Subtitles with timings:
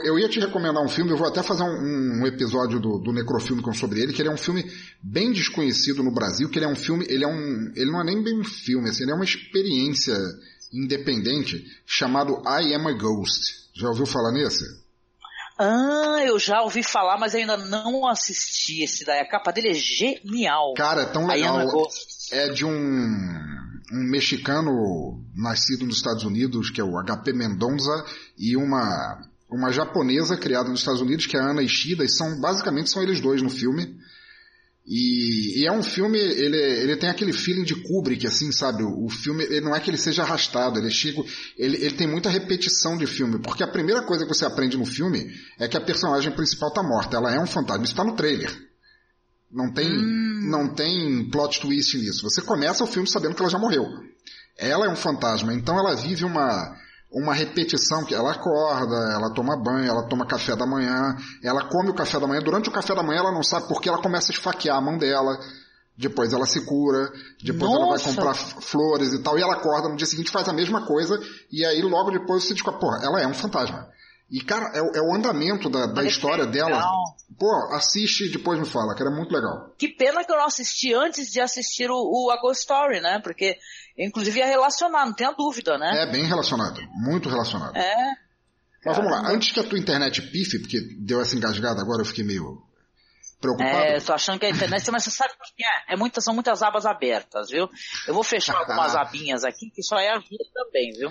[0.00, 2.98] eu, eu ia te recomendar um filme, eu vou até fazer um, um episódio do,
[2.98, 4.64] do Necrofilme sobre ele, que ele é um filme
[5.02, 8.04] bem desconhecido no Brasil, que ele é um filme, ele é um, ele não é
[8.04, 10.16] nem bem um filme, assim, ele é uma experiência
[10.72, 13.64] independente chamado I Am a Ghost.
[13.74, 14.64] Já ouviu falar nesse?
[15.58, 19.20] Ah, eu já ouvi falar, mas ainda não assisti esse daí.
[19.20, 20.74] A capa dele é genial.
[20.74, 21.88] Cara, é tão legal.
[22.32, 22.70] É de um,
[23.92, 28.04] um mexicano nascido nos Estados Unidos, que é o HP Mendonça,
[28.36, 32.40] e uma, uma japonesa criada nos Estados Unidos, que é a Ana Ishida, e são,
[32.40, 33.96] basicamente são eles dois no filme.
[34.86, 38.82] E, e, é um filme, ele, ele tem aquele feeling de Kubrick, assim, sabe?
[38.82, 41.24] O, o filme, ele não é que ele seja arrastado, ele é chico,
[41.56, 44.84] ele, ele tem muita repetição de filme, porque a primeira coisa que você aprende no
[44.84, 48.16] filme é que a personagem principal tá morta, ela é um fantasma, isso tá no
[48.16, 48.52] trailer.
[49.50, 50.48] Não tem, hum.
[50.50, 52.28] não tem plot twist nisso.
[52.28, 53.86] Você começa o filme sabendo que ela já morreu.
[54.58, 56.76] Ela é um fantasma, então ela vive uma,
[57.14, 61.90] uma repetição que ela acorda, ela toma banho, ela toma café da manhã, ela come
[61.90, 64.32] o café da manhã, durante o café da manhã ela não sabe porque ela começa
[64.32, 65.38] a esfaquear a mão dela,
[65.96, 67.08] depois ela se cura,
[67.40, 67.82] depois Nossa.
[67.82, 70.84] ela vai comprar flores e tal, e ela acorda no dia seguinte faz a mesma
[70.86, 71.16] coisa,
[71.52, 73.88] e aí logo depois você descobre, porra, ela é um fantasma.
[74.30, 76.82] E, cara, é, é o andamento da, da história dela.
[77.38, 79.74] Pô, assiste e depois me fala, que era muito legal.
[79.78, 83.20] Que pena que eu não assisti antes de assistir o, o A Ghost Story, né?
[83.22, 83.56] Porque,
[83.98, 86.02] inclusive, ia relacionar, não tenha dúvida, né?
[86.02, 87.76] É bem relacionado, muito relacionado.
[87.76, 88.14] É.
[88.84, 92.06] Mas vamos lá, antes que a tua internet pife, porque deu essa engasgada agora, eu
[92.06, 92.62] fiquei meio
[93.40, 93.76] preocupado.
[93.76, 95.94] É, tô achando que a internet, mas você sabe o que é?
[95.94, 97.68] é muitas, são muitas abas abertas, viu?
[98.06, 101.10] Eu vou fechar algumas abinhas aqui, que só é a vida também, viu?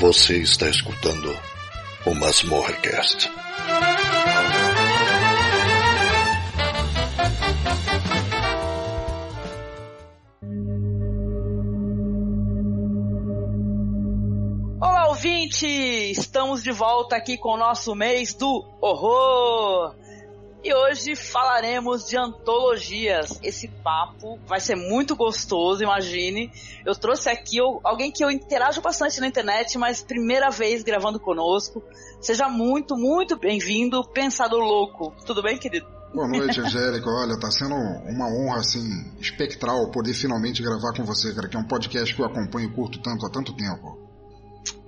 [0.00, 1.36] Você está escutando
[2.06, 3.28] o Masmorrecast.
[14.80, 15.66] Olá, ouvinte!
[15.66, 19.96] Estamos de volta aqui com o nosso mês do horror.
[20.68, 23.40] E hoje falaremos de antologias.
[23.42, 26.52] Esse papo vai ser muito gostoso, imagine.
[26.84, 31.82] Eu trouxe aqui alguém que eu interajo bastante na internet, mas primeira vez gravando conosco.
[32.20, 35.14] Seja muito, muito bem-vindo, Pensador Louco.
[35.24, 35.86] Tudo bem, querido?
[36.12, 37.08] Boa noite, Angélica.
[37.08, 41.60] Olha, tá sendo uma honra, assim, espectral poder finalmente gravar com você, cara, que é
[41.60, 44.06] um podcast que eu acompanho e curto tanto há tanto tempo.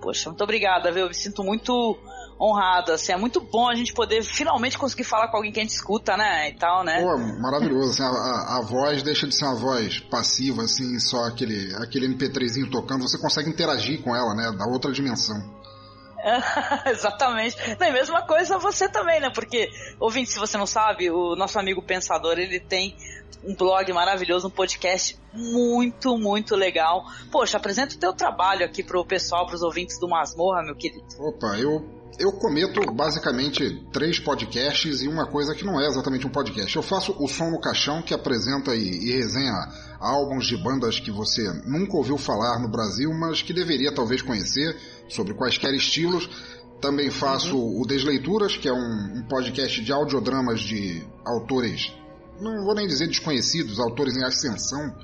[0.02, 1.04] Poxa, muito obrigada, viu?
[1.04, 1.98] Eu me sinto muito
[2.40, 5.62] honrado, assim, é muito bom a gente poder finalmente conseguir falar com alguém que a
[5.62, 7.02] gente escuta, né, e tal, né?
[7.02, 11.24] Pô, maravilhoso, assim, a, a, a, voz deixa de ser uma voz passiva, assim, só
[11.24, 15.36] aquele, aquele MP3zinho tocando, você consegue interagir com ela, né, da outra dimensão.
[16.86, 17.56] Exatamente.
[17.78, 19.30] Não, e mesma coisa você também, né?
[19.30, 22.94] Porque, ouvinte, se você não sabe, o nosso amigo Pensador, ele tem
[23.42, 27.04] um blog maravilhoso, um podcast muito, muito legal.
[27.32, 31.06] Poxa, apresenta o teu trabalho aqui pro pessoal, pros ouvintes do Masmorra, meu querido.
[31.18, 36.31] Opa, eu eu cometo basicamente três podcasts e uma coisa que não é exatamente um
[36.31, 36.75] podcast.
[36.75, 39.54] Eu faço o Som no Caixão, que apresenta e, e, resenha
[39.98, 44.76] álbuns de bandas que você nunca ouviu falar no Brasil, mas que deveria talvez conhecer,
[45.09, 46.28] sobre quaisquer estilos.
[46.81, 47.81] Também faço uhum.
[47.81, 51.92] o Desleituras, que é um, um podcast de audiodramas de autores,
[52.41, 54.95] não vou nem dizer desconhecidos, autores em ascensão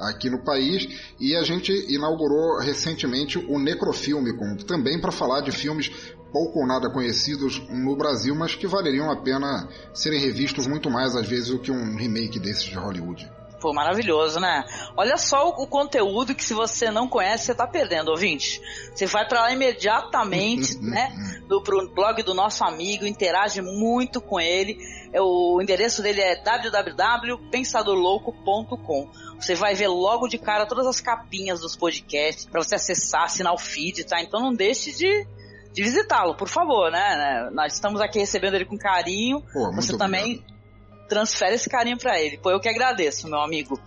[0.00, 0.88] aqui no país
[1.18, 4.32] e a gente inaugurou recentemente o Necrofilme,
[4.66, 5.90] também para falar de filmes
[6.32, 11.14] pouco ou nada conhecidos no Brasil, mas que valeriam a pena serem revistos muito mais
[11.14, 13.30] às vezes do que um remake desses de Hollywood.
[13.60, 14.64] Pô, maravilhoso, né?
[14.96, 18.58] Olha só o, o, conteúdo que se você não conhece, você tá perdendo, ouvinte.
[18.94, 21.12] Você vai para lá imediatamente, né?
[21.46, 24.78] Do, pro blog do nosso amigo, interage muito com ele.
[25.12, 29.10] É, o endereço dele é www.pensadorlouco.com.
[29.40, 33.54] Você vai ver logo de cara todas as capinhas dos podcasts para você acessar, assinar
[33.54, 34.20] o feed, tá?
[34.20, 35.26] Então não deixe de
[35.72, 37.48] de visitá-lo, por favor, né?
[37.52, 39.40] Nós estamos aqui recebendo ele com carinho.
[39.52, 41.08] Pô, Você também obrigado.
[41.08, 42.38] transfere esse carinho para ele.
[42.38, 43.80] Pô, eu que agradeço, meu amigo.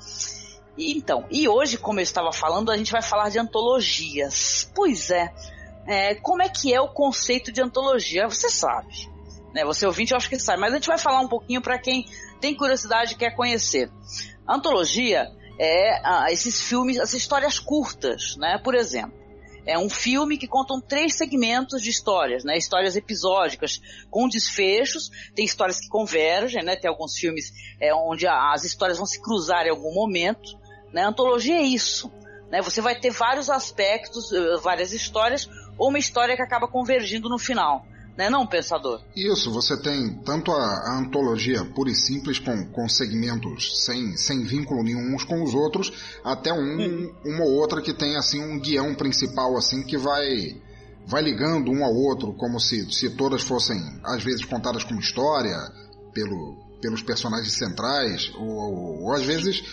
[0.78, 4.72] E, então, e hoje, como eu estava falando, a gente vai falar de antologias.
[4.74, 5.34] Pois é,
[5.86, 8.28] é, como é que é o conceito de antologia?
[8.30, 9.10] Você sabe,
[9.54, 9.66] né?
[9.66, 12.06] Você ouvinte, eu acho que sabe, mas a gente vai falar um pouquinho para quem
[12.40, 13.92] tem curiosidade e quer conhecer.
[14.48, 15.30] Antologia
[15.60, 18.60] é ah, esses filmes, as histórias curtas, né?
[18.64, 19.14] Por exemplo,
[19.66, 22.58] é um filme que contam três segmentos de histórias, né?
[22.58, 26.76] Histórias episódicas com desfechos, tem histórias que convergem, né?
[26.76, 30.58] Tem alguns filmes é, onde a- as histórias vão se cruzar em algum momento,
[30.92, 31.04] né?
[31.04, 32.12] Antologia é isso,
[32.52, 32.62] né?
[32.62, 37.40] Você vai ter vários aspectos, eh, várias histórias, ou uma história que acaba convergindo no
[37.40, 37.86] final,
[38.18, 38.30] né?
[38.30, 39.02] Não, pensador?
[39.16, 44.44] Isso, você tem tanto a, a antologia pura e simples, com, com segmentos sem, sem
[44.44, 45.92] vínculo nenhum uns com os outros,
[46.24, 50.62] até um, uma ou outra que tem assim um guião principal assim que vai
[51.06, 55.58] vai ligando um ao outro, como se, se todas fossem às vezes contadas como história
[56.14, 59.64] pelo, pelos personagens centrais, ou, ou às vezes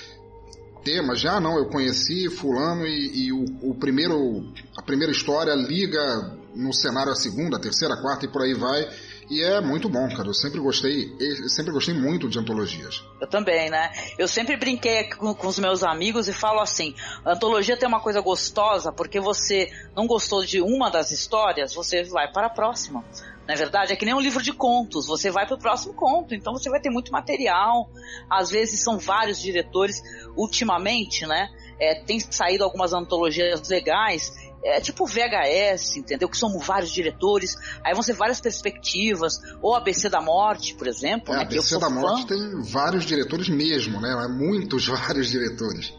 [0.83, 6.39] temas, já não, eu conheci fulano e, e o, o primeiro a primeira história liga
[6.55, 8.89] no cenário a segunda, a terceira, a quarta e por aí vai.
[9.31, 10.29] E é muito bom, cara.
[10.29, 13.05] Eu sempre gostei, eu sempre gostei muito de antologias.
[13.21, 13.93] Eu também, né?
[14.19, 16.95] Eu sempre brinquei com, com os meus amigos e falo assim:
[17.25, 22.31] antologia tem uma coisa gostosa porque você não gostou de uma das histórias, você vai
[22.33, 23.05] para a próxima.
[23.47, 23.93] Não é verdade?
[23.93, 26.69] É que nem um livro de contos, você vai para o próximo conto, então você
[26.69, 27.89] vai ter muito material.
[28.29, 30.03] Às vezes são vários diretores.
[30.37, 31.49] Ultimamente, né?
[31.81, 36.29] é, tem saído algumas antologias legais, é tipo VHS, entendeu?
[36.29, 41.33] Que são vários diretores, aí vão ser várias perspectivas, ou ABC da Morte, por exemplo,
[41.35, 41.43] É, né?
[41.43, 41.95] a que eu BC sou da fã.
[41.95, 44.15] Morte tem vários diretores mesmo, né?
[44.29, 45.93] Muitos vários diretores.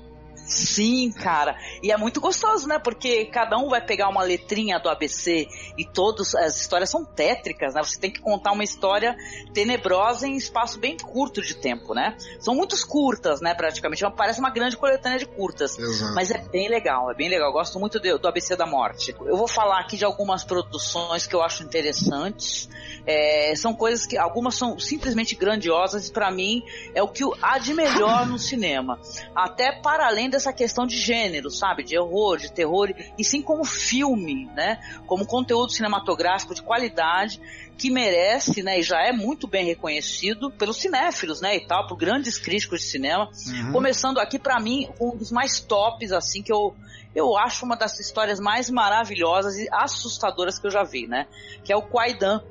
[0.45, 1.55] Sim, cara.
[1.81, 2.77] E é muito gostoso, né?
[2.79, 5.47] Porque cada um vai pegar uma letrinha do ABC
[5.77, 7.83] e todas as histórias são tétricas, né?
[7.83, 9.15] Você tem que contar uma história
[9.53, 12.15] tenebrosa em espaço bem curto de tempo, né?
[12.39, 13.53] São muitos curtas, né?
[13.53, 14.03] Praticamente.
[14.15, 15.77] Parece uma grande coletânea de curtas.
[15.77, 16.13] Exato.
[16.13, 17.47] Mas é bem legal, é bem legal.
[17.49, 19.15] Eu gosto muito de- do ABC da Morte.
[19.21, 22.69] Eu vou falar aqui de algumas produções que eu acho interessantes.
[23.05, 26.61] É, são coisas que algumas são simplesmente grandiosas e para mim
[26.93, 28.99] é o que há de melhor no cinema.
[29.35, 31.84] Até para além dessa questão de gênero, sabe?
[31.84, 34.80] De horror, de terror, e sim como filme, né?
[35.06, 37.40] Como conteúdo cinematográfico de qualidade
[37.76, 38.80] que merece, né?
[38.80, 41.56] E já é muito bem reconhecido pelos cinéfilos, né?
[41.56, 43.28] E tal, por grandes críticos de cinema.
[43.46, 43.72] Uhum.
[43.72, 46.74] Começando aqui pra mim um dos mais tops assim que eu
[47.14, 51.26] eu acho uma das histórias mais maravilhosas e assustadoras que eu já vi, né?
[51.64, 52.42] Que é o Kwaidan,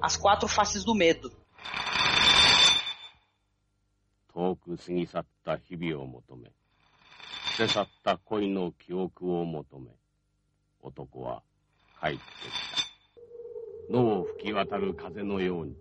[0.00, 1.30] As Quatro Faces do Medo.
[4.34, 6.50] 遠く過ぎ去った日々を求め、
[7.57, 9.87] 捨て去った恋の記憶を求め、
[10.81, 11.41] 男は
[12.01, 12.21] 帰ってき
[13.89, 13.93] た。
[13.93, 15.75] 野を吹き渡る風のように、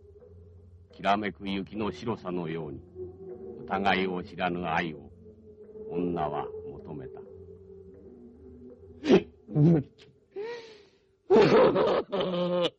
[0.93, 2.81] きらめく雪の白さのように、
[3.65, 5.11] 疑いを知らぬ愛を、
[5.91, 7.20] 女は求めた。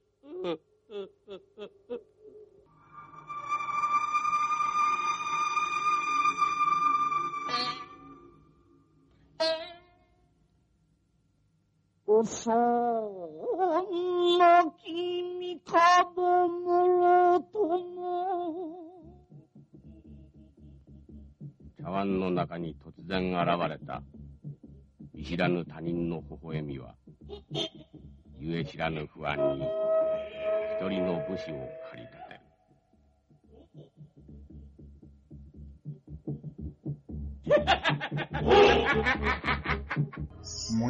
[25.39, 26.95] らぬ他人の微笑みは、
[28.37, 29.65] ゆえ知らぬ不安に
[30.81, 31.69] 一人の武士を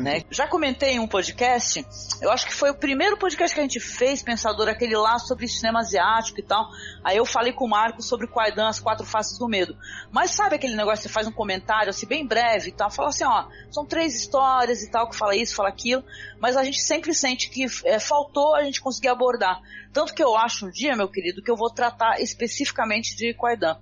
[0.10, 0.24] né?
[0.32, 1.86] Já comentei em um podcast,
[2.20, 5.48] eu acho que foi o primeiro podcast que a gente fez, Pensador, aquele lá sobre
[5.48, 6.68] cinema asiático e tal.
[7.04, 9.78] Aí eu falei com o Marco sobre o Kwaidan, As Quatro Faces do Medo.
[10.12, 13.10] Mas sabe aquele negócio que você faz um comentário assim, bem breve e tal, fala
[13.10, 16.04] assim, ó, são três histórias e tal, que fala isso, fala aquilo,
[16.40, 19.62] mas a gente sempre sente que é, faltou a gente conseguir abordar.
[19.94, 23.78] Tanto que eu acho um dia, meu querido, que eu vou tratar especificamente de Kwaidan.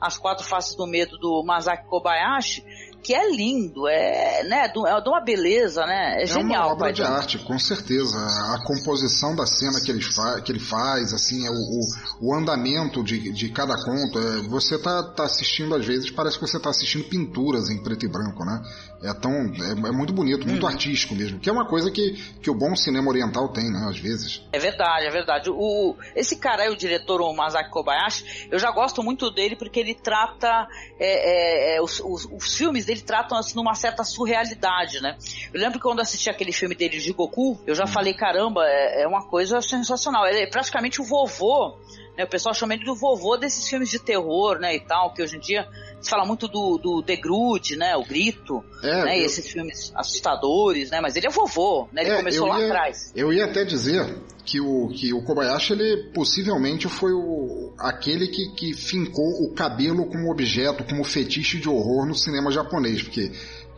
[0.00, 2.64] As Quatro Faces do Medo do Masaki Kobayashi,
[3.02, 6.66] que é lindo, é, né, do- é de uma beleza, né, é, É genial.
[6.66, 8.16] uma obra de arte, com certeza.
[8.16, 12.34] A composição da cena que ele, fa que ele faz, assim, é o, o, o
[12.34, 14.18] andamento de, de cada conto.
[14.18, 18.04] é, você tá, tá assistindo, às vezes, parece que você tá assistindo pinturas em preto
[18.04, 18.60] e branco, né?
[19.02, 19.30] É tão.
[19.32, 21.38] É, é muito bonito, muito artístico mesmo.
[21.40, 23.86] Que é uma coisa que, que o bom cinema oriental tem, né?
[23.88, 24.42] Às vezes.
[24.52, 25.48] É verdade, é verdade.
[25.50, 29.80] O, esse cara aí, o diretor, o Masaki Kobayashi, eu já gosto muito dele porque
[29.80, 35.00] ele trata é, é, é, os, os- os filmes dele tratam assim numa certa surrealidade,
[35.00, 35.16] né?
[35.52, 39.02] Eu lembro que quando assisti aquele filme dele de Goku, eu já falei, caramba, é,
[39.02, 40.26] é uma coisa sensacional.
[40.26, 41.78] Ele é praticamente o vovô,
[42.20, 42.24] né?
[42.26, 45.36] O pessoal chama ele do vovô desses filmes de terror, né, e tal, que hoje
[45.36, 45.66] em dia
[46.00, 49.92] se fala muito do, do The Groot, né, o Grito, É, né, eu- esses filmes
[49.94, 53.12] assustadores, né, mas ele é vovô, né, ele É, começou lá ia- atrás.
[53.14, 58.48] Eu ia até dizer que o, que o Kobayashi, ele possivelmente foi o, aquele que,
[58.54, 63.30] que fincou o cabelo como objeto, como fetiche de horror no cinema japonês, porque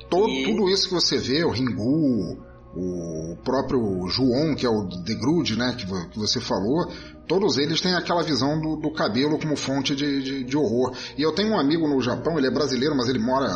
[0.09, 2.39] to- E- tudo isso que você vê, o Ringu,
[2.75, 6.91] o próprio Juon, que é o The Groot, né, que, que você falou,
[7.29, 10.95] todos eles têm aquela visão do, do cabelo como fonte de, de, de horror.
[11.17, 13.49] E eu tenho um amigo no Japão, ele é brasileiro, mas ele mora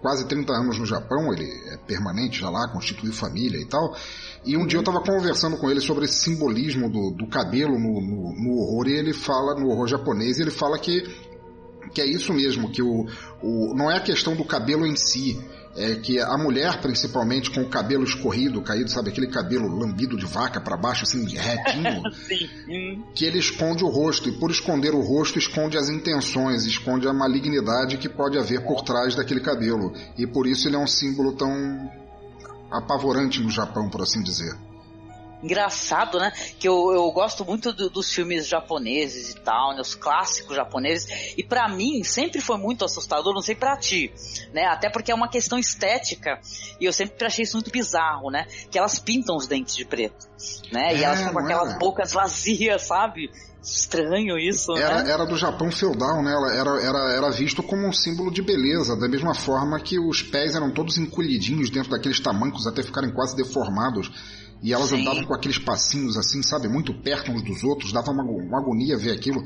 [0.00, 3.96] quase 30 anos no Japão, ele é permanente já lá, constituiu família e tal.
[4.44, 8.00] E um dia eu estava conversando com ele sobre esse simbolismo do, do cabelo no,
[8.00, 11.02] no, no horror, e ele fala, no horror japonês, ele fala que,
[11.94, 13.06] que é isso mesmo, que o,
[13.42, 15.40] o, não é a questão do cabelo em si,
[15.74, 20.26] é que a mulher, principalmente, com o cabelo escorrido, caído, sabe, aquele cabelo lambido de
[20.26, 22.02] vaca para baixo, assim, retinho,
[23.14, 27.12] que ele esconde o rosto, e por esconder o rosto, esconde as intenções, esconde a
[27.12, 29.92] malignidade que pode haver por trás daquele cabelo.
[30.18, 31.52] E por isso ele é um símbolo tão
[32.70, 34.54] apavorante no Japão, por assim dizer.
[35.42, 36.32] Engraçado, né?
[36.58, 39.80] Que eu, eu gosto muito do- dos filmes japoneses e tal, né?
[39.80, 41.34] Os clássicos japoneses.
[41.36, 44.12] E pra mim sempre foi muito assustador, não sei pra ti,
[44.52, 44.66] né?
[44.66, 46.38] Até porque é uma questão estética
[46.80, 48.46] e eu sempre achei isso muito bizarro, né?
[48.70, 50.26] Que elas pintam os dentes de preto,
[50.72, 50.94] né?
[50.94, 51.52] e É, elas ficam com não é?
[51.54, 53.30] aquelas bocas vazias, sabe?
[53.62, 55.10] Estranho isso, Era, né?
[55.12, 56.32] era do Japão feudal, né?
[56.32, 60.56] Era, era, era visto como um símbolo de beleza, da mesma forma que os pés
[60.56, 64.10] eram todos encolhidinhos dentro daqueles tamancos até ficarem quase deformados.
[64.62, 65.00] E elas Sim.
[65.00, 66.68] andavam com aqueles passinhos assim, sabe?
[66.68, 69.42] Muito perto uns dos outros, dava uma, uma agonia ver aquilo.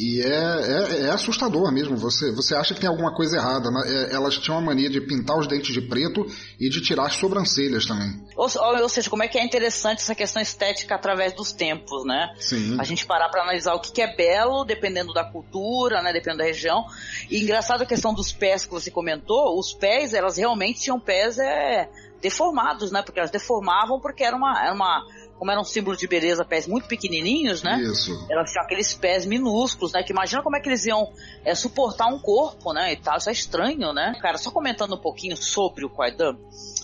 [0.00, 1.96] E é, é, é assustador mesmo.
[1.96, 3.68] Você, você acha que tem alguma coisa errada.
[3.68, 3.80] né?
[3.84, 6.24] É, elas tinham a mania de pintar os dentes de preto
[6.60, 8.14] e de tirar as sobrancelhas também.
[8.36, 8.46] Ou,
[8.80, 12.32] ou- seja, como é que é interessante essa questão estética através dos tempos, né?
[12.38, 12.76] Sim.
[12.78, 16.38] A gente parar pra analisar o que, que é belo, dependendo da cultura, né, dependendo
[16.38, 16.84] da região.
[17.28, 21.38] E engraçado a questão dos pés que você comentou, os pés, elas realmente tinham pés
[21.40, 21.88] é,
[22.20, 23.02] deformados, né?
[23.02, 25.04] Porque elas deformavam porque era uma, era uma
[25.38, 27.80] como era um símbolo de beleza, pés muito pequenininhos, né?
[27.80, 28.26] Isso.
[28.28, 30.02] Elas tinham aqueles pés minúsculos, né?
[30.02, 31.12] Que imagina como é que eles iam
[31.44, 32.92] é, suportar um corpo, né?
[32.92, 33.16] E tal.
[33.16, 34.18] Isso é estranho, né?
[34.20, 36.36] Cara, só comentando um pouquinho sobre o Kwaidan,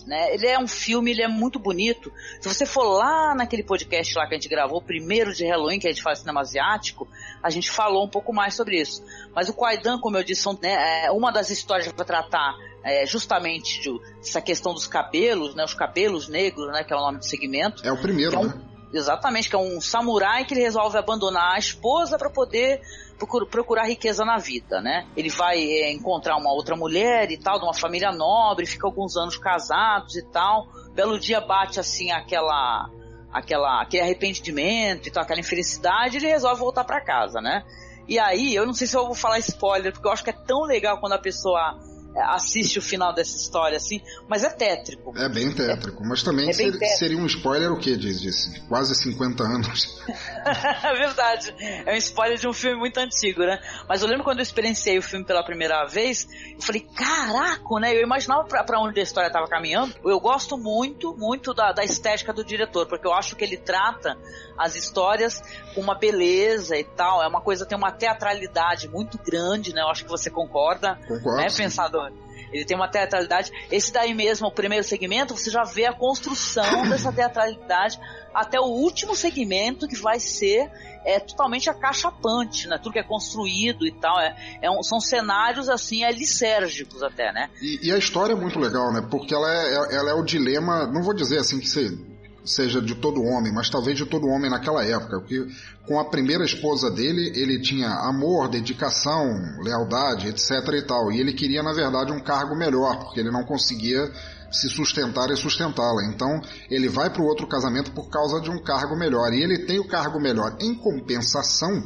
[0.07, 0.33] né?
[0.33, 2.13] Ele é um filme, ele é muito bonito.
[2.41, 5.89] Se você for lá naquele podcast lá que a gente gravou, primeiro de Halloween, que
[5.89, 7.09] a gente faz cinema asiático,
[7.43, 9.03] a gente falou um pouco mais sobre isso.
[9.35, 13.07] Mas o Kwaidan, como eu disse, são, né, é uma das histórias para tratar é,
[13.07, 15.65] justamente de, essa questão dos cabelos, né?
[15.65, 16.85] Os cabelos negros, né?
[16.85, 17.83] Que é o nome do segmento.
[17.87, 18.61] É o primeiro, é um- né?
[18.93, 22.81] Exatamente, que é um samurai que ele resolve abandonar a esposa para poder
[23.19, 25.05] procur- procurar riqueza na vida, né?
[25.17, 29.17] Ele vai é, encontrar uma outra mulher e tal, de uma família nobre, fica alguns
[29.17, 30.69] anos casados e tal.
[30.95, 32.89] Belo dia bate assim aquela
[33.33, 37.65] aquela aquele arrependimento e tal, aquela infelicidade, ele resolve voltar para casa, né?
[38.07, 40.35] E aí, eu não sei se eu vou falar spoiler, porque eu acho que é
[40.47, 41.77] tão legal quando a pessoa
[42.17, 45.13] assiste o final dessa história assim, mas é tétrico.
[45.17, 46.97] É bem tétrico, mas também É ser- tétrico.
[46.99, 47.97] seria um spoiler o quê?
[47.97, 50.03] Diz, diz quase 50 anos.
[50.47, 51.55] É verdade.
[51.87, 53.59] É um spoiler de um filme muito antigo, né?
[53.89, 57.97] Mas eu lembro quando eu experienciei o filme pela primeira vez, eu falei, caraca, né?
[57.97, 59.95] Eu imaginava pra, pra onde a história tava caminhando.
[60.05, 64.17] Eu gosto muito, muito da, da estética do diretor, porque eu acho que ele trata
[64.59, 65.43] as histórias
[65.75, 67.23] com uma beleza e tal.
[67.23, 69.83] É uma coisa, tem uma teatralidade muito grande, né?
[69.83, 71.37] Eu acho que você concorda, Concordo.
[71.37, 72.13] né, pensador?
[72.53, 73.51] Ele tem uma teatralidade.
[73.69, 77.99] Esse daí mesmo, o primeiro segmento, você já vê a construção dessa teatralidade
[78.33, 80.71] até o último segmento que vai ser
[81.05, 82.79] é totalmente acachapante, né?
[82.79, 84.19] Tudo que é construído e tal.
[84.21, 87.51] É, é um- são cenários assim, é lisérgicos até, né?
[87.61, 89.07] E, e a história é muito legal, né?
[89.11, 92.14] Porque ela é, ela é o dilema, não vou dizer assim que se-
[92.45, 95.19] seja de todo homem, mas talvez de todo homem naquela época.
[95.21, 95.47] Porque
[95.87, 99.25] com a primeira esposa dele, ele tinha amor, dedicação,
[99.63, 101.11] lealdade, etc e tal.
[101.11, 104.11] E ele queria, na verdade, um cargo melhor, porque ele não conseguia
[104.53, 106.05] se sustentar e sustentá-la.
[106.05, 109.33] Então, ele vai para o outro casamento por causa de um cargo melhor.
[109.33, 110.57] E ele tem o cargo melhor.
[110.61, 111.83] Em compensação,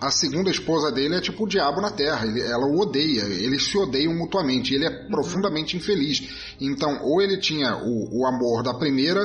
[0.00, 2.26] a segunda esposa dele é tipo o diabo na terra.
[2.26, 3.22] Ele- ela o odeia.
[3.22, 4.74] Eles se odeiam mutuamente.
[4.74, 6.54] Ele é profundamente infeliz.
[6.60, 9.24] Então, ou ele tinha o, o amor da primeira,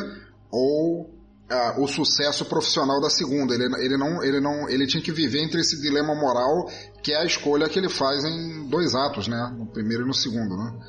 [0.52, 1.10] ou
[1.50, 3.54] ah, o sucesso profissional da segunda.
[3.54, 6.70] Ele, ele, não, ele, não, ele tinha que viver entre esse dilema moral,
[7.02, 9.52] que é a escolha que ele faz em dois atos, né?
[9.58, 10.80] No primeiro e no segundo, né?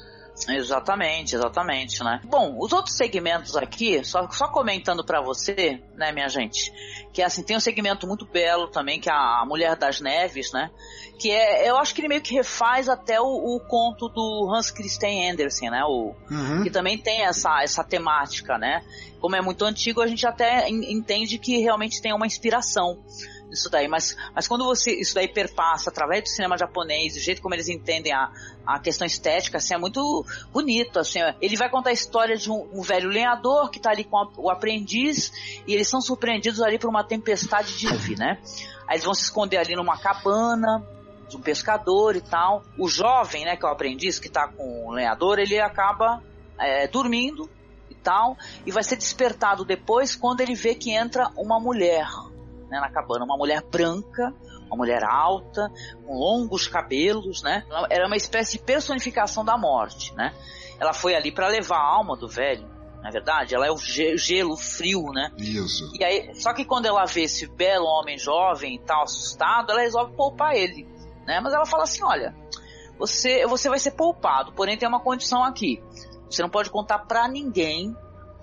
[0.49, 2.21] Exatamente, exatamente, né?
[2.25, 6.73] Bom, os outros segmentos aqui, só, só comentando para você, né, minha gente,
[7.12, 10.71] que assim, tem um segmento muito belo também, que é a Mulher das Neves, né?
[11.20, 14.70] Que é, eu acho que ele meio que refaz até o, o conto do Hans
[14.70, 15.84] Christian Andersen, né?
[15.84, 16.62] O, Uhum.
[16.62, 18.82] que também tem essa, essa temática, né?
[19.20, 22.98] Como é muito antigo, a gente até en- entende que realmente tem uma inspiração
[23.50, 23.86] nisso daí.
[23.86, 27.68] Mas, mas quando você isso daí perpassa através do cinema japonês, do jeito como eles
[27.68, 28.30] entendem a,
[28.66, 30.98] a questão estética, assim, é muito bonito.
[31.00, 31.34] Assim, ó.
[31.42, 34.30] ele vai contar a história de um, um velho lenhador que tá ali com a-
[34.38, 35.30] o aprendiz
[35.66, 38.38] e eles são surpreendidos ali por uma tempestade de neve, né?
[38.88, 40.82] Aí eles vão se esconder ali numa cabana
[41.30, 42.62] de um pescador e tal.
[42.78, 46.22] O jovem, né, que é o aprendiz, que tá com o lenhador, ele acaba
[46.58, 47.49] é, dormindo
[47.88, 52.06] e tal, e vai ser despertado depois quando ele vê que entra uma mulher
[52.68, 54.34] né, na cabana, uma mulher branca,
[54.66, 55.68] uma mulher alta,
[56.06, 57.64] com longos cabelos, né?
[57.68, 60.32] Ela Era uma espécie de personificação da morte, né?
[60.78, 62.68] Ela foi ali para levar a alma do velho,
[63.02, 65.32] na é verdade, ela é o ge- gelo, frio, né?
[65.38, 65.90] Isso.
[65.99, 69.80] E aí, só que quando ela vê esse belo homem jovem e tal, assustado, ela
[69.80, 70.87] resolve poupar ele,
[71.30, 71.40] né?
[71.40, 72.34] Mas ela fala assim, olha,
[72.99, 75.80] você, você vai ser poupado, porém tem uma condição aqui.
[76.28, 77.96] Você não pode contar pra ninguém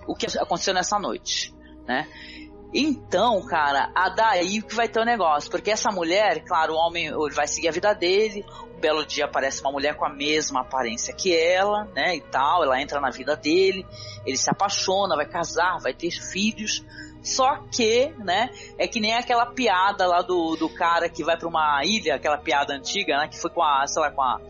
[0.06, 1.54] o que aconteceu nessa noite,
[1.86, 2.08] né?
[2.72, 7.06] Então, cara, a daí que vai ter o negócio, porque essa mulher, claro, o homem
[7.06, 10.60] ele vai seguir a vida dele, um belo dia aparece uma mulher com a mesma
[10.60, 13.86] aparência que ela, né, e tal, ela entra na vida dele,
[14.24, 16.84] ele se apaixona, vai casar, vai ter filhos,
[17.22, 21.48] só que, né, é que nem aquela piada lá do, do cara que vai pra
[21.48, 24.40] uma ilha, aquela piada antiga, né, que foi com a, sei lá, com a,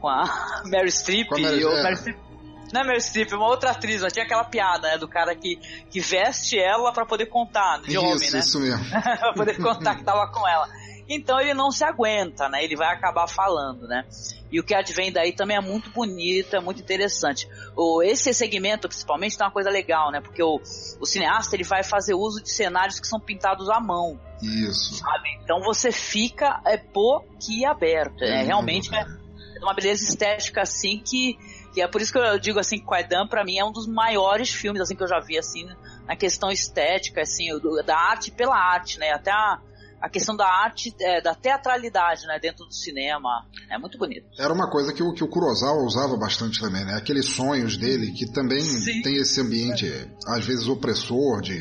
[0.00, 0.24] com a
[0.70, 1.82] Mary Streep, a Meryl- e o é.
[1.82, 2.24] Meryl Streep
[2.72, 5.34] não é Meryl Streep, é uma outra atriz, mas tinha aquela piada, né, do cara
[5.36, 5.56] que,
[5.90, 8.38] que veste ela pra poder contar, de isso, homem, né?
[8.40, 8.84] isso mesmo.
[8.90, 10.68] pra poder contar que tava com ela.
[11.08, 12.64] Então ele não se aguenta, né?
[12.64, 14.04] Ele vai acabar falando, né?
[14.50, 17.48] E o que advém daí também é muito bonito, é muito interessante.
[17.76, 20.20] O, esse segmento, principalmente, tem uma coisa legal, né?
[20.20, 20.60] Porque o,
[21.00, 24.94] o cineasta ele vai fazer uso de cenários que são pintados à mão, Isso.
[24.94, 25.28] sabe?
[25.42, 28.24] Então você fica é, boquiaberto.
[28.24, 29.20] É, lindo, realmente é, cara.
[29.56, 31.36] é uma beleza estética assim que,
[31.72, 33.86] que é por isso que eu digo assim que Quaidan pra mim é um dos
[33.86, 35.66] maiores filmes assim que eu já vi assim
[36.06, 39.58] na questão estética assim do- da arte pela arte né até a,
[40.04, 44.52] a questão da arte é, da teatralidade né dentro do cinema é muito bonito Era
[44.52, 46.94] uma coisa que o, que o Kurosawa usava bastante também, né?
[46.94, 49.00] Aqueles sonhos dele, que também Sim.
[49.00, 49.86] tem esse ambiente,
[50.26, 51.56] às vezes, opressor, de.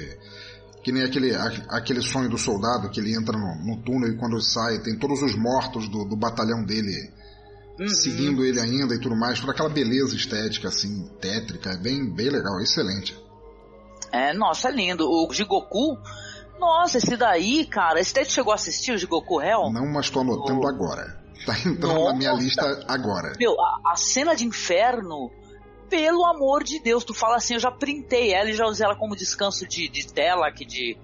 [0.83, 1.33] Que nem aquele,
[1.69, 5.21] aquele sonho do soldado que ele entra no, no túnel e quando sai tem todos
[5.21, 7.11] os mortos do, do batalhão dele
[7.79, 7.87] Uhum.
[7.87, 12.29] seguindo ele ainda e tudo mais, toda aquela beleza estética, assim, tétrica, é bem, bem
[12.29, 13.17] legal, excelente.
[14.11, 15.97] é nossa é lindo o Jigoku
[16.63, 20.09] nossa esse daí cara esse daí tu chegou a assistir o Jigoku Hell Não, mas
[20.09, 20.67] tô anotando Oh.
[20.67, 21.21] agora.
[21.45, 22.41] Tá entrando na minha Nossa.
[22.43, 23.33] lista agora.
[23.37, 25.29] Meu, a, a cena de inferno,
[25.89, 28.95] pelo amor de Deus, tu fala assim, eu já printei ela e já usei ela
[28.95, 30.97] como descanso de, de tela aqui de,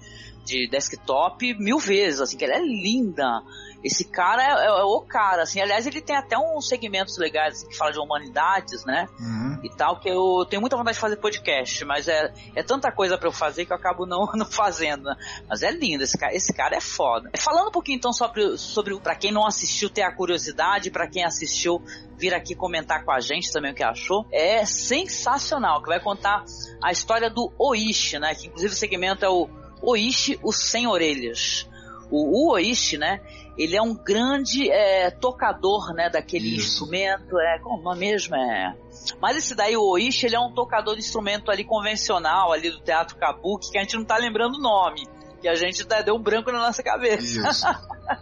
[0.46, 3.42] de desktop mil vezes, assim, que ela é linda.
[3.84, 7.56] Esse cara é, é- é o cara, assim, aliás, ele tem até uns segmentos legais
[7.56, 9.08] assim, que fala de humanidades, né?
[9.20, 9.60] Uhum.
[9.64, 13.18] E tal, que eu tenho muita vontade de fazer podcast, mas é, é tanta coisa
[13.18, 15.04] pra eu fazer que eu acabo não, não fazendo.
[15.04, 15.16] né?
[15.48, 17.30] Mas é lindo, esse cara, esse cara é foda.
[17.38, 21.24] Falando um pouquinho então sobre, sobre pra quem não assistiu ter a curiosidade, pra quem
[21.24, 21.82] assistiu
[22.18, 26.44] vir aqui comentar com a gente também o que achou, é sensacional, que vai contar
[26.84, 28.36] a história do Oishi, né?
[28.36, 29.50] Que inclusive o segmento é o
[29.82, 31.68] Oishi, o sem orelhas.
[32.12, 33.22] O, o Oishi, né?
[33.60, 36.10] Ele é um grande é, tocador, né?
[36.10, 36.70] Daquele Isso.
[36.70, 38.74] instrumento, é, como o nome mesmo é...
[39.22, 42.80] Mas esse daí, o Oishi, ele é um tocador de instrumento ali convencional, ali do
[42.80, 45.06] teatro kabuki, que a gente não tá lembrando o nome.
[45.42, 47.50] Que a gente deu um branco na nossa cabeça.
[47.50, 47.66] Isso.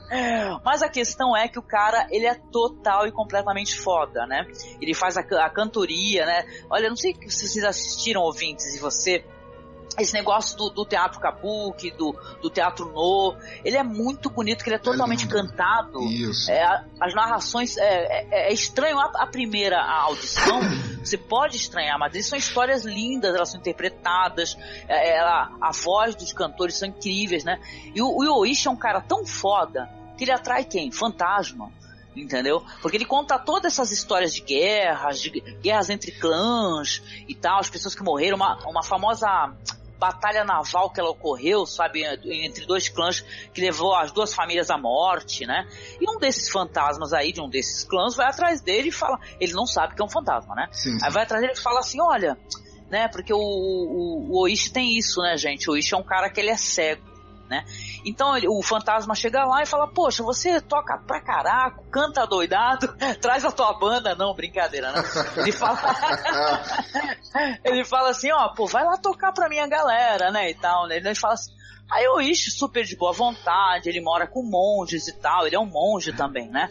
[0.66, 4.46] Mas a questão é que o cara, ele é total e completamente foda, né?
[4.82, 6.46] Ele faz a, a cantoria, né?
[6.70, 9.24] Olha, não sei se vocês assistiram, ouvintes, e você...
[9.98, 14.70] Esse negócio do, do teatro kabuki, do, do teatro no, ele é muito bonito, que
[14.70, 15.34] ele é totalmente lindo.
[15.34, 16.04] cantado.
[16.04, 16.52] Isso.
[16.52, 20.60] É, a- as narrações é, é- é estranho a, a primeira audição
[21.04, 24.58] você pode estranhar mas eles são histórias lindas elas são interpretadas
[24.88, 27.60] é, ela, a voz dos cantores são incríveis né
[27.96, 31.72] e o, o Yoichi é um cara tão foda que ele atrai quem fantasma
[32.16, 35.30] entendeu porque ele conta todas essas histórias de guerras de
[35.62, 39.54] guerras entre clãs e tal as pessoas que morreram uma, uma famosa
[39.98, 43.22] batalha naval que ela ocorreu, sabe, entre dois clãs
[43.54, 45.68] que levou as duas famílias à morte, né?
[46.00, 49.54] E um desses fantasmas aí, de um desses clãs, vai atrás dele e fala, ele
[49.54, 50.68] não sabe que é um fantasma, né?
[50.72, 51.06] Sim, sim.
[51.06, 52.38] Aí vai atrás dele e fala assim, olha,
[52.90, 55.70] né, porque o, o, o Oishi tem isso, né, gente?
[55.70, 57.07] O Oishi é um cara que ele é cego,
[57.50, 57.66] né?
[58.06, 62.96] Então ele, o fantasma chega lá e fala: Poxa, você toca pra caraca, canta doidado,
[63.22, 64.16] traz a tua banda.
[64.16, 65.04] Não, brincadeira, né?
[65.38, 65.80] Ele fala,
[67.64, 70.50] ele fala assim: Ó, pô, vai lá tocar pra minha galera, né?
[70.50, 70.98] E tal, né?
[70.98, 71.56] Ele fala assim.
[71.90, 75.60] Aí o Ishi, super de boa vontade, ele mora com monges e tal, ele é
[75.60, 76.70] um monge também, né?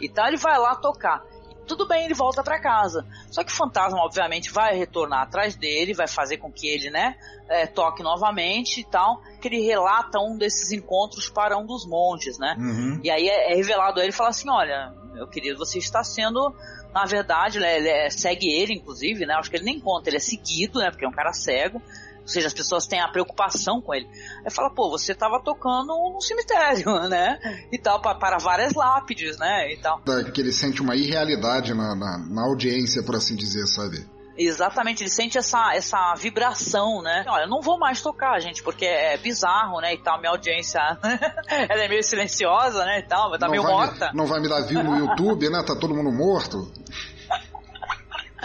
[0.00, 1.22] E tal, ele vai lá tocar
[1.66, 3.04] tudo bem, ele volta para casa.
[3.30, 7.16] Só que o fantasma, obviamente, vai retornar atrás dele, vai fazer com que ele, né,
[7.48, 9.20] é, toque novamente e tal.
[9.40, 12.56] Que ele relata um desses encontros para um dos monges, né?
[12.58, 13.00] Uhum.
[13.02, 16.54] E aí é, é revelado a ele fala assim: olha, meu querido, você está sendo.
[16.94, 19.34] Na verdade, né, ele é, segue ele, inclusive, né?
[19.34, 20.90] Acho que ele nem conta, ele é seguido, né?
[20.90, 21.82] Porque é um cara cego.
[22.26, 24.08] Ou seja, as pessoas têm a preocupação com ele.
[24.44, 27.38] Aí fala, pô, você tava tocando no cemitério, né?
[27.70, 29.72] E tal, pra, para várias lápides, né?
[29.72, 30.00] E tal.
[30.04, 34.04] Da- Que ele sente uma irrealidade na, na, na audiência, por assim dizer, sabe?
[34.38, 37.24] Exatamente, ele sente essa, essa vibração, né?
[37.26, 39.94] Olha, eu não vou mais tocar, gente, porque é bizarro, né?
[39.94, 40.78] E tal, minha audiência,
[41.48, 42.98] ela é meio silenciosa, né?
[42.98, 44.10] E tal, tá meio vai morta.
[44.12, 45.62] Me, não vai me dar view no YouTube, né?
[45.66, 46.70] Tá todo mundo morto.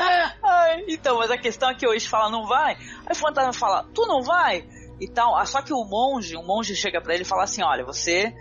[0.44, 2.76] Ai, então, mas a questão é que o Ish fala, não vai.
[2.76, 4.66] Aí o fantasma fala, tu não vai?
[5.00, 5.36] E tal.
[5.36, 8.34] Ah, Só que o monge, o monge chega pra ele e fala assim, olha, você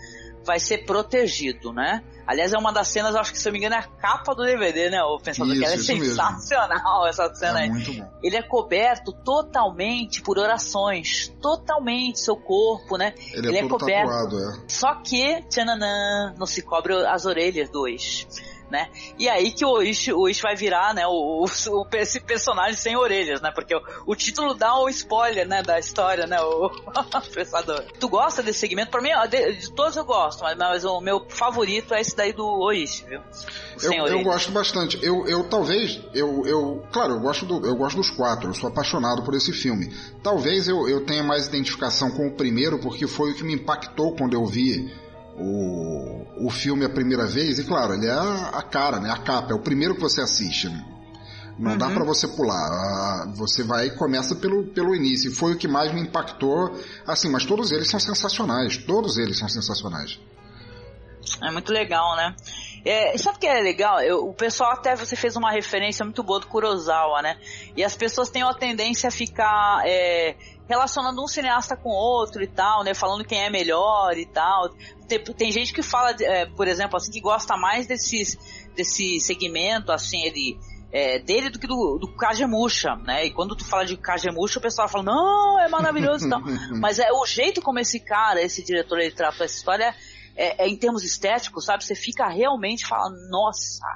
[0.44, 2.02] vai ser protegido, né?
[2.26, 4.44] Aliás, é uma das cenas, acho que se eu me engano, é a capa do
[4.44, 5.02] DVD, né?
[5.02, 6.04] O pensador que ela é isso mesmo.
[6.06, 7.70] sensacional essa cena É aí.
[7.70, 8.08] muito bom.
[8.22, 11.28] Ele é coberto totalmente por orações.
[11.42, 13.12] Totalmente seu corpo, né?
[13.32, 14.08] Ele, Ele é, é coberto.
[14.10, 14.58] tatuado, é.
[14.68, 18.26] Só que, tchananã, não se cobre as orelhas do Ish,
[18.70, 18.88] né?
[19.18, 23.40] E aí que o Ish, o vai virar, né, o, o- esse personagem sem orelhas,
[23.40, 23.50] né?
[23.54, 26.70] Porque o, o título dá o spoiler, né, da história, né, o
[27.34, 27.82] pensador.
[27.98, 28.90] Tu gosta desse segmento?
[28.90, 32.32] Pra mim, de, de todos eu gosto, mas, mas o meu favorito é esse daí
[32.32, 33.20] do O Ish, viu?
[33.82, 34.98] Eu, eu gosto bastante.
[35.02, 38.50] Eu, eu talvez, eu, eu, claro, eu gosto, do, eu gosto dos quatro.
[38.50, 39.92] Eu sou apaixonado por esse filme.
[40.22, 44.14] Talvez eu, eu tenha mais identificação com o primeiro porque foi o que me impactou
[44.14, 44.92] quando eu vi
[45.36, 47.58] o, o filme a primeira vez.
[47.58, 49.10] E claro, ele é a, a cara, né?
[49.10, 49.52] A capa.
[49.52, 50.68] É o primeiro que você assiste.
[51.58, 51.94] Não dá Uhum.
[51.94, 53.26] pra você pular.
[53.36, 55.30] Você vai e começa pelo, pelo início.
[55.34, 56.74] Foi o que mais me impactou.
[57.06, 58.78] Assim, mas todos eles são sensacionais.
[58.78, 60.18] Todos eles são sensacionais.
[61.42, 62.34] É muito legal, né?
[62.84, 64.00] É, sabe o que é legal?
[64.00, 67.38] Eu- o pessoal até você fez uma referência muito boa do Kurosawa, né?
[67.76, 70.34] E as pessoas têm uma tendência a ficar é,
[70.68, 72.94] relacionando um cineasta com outro e tal, né?
[72.94, 74.70] Falando quem é melhor e tal.
[75.06, 78.38] Tem, tem gente que fala, é, por exemplo, assim, que gosta mais desses,
[78.74, 80.58] desse segmento, assim, ele
[80.92, 83.26] é, dele do que do, do Kagemusha, né?
[83.26, 86.40] E quando tu fala de Kagemusha, o pessoal fala, não, é maravilhoso e tal.
[86.80, 89.94] Mas é o jeito como esse cara, esse diretor, ele tratou essa história
[90.36, 91.84] é, é em termos estéticos, sabe?
[91.84, 93.86] Você fica realmente falando, nossa,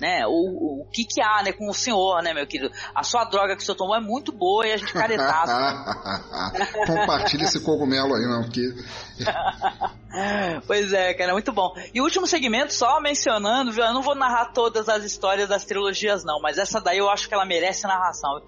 [0.00, 0.26] né?
[0.26, 1.52] O, o, o que que há, né?
[1.52, 2.72] Com o senhor, né, meu querido?
[2.94, 5.52] A sua droga que o senhor tomou é muito boa e a gente caretado.
[6.86, 8.74] Compartilha esse cogumelo aí, não, porque
[10.66, 11.74] pois é, cara, muito bom.
[11.92, 13.84] E o último segmento, só mencionando, viu?
[13.84, 17.28] Eu não vou narrar todas as histórias das trilogias, não, mas essa daí eu acho
[17.28, 18.40] que ela merece narração.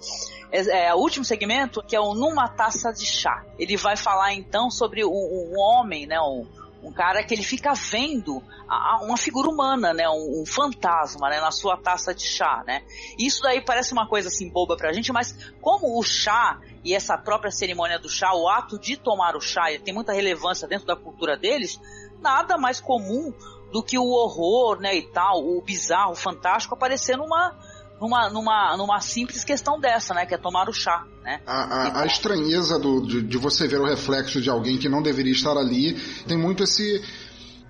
[0.51, 3.45] É, é o último segmento, que é o Numa Taça de Chá.
[3.59, 6.19] Ele vai falar então sobre um, um homem, né?
[6.21, 6.47] Um,
[6.83, 11.41] um cara que ele fica vendo a- uma figura humana, né, um, um fantasma, né,
[11.41, 12.83] na sua taça de chá, né.
[13.19, 17.17] Isso daí parece uma coisa assim boba pra gente, mas como o chá e essa
[17.17, 20.97] própria cerimônia do chá, o ato de tomar o chá, tem muita relevância dentro da
[20.97, 21.81] cultura deles,
[22.21, 23.33] nada mais comum
[23.73, 27.57] do que o horror, né, e tal, o bizarro, o fantástico aparecer numa
[28.03, 31.41] numa, numa, numa simples questão dessa, né, que é tomar o chá, né.
[31.47, 31.63] a,
[32.01, 35.33] a- a estranheza do- de, de você ver o reflexo de alguém que não deveria
[35.33, 35.95] estar ali
[36.27, 37.01] tem muito esse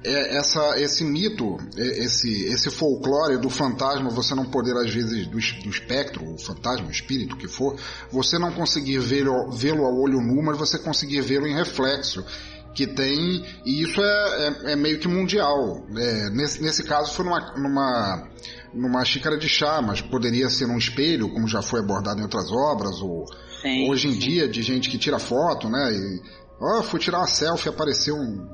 [0.04, 5.26] é, essa, esse mito, é, esse, esse folclore do fantasma, você não poder, às vezes,
[5.28, 7.78] do, do espectro, o fantasma, o espírito, o que for,
[8.10, 12.24] você não conseguir vê-lo vê-lo ao olho nu, mas você conseguir vê-lo em reflexo.
[12.74, 15.84] Que tem, e isso é, é, é meio que mundial.
[15.94, 18.28] É, nesse, nesse caso foi numa, numa,
[18.72, 22.50] numa xícara de chá, mas poderia ser num espelho, como já foi abordado em outras
[22.50, 23.26] obras, ou
[23.60, 24.18] Sim, hoje em sim.
[24.18, 25.92] dia de gente que tira foto, né?
[25.92, 26.20] E,
[26.60, 28.48] ó, fui tirar uma selfie, apareceu um.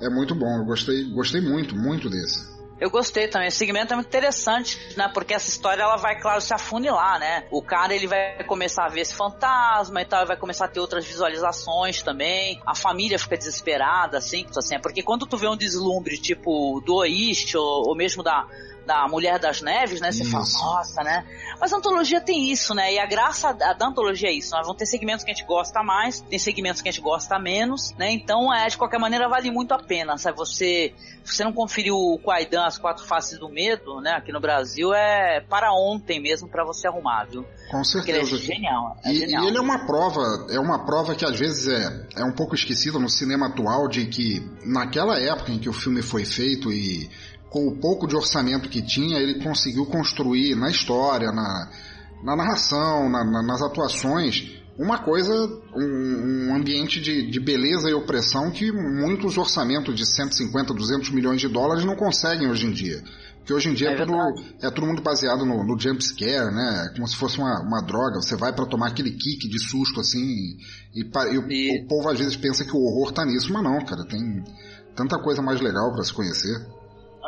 [0.00, 2.58] É muito bom, eu gostei, gostei muito, muito desse.
[2.80, 3.48] Eu gostei também.
[3.48, 5.10] O segmento é muito interessante, né?
[5.12, 7.44] Porque essa história ela vai, claro, se afunilar, né?
[7.50, 10.78] O cara ele vai começar a ver esse fantasma e tal, vai começar a ter
[10.78, 12.60] outras visualizações também.
[12.64, 14.76] A família fica desesperada, assim, assim.
[14.76, 18.46] é Porque quando tu vê um deslumbre tipo do Oish ou, ou mesmo da
[18.88, 20.10] da Mulher das Neves, né?
[20.10, 20.32] Você Isso.
[20.32, 21.26] fala, nossa, né?
[21.60, 22.94] Mas a antologia tem isso, né?
[22.94, 24.52] E a graça da, da antologia é isso.
[24.52, 27.38] Nós vamos ter segmentos que a gente gosta mais, tem segmentos que a gente gosta
[27.38, 28.10] menos, né?
[28.10, 30.38] Então, é, de qualquer maneira, vale muito a pena, sabe?
[30.38, 34.12] Você, se você não conferiu o Quaidan, As Quatro Faces do Medo, né?
[34.12, 37.44] Aqui no Brasil, é para ontem mesmo para você arrumar, viu?
[37.70, 38.52] Com Porque ele é certeza.
[38.54, 38.96] genial.
[39.04, 39.44] É E, genial.
[39.44, 42.54] e ele é uma prova, é uma prova que às vezes é, é um pouco
[42.54, 47.10] esquecida no cinema atual de que naquela época em que o filme foi feito e
[47.50, 51.70] com o pouco de orçamento que tinha, ele conseguiu construir na história, na,
[52.22, 55.32] na narração, na- na- nas atuações, uma coisa,
[55.74, 61.40] um, um ambiente de, de beleza e opressão que muitos orçamentos de 150, 200 milhões
[61.40, 63.02] de dólares não conseguem hoje em dia.
[63.38, 63.96] Porque hoje em dia é, É
[64.36, 66.92] tudo, é todo mundo baseado no, no jump scare, né?
[66.94, 68.16] Como se fosse uma, uma droga.
[68.20, 70.58] Você vai pra tomar aquele kick de susto assim.
[70.94, 73.64] E, e o, E- o povo às vezes pensa que o horror tá nisso, mas
[73.64, 74.04] não, cara.
[74.06, 74.44] Tem
[74.94, 76.60] tanta coisa mais legal pra se conhecer.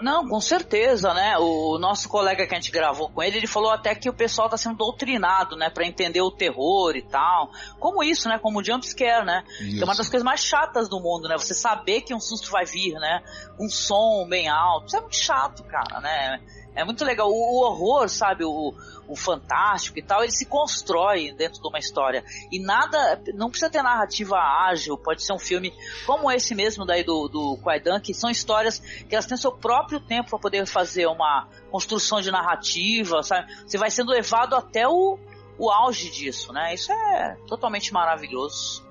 [0.03, 1.37] Não, com certeza, né?
[1.39, 4.49] O nosso colega que a gente gravou com ele, ele falou até que o pessoal
[4.49, 5.71] tá sendo doutrinado, né?
[5.71, 7.51] Pra entender o terror e tal.
[7.79, 8.39] Como isso, né?
[8.39, 9.45] Como o jumpscare, né?
[9.59, 11.37] Que é uma das coisas mais chatas do mundo, né?
[11.37, 13.23] Você saber que um susto vai vir, né?
[13.59, 14.87] Um som bem alto.
[14.87, 16.41] Isso é muito chato, cara, né?
[16.75, 17.29] É muito legal.
[17.29, 18.45] O, o horror, sabe?
[18.45, 18.75] O,
[19.11, 22.25] o fantástico e tal, ele se constrói dentro de uma história.
[22.51, 25.75] E nada, não precisa ter narrativa ágil, pode ser um filme
[26.07, 29.99] como esse mesmo daí do, do Quaidan, que são histórias que elas têm seu próprio
[29.99, 33.53] tempo para poder fazer uma construção de narrativa, sabe?
[33.67, 35.19] Você vai sendo levado até o,
[35.59, 36.73] o auge disso, né?
[36.73, 38.87] Isso é totalmente maravilhoso.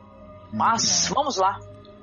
[0.51, 1.59] Mas vamos lá.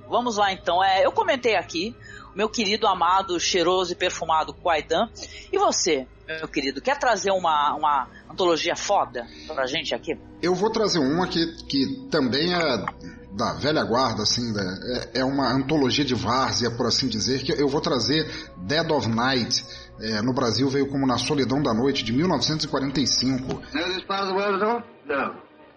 [0.08, 0.82] Vamos lá então.
[0.82, 1.94] É, eu comentei aqui,
[2.36, 5.08] meu querido, amado, cheiroso e perfumado Quaidan.
[5.50, 10.18] E você, meu querido, quer trazer uma, uma antologia foda pra gente aqui?
[10.42, 12.84] Eu vou trazer uma que, que também é
[13.32, 15.10] da velha guarda, assim, né?
[15.14, 19.08] é, é uma antologia de várzea, por assim dizer, que eu vou trazer Dead of
[19.08, 19.64] Night.
[19.98, 23.46] É, no Brasil veio como Na Solidão da Noite, de 1945.
[23.48, 24.82] Know this part of the world at all?
[25.06, 25.34] No.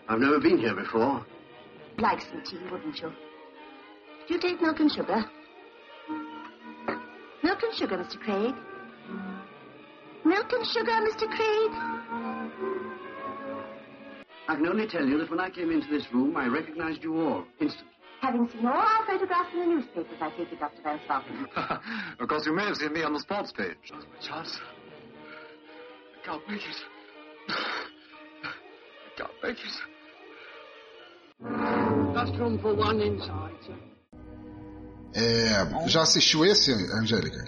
[0.10, 1.26] I've never been here before.
[1.98, 3.10] Like some tea, wouldn't you?
[4.28, 5.26] Do you take milk and sugar?
[7.44, 8.20] Milk and sugar, Mr.
[8.20, 8.54] Craig.
[10.26, 11.28] Milk and sugar, Mr.
[11.28, 11.72] Craig.
[14.48, 17.20] I can only tell you that when I came into this room, I recognized you
[17.22, 17.94] all instantly.
[18.22, 20.82] Having seen all our photographs in the newspapers, I take it, Dr.
[20.84, 21.48] Van Slotten.
[22.20, 23.78] of course, you may have seen me on the sports page.
[23.92, 24.60] Now's my chance.
[26.22, 26.76] I can't make it.
[28.44, 29.78] I can't make it.
[32.14, 33.76] Just room for one inside, sir.
[35.14, 37.44] É, já assistiu esse, Angélica?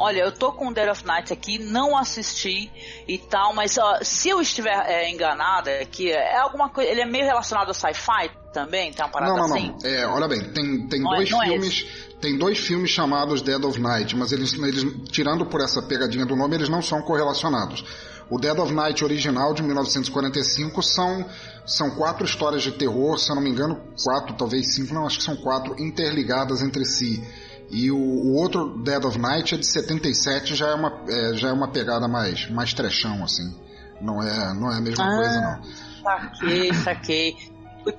[0.00, 2.70] Olha, eu tô com Dead of Night aqui, não assisti
[3.08, 6.88] e tal, mas ó, se eu estiver é, enganada, é que é alguma coisa.
[6.88, 9.74] Ele é meio relacionado a sci-fi também, tem uma parada Não, não, assim?
[9.82, 9.90] não.
[9.90, 11.86] É, olha bem, tem, tem Não é- dois não é filmes.
[12.20, 16.36] tem dois filmes chamados Dead of Night, mas eles, eles, tirando por essa pegadinha do
[16.36, 17.84] nome, eles não são correlacionados.
[18.30, 21.24] O Dead of Night original de 1945 são,
[21.66, 25.18] são quatro histórias de terror, se eu não me engano, quatro, talvez cinco, não, acho
[25.18, 27.22] que são quatro interligadas entre si.
[27.70, 31.48] E o, o outro Dead of Night é de 77, já é uma, é, já
[31.48, 33.54] é uma pegada mais, mais trechão, assim.
[34.00, 35.16] Não é, não é a mesma Ah.
[35.16, 36.02] coisa, não.
[36.02, 37.36] Saquei, saquei.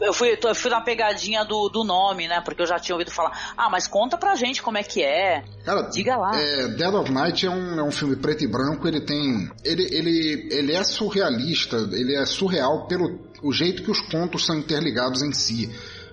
[0.02, 2.42] Eu fui, eu fui na pegadinha do, do nome, né?
[2.42, 3.54] Porque eu já tinha ouvido falar.
[3.58, 5.44] Ah, mas conta pra gente como é que é.
[5.66, 6.32] Cara, Diga lá.
[6.36, 9.50] É, Dead of Night é um, é um filme preto e branco, ele tem.
[9.64, 14.58] Ele, ele, ele é surrealista, ele é surreal pelo o jeito que os contos são
[14.58, 15.70] interligados em si.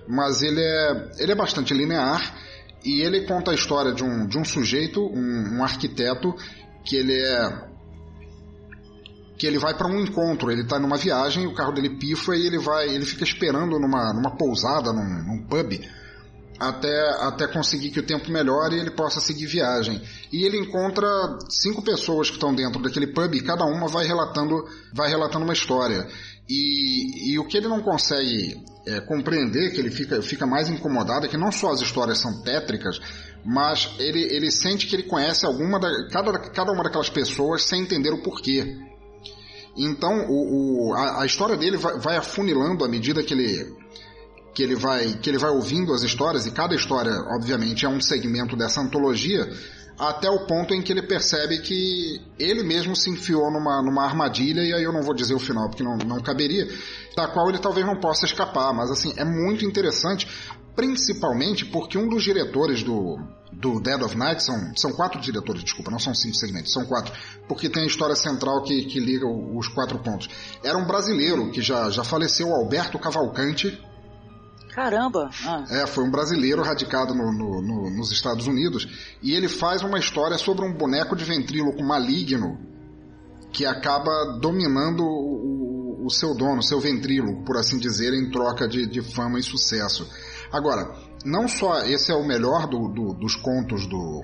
[0.07, 2.33] Mas ele é, ele é bastante linear
[2.83, 6.33] e ele conta a história de um, de um sujeito, um, um arquiteto,
[6.85, 7.66] que ele é.
[9.37, 12.47] Que ele vai para um encontro, ele tá numa viagem, o carro dele pifa e
[12.47, 12.89] ele vai.
[12.89, 15.79] ele fica esperando numa, numa pousada, num, num pub
[16.59, 20.01] até, até conseguir que o tempo melhore e ele possa seguir viagem.
[20.31, 21.07] E ele encontra
[21.49, 25.53] cinco pessoas que estão dentro daquele pub e cada uma vai relatando, vai relatando uma
[25.53, 26.07] história.
[26.49, 31.25] E, e o que ele não consegue é, compreender, que ele fica, fica mais incomodado,
[31.25, 32.99] é que não só as histórias são tétricas,
[33.45, 37.81] mas ele, ele sente que ele conhece alguma da, cada, cada uma daquelas pessoas sem
[37.81, 38.86] entender o porquê.
[39.77, 43.75] Então o, o, a, a história dele vai, vai afunilando à medida que ele,
[44.53, 48.01] que ele vai que ele vai ouvindo as histórias e cada história obviamente é um
[48.01, 49.47] segmento dessa antologia
[49.99, 54.61] até o ponto em que ele percebe que ele mesmo se enfiou numa, numa armadilha
[54.61, 56.67] e aí eu não vou dizer o final porque não, não caberia
[57.15, 58.71] da qual ele talvez não possa escapar.
[58.73, 60.27] Mas assim é muito interessante
[60.77, 63.17] principalmente porque um dos diretores do
[63.51, 67.11] do Dead of Night são, são quatro diretores, desculpa, não são cinco segmentos, são quatro,
[67.47, 70.29] porque tem a história central que, que liga os quatro pontos.
[70.63, 73.81] Era um brasileiro que já, já faleceu, Alberto Cavalcante,
[74.75, 75.31] Caramba!
[75.43, 75.63] Ah.
[75.71, 78.87] É, foi um brasileiro radicado no, no, no, nos Estados Unidos
[79.23, 82.59] e ele faz uma história sobre um boneco de ventríloco maligno
[83.51, 88.85] que acaba dominando o, o seu dono, seu ventríloco, por assim dizer, em troca de,
[88.85, 90.07] de fama e sucesso.
[90.51, 90.93] Agora,
[91.25, 94.21] não só esse é o melhor do, do, dos contos do,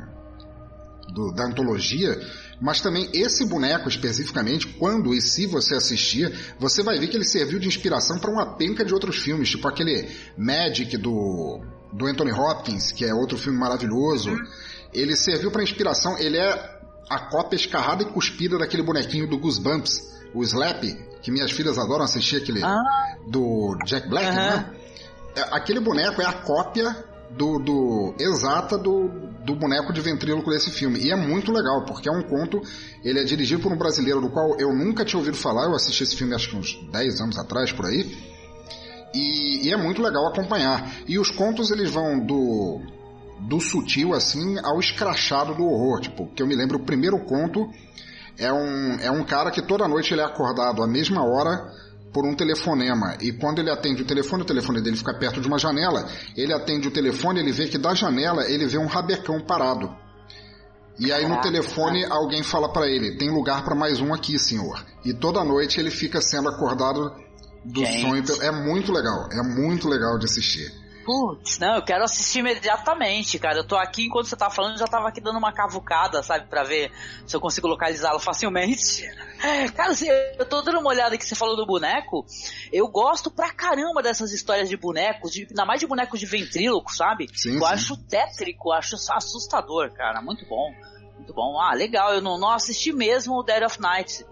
[1.35, 2.19] da antologia,
[2.61, 7.25] mas também esse boneco especificamente, quando e se você assistir, você vai ver que ele
[7.25, 12.31] serviu de inspiração para uma penca de outros filmes, tipo aquele Magic do, do Anthony
[12.31, 14.31] Hopkins, que é outro filme maravilhoso.
[14.93, 16.51] Ele serviu para inspiração, ele é
[17.09, 20.83] a cópia escarrada e cuspida daquele bonequinho do Goosebumps, o Slap,
[21.21, 22.77] que minhas filhas adoram assistir aquele Ah.
[23.27, 24.35] do Jack Black, Aham.
[24.35, 24.73] né?
[25.35, 26.95] É, Aquele boneco é a cópia
[27.31, 29.07] do, do exata do,
[29.43, 30.99] do boneco de ventríloco desse filme.
[30.99, 32.61] E é muito legal, porque é um conto,
[33.03, 36.03] ele é dirigido por um brasileiro do qual eu nunca tinha ouvido falar, eu assisti
[36.03, 38.33] esse filme acho que uns 10 anos atrás, por aí.
[39.13, 40.91] E, e é muito legal acompanhar.
[41.07, 42.81] E os contos eles vão do
[43.39, 47.69] do sutil assim ao escrachado do horror, tipo, que eu me lembro o primeiro conto
[48.37, 51.69] é um é um cara que toda noite ele é acordado à mesma hora
[52.13, 53.17] por um telefonema.
[53.19, 56.53] E quando ele atende o telefone, o telefone dele fica perto de uma janela, ele
[56.53, 59.89] atende o telefone, ele vê que da janela ele vê um rabecão parado.
[60.99, 64.85] E aí no telefone alguém fala pra ele: "Tem lugar pra mais um aqui, senhor".
[65.03, 67.11] E toda noite ele fica sendo acordado
[67.65, 68.01] do Gente.
[68.01, 68.43] sonho.
[68.43, 70.71] É muito legal, é muito legal de assistir.
[71.03, 73.57] Putz, não, eu quero assistir imediatamente, cara.
[73.57, 76.63] Eu tô aqui, enquanto você tá falando, já tava aqui dando uma cavucada, sabe, pra
[76.63, 76.91] ver
[77.27, 79.03] se eu consigo localizá-lo facilmente.
[79.75, 82.25] Cara, assim, eu tô dando uma olhada que você falou do boneco.
[82.71, 86.93] Eu gosto pra caramba dessas histórias de bonecos, de, ainda mais de bonecos de ventríloco,
[86.93, 87.27] sabe?
[87.33, 87.65] Sim, eu sim.
[87.65, 90.21] acho tétrico, acho assustador, cara.
[90.21, 90.71] Muito bom.
[91.15, 91.59] Muito bom.
[91.59, 94.25] Ah, legal, eu não, não assisti mesmo o Dead of Night.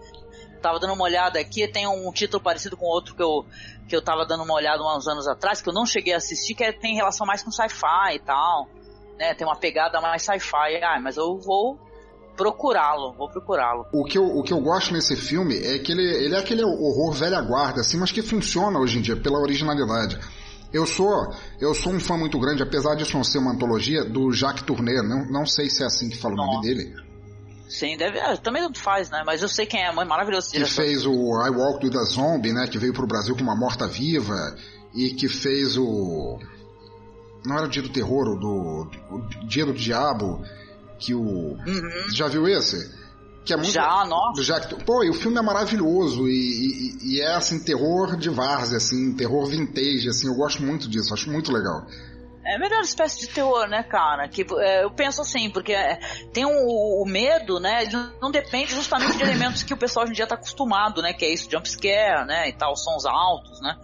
[0.62, 3.44] Tava dando uma olhada aqui, tem um título parecido com outro que eu,
[3.88, 6.54] que eu tava dando uma olhada uns anos atrás, que eu não cheguei a assistir,
[6.54, 8.68] que é- tem relação mais com sci-fi e tal.
[9.18, 10.82] Né, tem uma pegada mais sci-fi.
[10.82, 11.78] Ah, mas eu vou
[12.36, 13.86] procurá-lo, vou procurá-lo.
[13.92, 16.64] O que, eu, o que eu gosto nesse filme é que ele, ele é aquele
[16.64, 20.18] horror velha guarda, assim, mas que funciona hoje em dia pela originalidade.
[20.72, 24.32] Eu sou eu sou um fã muito grande, apesar disso não ser uma antologia, do
[24.32, 25.02] Jacques Tourneur.
[25.02, 26.94] Não, não sei se é assim que fala o nome dele.
[27.78, 28.18] Sim, deve.
[28.20, 29.22] ah, também não faz, né?
[29.24, 30.74] Mas eu sei quem é, é maravilhoso Que diretor.
[30.74, 32.66] fez o I Walk with a Zombie, né?
[32.66, 34.54] Que veio pro Brasil com uma morta-viva.
[34.94, 36.38] E que fez o.
[37.44, 38.90] Não era o Dia do Terror, o do.
[39.10, 40.42] O Dia do Diabo.
[40.98, 41.56] Que o.
[42.04, 42.76] Você já viu esse?
[43.44, 43.68] Que é muito.
[43.68, 43.72] Uhum.
[43.74, 44.42] Já, nossa.
[44.42, 44.84] Jack...
[44.84, 46.28] Pô, e o filme é maravilhoso.
[46.28, 50.26] E, e- e é assim, terror de várzea, assim, terror vintage, assim.
[50.28, 51.84] Eu gosto muito disso, acho muito legal.
[52.44, 54.28] É a melhor espécie de terror, né, cara?
[54.28, 55.96] Que é, eu penso assim, porque é,
[56.32, 56.66] tem um,
[57.00, 57.84] o medo, né?
[57.84, 61.12] Ele não depende justamente de elementos que o pessoal hoje em dia tá acostumado, né?
[61.12, 62.48] Que é isso, jump scare, né?
[62.48, 63.76] E tal, sons altos, né?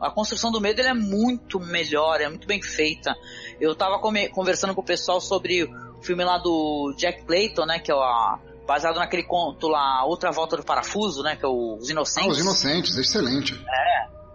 [0.00, 3.14] A construção do medo ele é muito melhor, é muito bem feita.
[3.60, 7.78] Eu tava conversando com o pessoal sobre o filme lá do Jack Clayton, né?
[7.78, 11.36] Que é o, baseado naquele conto lá, Outra Volta do Parafuso, né?
[11.36, 12.30] Que é o Os Ah, Inocentes.
[12.30, 13.54] Os Inocentes, excelente.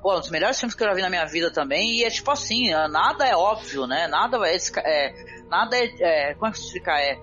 [0.02, 2.00] Pô, um dos melhores filmes que eu já vi na minha vida também.
[2.00, 4.08] E é tipo assim, nada é óbvio, né?
[4.08, 5.14] Nada é, é
[5.50, 7.00] nada é, é como é que explicar?
[7.00, 7.20] É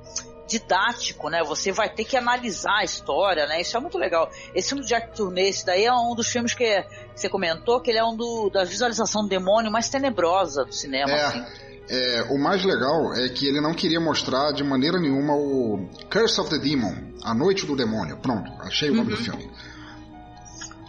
[0.48, 1.42] didático, né?
[1.44, 3.60] Você vai ter que analisar a história, né?
[3.60, 4.30] Isso é muito legal.
[4.54, 7.80] Esse filme do Jack Tourneur, esse daí é um dos filmes que, que você comentou,
[7.80, 11.44] que ele é um do, da visualização do demônio mais tenebrosa do cinema, assim.
[11.90, 16.40] É, o mais legal é que ele não queria mostrar de maneira nenhuma o Curse
[16.40, 18.18] of the Demon, A Noite do Demônio.
[18.18, 19.50] Pronto, achei o nome do filme.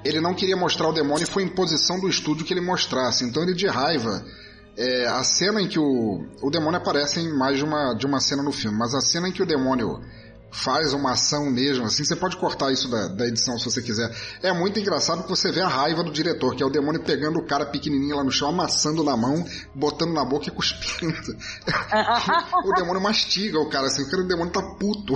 [0.03, 3.23] Ele não queria mostrar o demônio e foi imposição do estúdio que ele mostrasse.
[3.25, 4.23] Então ele de raiva.
[4.77, 8.21] é, a cena em que o, o demônio aparece em mais de uma, de uma
[8.21, 9.99] cena no filme, mas a cena em que o demônio
[10.51, 14.09] faz uma ação mesmo, assim, você pode cortar isso da, da edição se você quiser.
[14.41, 17.39] É muito engraçado que você vê a raiva do diretor, que é o demônio pegando
[17.39, 21.13] o cara pequenininho lá no chão, amassando na mão, botando na boca e cuspindo.
[22.65, 25.13] o demônio mastiga o cara, assim, o cara, o demônio tá puto.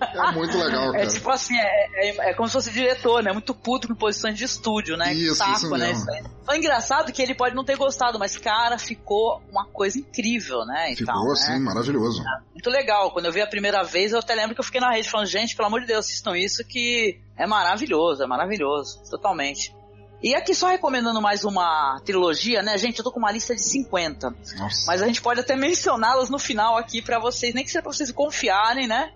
[0.00, 1.04] É muito legal, cara.
[1.04, 3.32] É tipo assim, é, é, é como se fosse diretor, né?
[3.32, 5.12] Muito puto com posições de estúdio, né?
[5.12, 5.88] Isso, Saco, isso né?
[5.88, 6.02] mesmo.
[6.02, 6.22] Isso aí.
[6.44, 10.92] Foi engraçado que ele pode não ter gostado, mas, cara, ficou uma coisa incrível, né?
[10.92, 11.58] E Ficou tal, assim, né?
[11.58, 12.22] maravilhoso.
[12.52, 13.10] Muito legal.
[13.12, 15.26] Quando eu vi a primeira vez, eu até lembro que eu fiquei na rede falando,
[15.26, 19.00] gente, pelo amor de Deus, assistam isso que é maravilhoso, é maravilhoso.
[19.10, 19.74] Totalmente.
[20.22, 22.98] E aqui só recomendando mais uma trilogia, né, gente?
[22.98, 24.34] Eu tô com uma lista de 50.
[24.58, 24.84] Nossa.
[24.86, 27.90] Mas a gente pode até mencioná-las no final aqui pra vocês, nem que seja pra
[27.90, 29.10] vocês confiarem, né?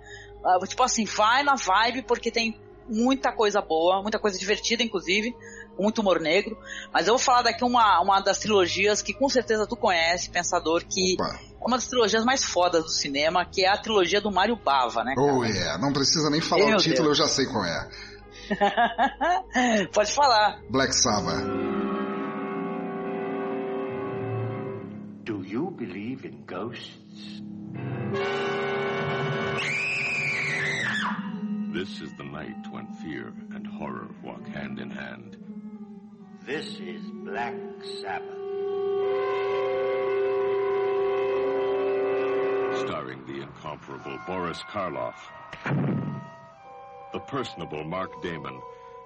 [0.45, 5.35] Ah, tipo assim, vai na vibe, porque tem muita coisa boa, muita coisa divertida, inclusive,
[5.77, 6.57] com muito humor negro.
[6.93, 10.85] Mas eu vou falar daqui uma, uma das trilogias que com certeza tu conhece, Pensador,
[10.85, 11.41] que Opa.
[11.61, 15.03] é uma das trilogias mais fodas do cinema, que é a trilogia do Mario Bava,
[15.03, 15.15] né?
[15.17, 17.19] Oh yeah, não precisa nem falar Meu o título, Deus.
[17.19, 17.89] eu já sei qual é.
[19.93, 20.61] Pode falar.
[20.69, 21.65] Black Sabbath.
[25.77, 27.43] believe in ghosts?
[31.75, 35.37] This is the night when fear and horror walk hand in hand.
[36.47, 37.57] This is Black
[38.01, 38.31] Sabbath.
[42.79, 45.17] Starring the incomparable Boris Karloff,
[47.13, 48.61] the personable Mark Damon,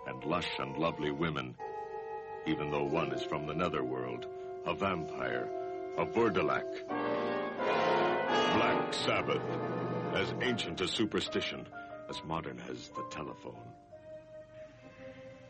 [0.07, 1.57] and lush and lovely women,
[2.47, 4.27] even though one is from the netherworld,
[4.67, 5.49] a vampire,
[5.97, 6.87] a Burdalak.
[8.59, 9.43] Black Sabbath,
[10.13, 11.67] as ancient as superstition,
[12.09, 13.55] as modern as the telephone.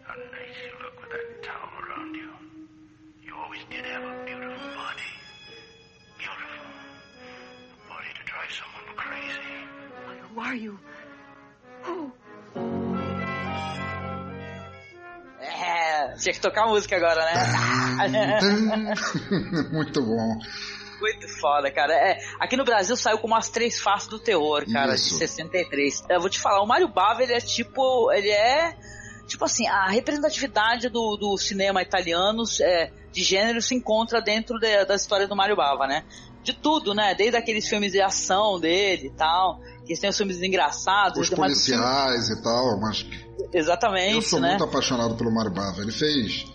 [0.02, 2.30] How nice you look with that towel around you.
[3.22, 5.12] You always did have a beautiful body.
[6.18, 6.66] Beautiful.
[7.74, 9.58] A body to drive someone crazy.
[10.34, 10.78] Who are you?
[11.82, 12.12] Who?
[15.40, 18.94] Eh, é, tinha que tocar música agora, né?
[19.72, 20.38] Muito bom.
[21.00, 21.92] Muito foda, cara.
[21.94, 25.10] É, aqui no Brasil saiu como as três faces do terror, cara, Isso.
[25.10, 26.04] de 63.
[26.08, 28.10] Eu vou te falar, o Mário Bava, ele é tipo.
[28.12, 28.76] Ele é.
[29.26, 34.84] Tipo assim, a representatividade do, do cinema italiano é, de gênero se encontra dentro de-
[34.86, 36.02] da história do Mário Bava, né?
[36.42, 37.14] De tudo, né?
[37.14, 41.18] Desde aqueles filmes de ação dele e tal, que tem os filmes engraçados.
[41.18, 43.04] Os o filme- policiais e tal, mas
[43.52, 44.50] Exatamente, eu sou né?
[44.50, 45.82] muito apaixonado pelo Mário Bava.
[45.82, 46.46] Ele fez.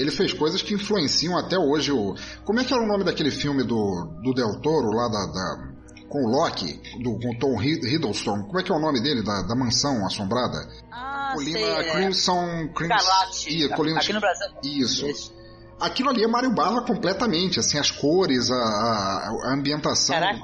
[0.00, 2.14] Ele fez coisas que influenciam até hoje o.
[2.44, 5.26] Como é que era o nome daquele filme do, do Del Toro lá da.
[5.26, 5.68] da-
[6.08, 8.44] com o Loki, do, com o Tom Hid- Hiddleston?
[8.44, 10.56] Como é que é o nome dele, da, da mansão assombrada?
[10.90, 11.92] Ah, Colina sei, é.
[11.92, 12.68] Crimson.
[12.74, 14.46] Crimson Colina- Aqui no Brasil.
[14.64, 15.34] Isso.
[15.78, 20.14] Aquilo ali é Mário Bava completamente, assim, as cores, a, a, ambientação.
[20.18, 20.40] Caraca.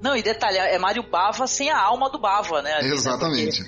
[0.00, 2.74] Não, e detalhe, é Mário Bava sem a alma do Bava, né?
[2.74, 2.94] ali, né?
[2.94, 3.64] Exatamente.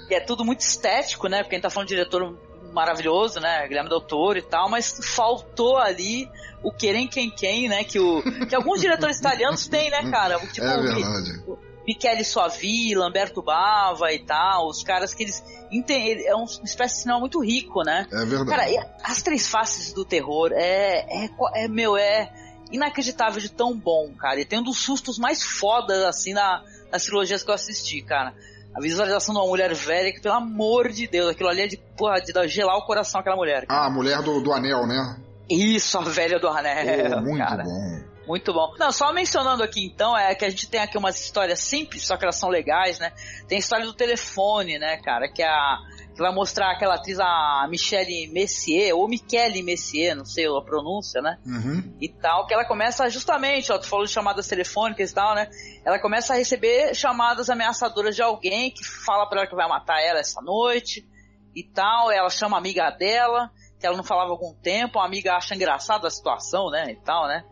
[0.00, 1.42] Porque é tudo muito estético, né?
[1.42, 2.38] Porque a gente tá falando de diretor
[2.72, 3.66] maravilhoso, né?
[3.66, 6.30] Guilherme Del Toro e tal, mas faltou ali
[6.62, 7.84] o querem quem quem, né?
[7.84, 10.38] Que, o, que alguns diretores italianos têm, né, cara?
[10.52, 11.42] Tipo, é o verdade.
[11.86, 17.00] Michele Suavi, Lamberto Bava e tal, os caras que eles entendem, é uma espécie de
[17.00, 18.06] cinema muito rico, né?
[18.12, 18.50] É verdade.
[18.50, 22.30] Cara, e as três faces do terror é, é, é, meu, é
[22.70, 24.38] inacreditável de tão bom, cara.
[24.38, 26.62] E tem um dos sustos mais fodas, assim, na,
[26.92, 28.34] nas trilogias que eu assisti, cara.
[28.76, 31.76] A visualização de uma mulher velha, que pelo amor de Deus, aquilo ali é de,
[31.96, 33.64] porra, de dar- gelar o coração aquela mulher.
[33.68, 35.16] Ah, a mulher do, do anel, né?
[35.50, 37.62] Isso, a velha do anel, Pô, muito cara.
[37.64, 38.08] bom.
[38.28, 38.74] Muito bom.
[38.78, 42.14] Não, só mencionando aqui então, é que a gente tem aqui umas histórias simples, só
[42.18, 43.10] que elas são legais, né?
[43.48, 45.28] Tem a história do telefone, né, cara?
[45.32, 45.78] Que é a.
[46.18, 51.38] Vai mostrar aquela atriz, a Michelle Messier, ou Michele Messier, não sei a pronúncia, né?
[51.46, 51.96] Uhum.
[52.00, 55.48] E tal, que ela começa justamente, ó, tu falou de chamadas telefônicas e tal, né?
[55.84, 60.00] Ela começa a receber chamadas ameaçadoras de alguém que fala pra ela que vai matar
[60.02, 61.06] ela essa noite
[61.54, 62.10] e tal.
[62.10, 66.08] Ela chama a amiga dela, que ela não falava algum tempo, a amiga acha engraçada
[66.08, 66.90] a situação, né?
[66.92, 67.44] E tal, né?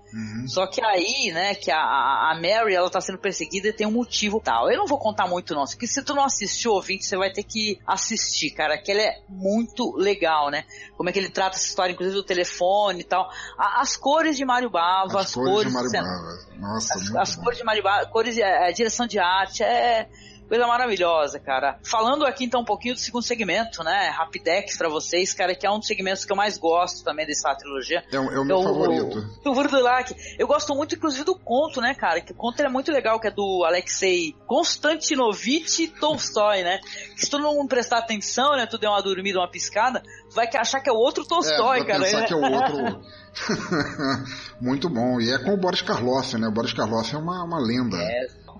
[0.49, 3.91] Só que aí, né, que a, a Mary, ela tá sendo perseguida e tem um
[3.93, 4.71] motivo tal.
[4.71, 7.43] Eu não vou contar muito não, porque se tu não assistiu, ouvinte, você vai ter
[7.43, 10.65] que assistir, cara, que ele é muito legal, né?
[10.97, 13.31] Como é que ele trata essa história, inclusive do telefone e tal.
[13.59, 16.59] A- as cores de Mário Bava, As cores de Mário Bava.
[16.59, 20.09] Nossa, as, as cores de Mário Bava, cores, é, é, direção de arte, é
[20.49, 21.79] coisa maravilhosa, cara.
[21.85, 24.09] Falando aqui então um pouquinho do segundo segmento, né?
[24.11, 27.55] Rapidex pra vocês, cara, que é um dos segmentos que eu mais gosto também dessa
[27.55, 28.05] trilogia.
[28.13, 29.19] É, o- é o meu favorito.
[29.45, 30.15] O, o Vurdulak.
[30.39, 32.21] Eu gosto muito, inclusive, do conto, né, cara?
[32.21, 36.79] Que o conto é muito legal, que é do Alexei Konstantinovich Tolstói, né?
[37.15, 38.67] Que se tu não prestar atenção, né?
[38.67, 41.85] Tu der uma dormida, uma piscada, tu vai achar que é o outro Tolstói, é,
[41.85, 42.03] vai cara.
[42.05, 42.27] pensar né?
[42.27, 43.01] que é o outro.
[44.61, 45.21] muito bom.
[45.21, 46.49] E é com o Boris Karloff, né?
[46.49, 47.97] O Boris Karloff é uma, uma lenda.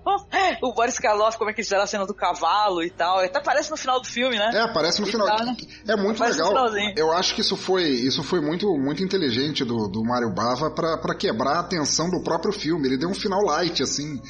[0.61, 3.19] o Boris Karloff, como é que eles fizeram a cena do cavalo e tal.
[3.19, 4.51] Até parece no final do filme, né?
[4.53, 5.27] É, aparece no E final.
[5.27, 5.55] tal, né?
[5.87, 6.67] É muito Aparece legal.
[6.95, 10.97] Eu acho que isso foi, isso foi muito, muito inteligente do, do Mario Bava pra
[10.97, 12.87] pra quebrar a tensão do próprio filme.
[12.87, 14.21] Ele deu um final light, assim.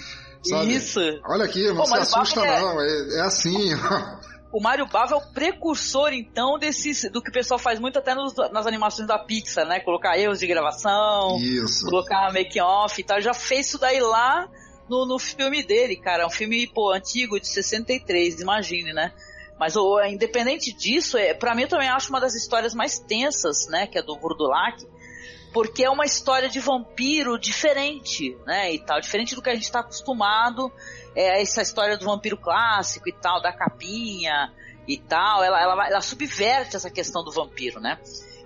[0.43, 0.75] Sabe?
[0.75, 0.99] Isso.
[1.25, 2.79] Olha aqui, não Pô, se assusta é- não.
[2.81, 3.69] É, é assim.
[4.49, 8.15] O Mario Bava é o precursor, então, desses, do que o pessoal faz muito até
[8.15, 9.81] nos- nas animações da Pixar, né?
[9.81, 11.85] Colocar erros de gravação, Isso.
[11.85, 13.19] colocar make off e tal.
[13.21, 14.47] Já fez isso daí lá
[14.89, 16.23] no, no filme dele, cara.
[16.23, 19.13] É um filme, pô, antigo, de 63, imagine, né?
[19.59, 23.67] Mas o, independente disso, é, para mim eu também acho uma das histórias mais tensas,
[23.67, 23.87] né?
[23.87, 24.85] Que é do Vurdulak.
[25.51, 28.71] Porque é uma história de vampiro diferente, né?
[28.73, 30.71] E tal, diferente do que a gente está acostumado.
[31.15, 34.53] É essa história do vampiro clássico e tal, da capinha
[34.87, 35.43] e tal.
[35.43, 37.99] Ela, ela, ela subverte essa questão do vampiro, né?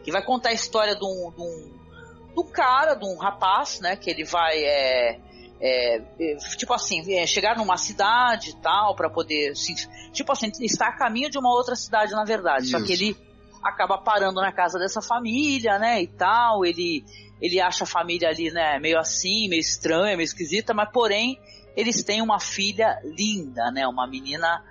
[0.04, 3.82] Que vai contar a história de um, de um, de um cara, de um rapaz,
[3.82, 3.98] né?
[3.98, 5.20] Que ele vai, é,
[5.62, 9.76] é, é, tipo assim, é, chegar numa cidade e tal, para poder, assim,
[10.12, 12.68] tipo assim, está a caminho de uma outra cidade, na verdade.
[12.68, 13.04] Só que Isso.
[13.04, 13.18] ele
[13.64, 17.06] acaba parando na casa dessa família, né, e tal, ele
[17.40, 21.40] ele acha a família ali, né, meio assim, meio estranha, meio esquisita, mas porém
[21.76, 24.64] eles têm uma filha linda, né, uma menina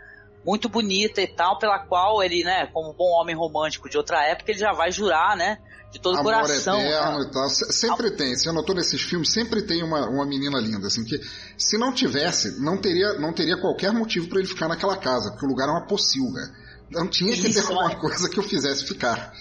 [0.45, 4.53] muito bonita e tal, pela qual ele, né, como bom homem romântico de outra época,
[4.53, 5.59] ele já vai jurar, né,
[5.91, 6.81] de todo Amor coração.
[6.81, 7.49] eterno e tal.
[7.49, 8.35] Se- Sempre tem.
[8.37, 11.21] Você notou nesses filmes, sempre tem uma, uma menina linda, assim, que
[11.59, 15.45] se não tivesse, não teria, não teria qualquer motivo para ele ficar naquela casa, porque
[15.45, 16.43] o lugar é uma pocilga.
[16.91, 17.95] Não tinha que ter alguma né?
[17.97, 19.33] coisa que o fizesse ficar.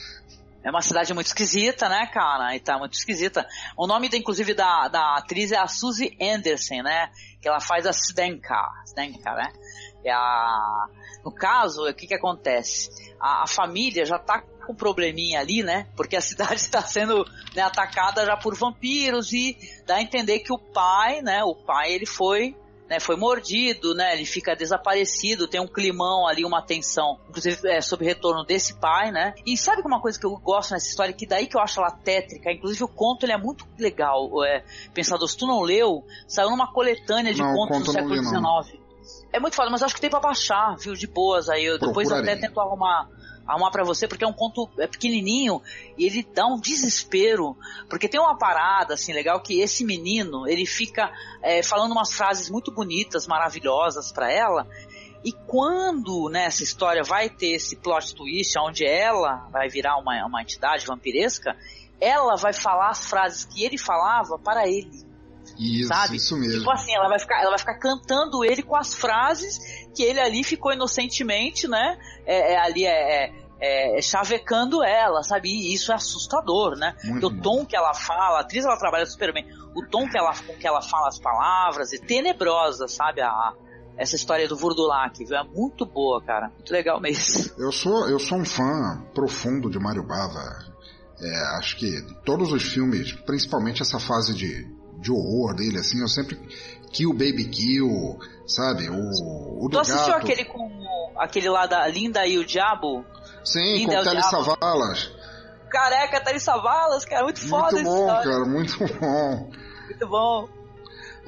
[0.63, 2.53] É uma cidade muito esquisita, né, cara?
[2.55, 3.47] E tá muito esquisita.
[3.77, 7.09] O nome, da, inclusive, da, da atriz é a Suzy Anderson, né?
[7.41, 8.55] Que ela faz a Zdenka,
[8.89, 9.51] Zdenka, né?
[10.03, 10.87] É a...
[11.23, 12.89] No caso, o que que acontece?
[13.19, 15.87] A, a família já tá com um probleminha ali, né?
[15.95, 17.25] Porque a cidade está sendo
[17.55, 21.43] né, atacada já por vampiros e dá a entender que o pai, né?
[21.43, 22.55] O pai, ele foi
[22.89, 27.79] né, foi mordido, né, ele fica desaparecido, tem um climão ali, uma tensão, inclusive é,
[27.81, 30.87] sobre o retorno desse pai, né, e sabe que uma coisa que eu gosto nessa
[30.87, 34.43] história, que daí que eu acho ela tétrica, inclusive o conto ele é muito legal,
[34.43, 38.15] é, pensador, se tu não leu, saiu numa coletânea de Não, contos conto do século.
[38.15, 38.78] XIX.
[39.31, 41.77] É muito foda, mas eu acho que tem pra baixar, viu, de boas aí, eu
[41.77, 42.33] depois Procurarei.
[42.33, 43.07] até tento arrumar
[43.49, 45.59] arrumar para você, porque é um conto é pequenininho
[45.97, 47.57] e ele dá um desespero,
[47.89, 51.11] porque tem uma parada assim legal que esse menino ele fica
[51.41, 54.67] é, falando umas frases muito bonitas, maravilhosas para ela.
[55.25, 60.25] E quando né, essa história vai ter esse plot twist, onde ela vai virar uma,
[60.25, 61.57] uma entidade vampiresca,
[61.99, 65.08] ela vai falar as frases que ele falava para ele.
[65.59, 66.15] Isso, sabe?
[66.15, 66.59] isso mesmo.
[66.59, 69.59] Tipo assim, ela vai ficar, ela vai ficar cantando ele com as frases
[69.93, 71.99] que ele ali ficou inocentemente, né?
[72.25, 75.49] É, é, ali é, é, é, chavecando ela, sabe?
[75.49, 76.95] E isso é assustador, né?
[77.03, 79.45] Muito o tom que ela fala, a atriz ela trabalha super bem.
[79.75, 83.21] O tom que ela, com que ela fala as palavras é tenebrosa, sabe?
[83.21, 83.53] A,
[83.97, 85.35] essa história do Vurdulac, viu?
[85.35, 86.47] É muito boa, cara.
[86.55, 87.51] Muito legal mesmo.
[87.59, 90.79] Eu sou, eu sou um fã profundo de Mario Bava.
[91.21, 94.65] É, acho que todos os filmes, principalmente essa fase de,
[94.99, 96.37] de horror dele, assim, eu sempre.
[96.91, 98.89] Kill Baby Kill, sabe?
[98.89, 100.25] O, o do Tu assistiu gato.
[100.25, 103.05] aquele com aquele lá da Linda e o Diabo?
[103.43, 104.23] Sim, Linda com o Telly.
[104.23, 105.11] Savalas.
[105.69, 109.51] Careca, Thalissa Valas, cara, muito, foda Muito bom, cara, muito bom.
[109.85, 110.49] Muito bom.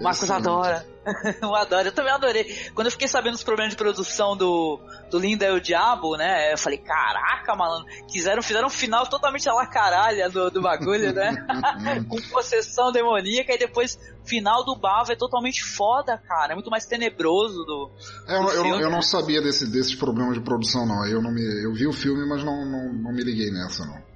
[0.02, 0.47] O Marcos Excelente.
[0.47, 0.86] adora.
[1.41, 2.72] eu adoro, eu também adorei.
[2.74, 4.80] Quando eu fiquei sabendo dos problemas de produção do,
[5.12, 6.52] do Linda e o Diabo, né?
[6.52, 11.14] Eu falei, caraca, malandro, quiseram, fizeram um final totalmente a la caralha do, do bagulho,
[11.14, 11.36] né?
[12.10, 16.54] Com possessão demoníaca e depois o final do Bava é totalmente foda, cara.
[16.54, 17.91] É muito mais tenebroso do.
[18.28, 18.84] É, eu, do eu, filme.
[18.84, 21.06] eu não sabia desse, desses problemas de produção, não.
[21.06, 24.11] Eu, não me, eu vi o filme, mas não, não, não me liguei nessa, não.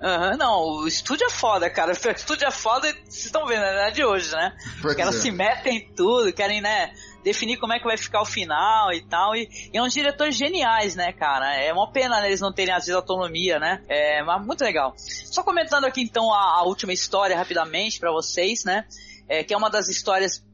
[0.00, 1.92] Aham, não, o estúdio é foda, cara.
[2.08, 4.54] O estúdio é foda e vocês estão vendo, é de hoje, né?
[4.56, 5.20] Pois Porque elas é.
[5.20, 6.92] se metem em tudo, querem, né,
[7.24, 9.34] definir como é que vai ficar o final e tal.
[9.34, 11.54] E, e é uns diretores geniais, né, cara?
[11.56, 13.82] É uma pena né, eles não terem, às vezes, autonomia, né?
[13.88, 14.94] É, mas muito legal.
[14.96, 18.84] Só comentando aqui, então, a, a última história rapidamente pra vocês, né?
[19.28, 20.44] É, que é uma das histórias.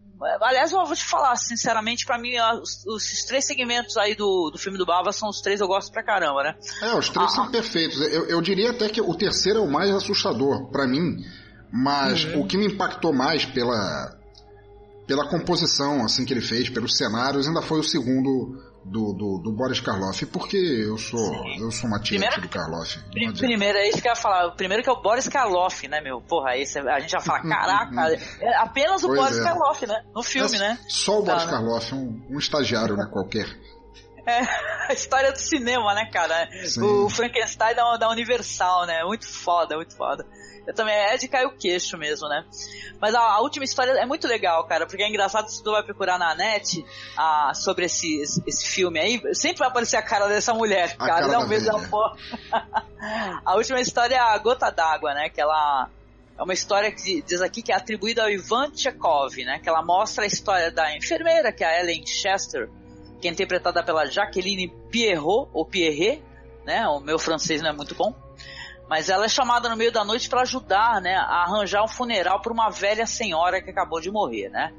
[0.40, 4.58] Aliás, eu vou te falar, sinceramente, pra mim, os, os três segmentos aí do, do
[4.58, 6.54] filme do Bava são os três que eu gosto pra caramba, né?
[6.82, 7.34] É, os três Ah.
[7.34, 8.00] são perfeitos.
[8.00, 11.16] Eu, eu diria até que o terceiro é o mais assustador pra mim,
[11.72, 12.42] mas Uhum.
[12.42, 14.16] o que me impactou mais pela
[15.06, 19.52] pela composição assim que ele fez, pelos cenários, ainda foi o segundo do, do, do
[19.52, 22.98] Boris Karloff, porque eu sou eu sou uma tiete Primeiro- do Karloff.
[23.38, 24.50] Primeiro, é isso que eu ia falar.
[24.52, 26.20] Primeiro que é o Boris Karloff, né, meu?
[26.20, 29.42] Porra, esse, a gente já fala, caraca, é apenas o Pois Boris é.
[29.44, 30.02] Karloff, né?
[30.14, 30.78] No filme, É né?
[30.88, 31.50] Só o Tá, Boris né?
[31.52, 33.46] Karloff, um, um estagiário, né, qualquer.
[34.26, 34.40] É
[34.88, 36.48] a história do cinema, né, cara?
[36.64, 36.82] Sim.
[36.82, 39.04] O Frankenstein da, da Universal, né?
[39.04, 40.26] Muito foda, muito foda.
[40.66, 42.44] Eu também, é de cair o queixo mesmo, né?
[43.00, 45.82] Mas a, a última história é muito legal, cara, porque é engraçado se tu vai
[45.82, 46.82] procurar na net
[47.18, 51.06] ah, sobre esse, esse, esse filme aí, sempre vai aparecer a cara dessa mulher, A
[51.06, 52.16] cara, dá um porra.
[53.44, 55.28] a última história é a Gota d'Água, né?
[55.28, 55.90] Que ela
[56.38, 59.58] é uma história que diz aqui que é atribuída ao Ivan Chekhov, né?
[59.58, 62.70] Que ela mostra a história da enfermeira, que é a Ellen Chester,
[63.20, 66.22] que é interpretada pela Jacqueline Pierrot, ou Pierret,
[66.64, 66.86] né?
[66.88, 68.14] O meu francês não é muito bom.
[68.88, 72.40] Mas ela é chamada no meio da noite para ajudar, né, a arranjar um funeral
[72.40, 74.72] para uma velha senhora que acabou de morrer, né?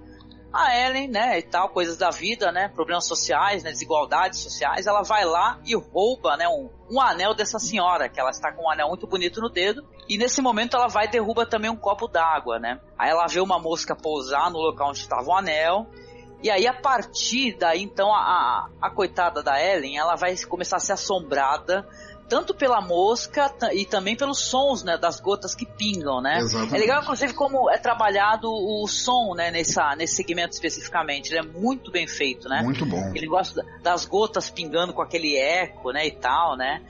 [0.53, 5.01] A Ellen, né, e tal, coisas da vida, né, problemas sociais, né, desigualdades sociais, ela
[5.01, 8.71] vai lá e rouba, né, um, um anel dessa senhora, que ela está com um
[8.71, 12.07] anel muito bonito no dedo, e nesse momento ela vai e derruba também um copo
[12.07, 12.79] d'água, né?
[12.97, 15.87] Aí ela vê uma mosca pousar no local onde estava o anel,
[16.43, 20.79] e aí, a partir daí, então, a, a coitada da Ellen, ela vai começar a
[20.79, 21.87] ser assombrada
[22.27, 26.39] tanto pela mosca e também pelos sons, né, das gotas que pingam, né?
[26.39, 26.75] Exatamente.
[26.75, 31.29] É legal, inclusive, como é trabalhado o som, né, nessa, nesse segmento especificamente.
[31.31, 32.61] Ele é muito bem feito, né?
[32.63, 33.11] Muito bom.
[33.13, 36.81] Ele gosta da- das gotas pingando com aquele eco, né, e tal, né?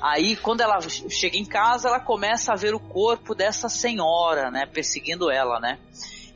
[0.00, 4.66] Aí, quando ela chega em casa, ela começa a ver o corpo dessa senhora, né?
[4.66, 5.78] Perseguindo ela, né?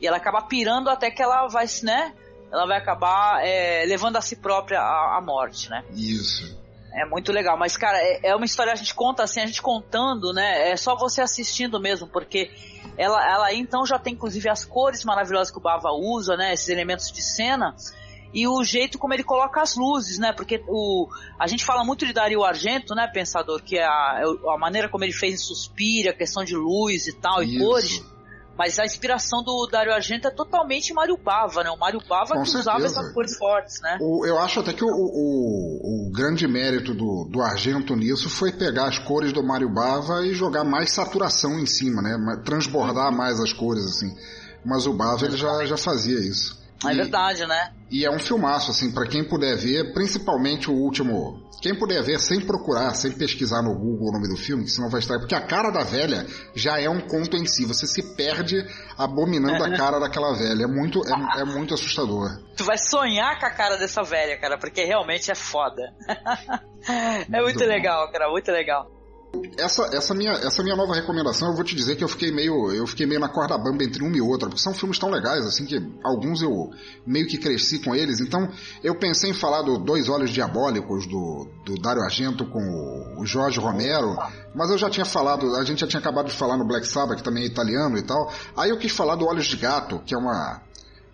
[0.03, 2.13] E ela acaba pirando até que ela vai, né?
[2.51, 5.81] Ela vai acabar é, levando a si própria a, a morte, né?
[5.93, 6.61] Isso.
[6.93, 9.61] É muito legal, mas cara, é, é, uma história a gente conta assim, a gente
[9.61, 10.71] contando, né?
[10.71, 12.51] É só você assistindo mesmo, porque
[12.97, 16.53] ela, ela então já tem inclusive as cores maravilhosas que o Bava usa, né?
[16.53, 17.73] Esses elementos de cena
[18.33, 20.33] e o jeito como ele coloca as luzes, né?
[20.33, 21.07] Porque o,
[21.39, 24.89] a gente fala muito de Dario Argento, né, pensador, que é a, é a maneira
[24.89, 27.55] como ele fez em Suspira, a questão de luz e tal, Isso.
[27.55, 28.12] e cores.
[28.57, 31.71] Mas a inspiração do Dario Argento é totalmente Mário Bava, né?
[31.71, 33.97] O Mário Bava que usava essas cores fortes, né?
[33.99, 38.51] O, eu acho até que o, o, o, grande mérito do, do Argento nisso foi
[38.51, 42.15] pegar as cores do Mário Bava e jogar mais saturação em cima, né?
[42.45, 44.15] Transbordar mais as cores, assim.
[44.63, 46.62] Mas o Bava ele já, já fazia isso.
[46.91, 47.71] É verdade, né?
[47.89, 51.43] E é um filmaço, assim, para quem puder ver, principalmente o último.
[51.61, 54.99] Quem puder ver sem procurar, sem pesquisar no Google o nome do filme, senão vai
[54.99, 55.19] estar.
[55.19, 56.25] Porque a cara da velha
[56.55, 57.65] já é um conto em si.
[57.65, 58.65] Você se perde
[58.97, 60.63] abominando a cara daquela velha.
[60.63, 62.37] É muito, é, é muito assustador.
[62.57, 65.93] Tu vai sonhar com a cara dessa velha, cara, porque realmente é foda.
[66.89, 68.92] é muito, muito legal, cara, muito legal.
[69.57, 72.71] Essa, essa, minha, essa minha nova recomendação, eu vou te dizer que eu fiquei meio
[72.71, 75.45] eu fiquei meio na corda bamba entre uma e outra, porque são filmes tão legais,
[75.45, 76.69] assim, que alguns eu
[77.05, 78.19] meio que cresci com eles.
[78.19, 78.47] Então,
[78.83, 83.59] eu pensei em falar do Dois Olhos Diabólicos, do, do Dario Argento com o Jorge
[83.59, 84.15] Romero,
[84.53, 87.17] mas eu já tinha falado, a gente já tinha acabado de falar no Black Sabbath,
[87.17, 88.31] que também é italiano e tal.
[88.55, 90.61] Aí eu quis falar do Olhos de Gato, que é uma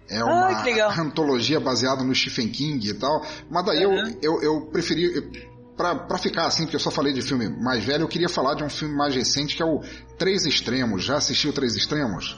[0.10, 3.24] é uma ah, antologia baseada no Stephen King e tal.
[3.50, 4.16] Mas daí uhum.
[4.22, 5.16] eu, eu, eu preferi.
[5.16, 5.50] Eu,
[5.80, 8.66] para ficar assim, porque eu só falei de filme mais velho, eu queria falar de
[8.66, 9.82] um filme mais recente que é o
[10.18, 11.06] Três Extremos.
[11.06, 12.38] Já assistiu Três Extremos?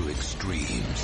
[0.00, 1.02] to extremes.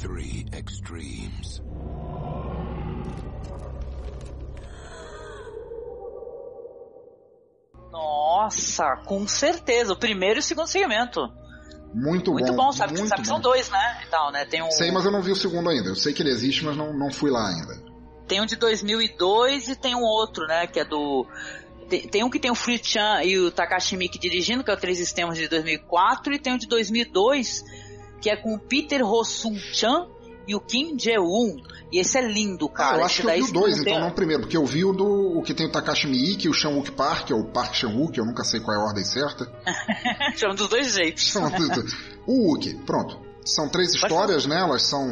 [0.00, 1.62] Three extremes.
[7.90, 9.92] Nossa, com certeza.
[9.92, 11.20] O primeiro e o segundo segmento.
[11.94, 12.66] Muito, muito bom.
[12.66, 13.22] bom, sabe, muito sabe bom.
[13.22, 14.02] que são dois, né?
[14.06, 14.44] E tal, né?
[14.44, 14.70] Tem um...
[14.70, 15.88] Sei, mas eu não vi o segundo ainda.
[15.88, 17.85] Eu sei que ele existe, mas não, não fui lá ainda.
[18.26, 20.66] Tem um de 2002 e tem um outro, né?
[20.66, 21.26] Que é do.
[21.88, 24.74] Tem, tem um que tem o Free Chan e o Takashi Miki dirigindo, que é
[24.74, 27.62] o Três Sistemas de 2004, e tem um de 2002,
[28.20, 30.08] que é com o Peter Rosun Chan
[30.46, 31.60] e o Kim Jae-un.
[31.92, 32.96] E esse é lindo, cara.
[32.96, 34.84] Ah, eu acho que eu vi o dois, então não o primeiro, porque eu vi
[34.84, 37.74] o do o que tem o Takashi Miike e o Shan-wook Park, é o Park
[37.74, 39.50] Chan-wook, eu nunca sei qual é a ordem certa.
[40.36, 41.34] Chama dos dois jeitos.
[42.26, 43.20] o Wook, pronto.
[43.44, 44.60] São três histórias, né?
[44.60, 45.06] Elas são,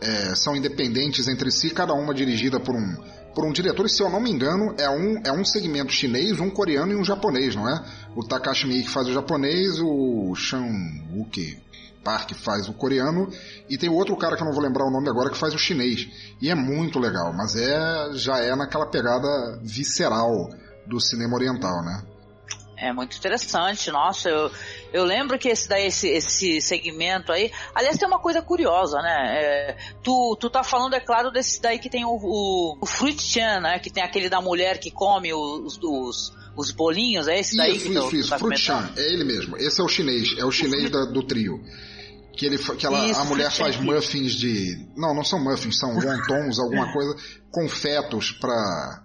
[0.00, 2.96] é, são independentes entre si, cada uma dirigida por um,
[3.34, 6.40] por um diretor, e se eu não me engano, é um, é um segmento chinês,
[6.40, 7.84] um coreano e um japonês, não é?
[8.14, 10.66] O Takashi Miike faz o japonês, o Shan
[11.12, 11.58] Wuki
[12.02, 13.28] Park faz o coreano,
[13.68, 15.58] e tem outro cara que eu não vou lembrar o nome agora que faz o
[15.58, 16.08] chinês.
[16.40, 20.48] E é muito legal, mas é já é naquela pegada visceral
[20.86, 22.15] do cinema oriental, né?
[22.78, 24.50] É muito interessante, nossa, eu,
[24.92, 29.40] eu lembro que esse daí, esse, esse segmento aí, aliás tem uma coisa curiosa, né,
[29.40, 33.18] é, tu, tu tá falando, é claro, desse daí que tem o, o, o Fruit
[33.18, 37.56] Chan, né, que tem aquele da mulher que come os, os, os bolinhos, é esse
[37.56, 39.88] daí isso, que isso, tu, isso, tá Fruit Chan, é ele mesmo, esse é o
[39.88, 41.58] chinês, é o chinês da, do trio.
[42.36, 44.86] Que, ele, que ela, isso, a mulher faz muffins de.
[44.94, 47.16] Não, não são muffins, são wontons, alguma coisa,
[47.50, 49.02] com fetos pra.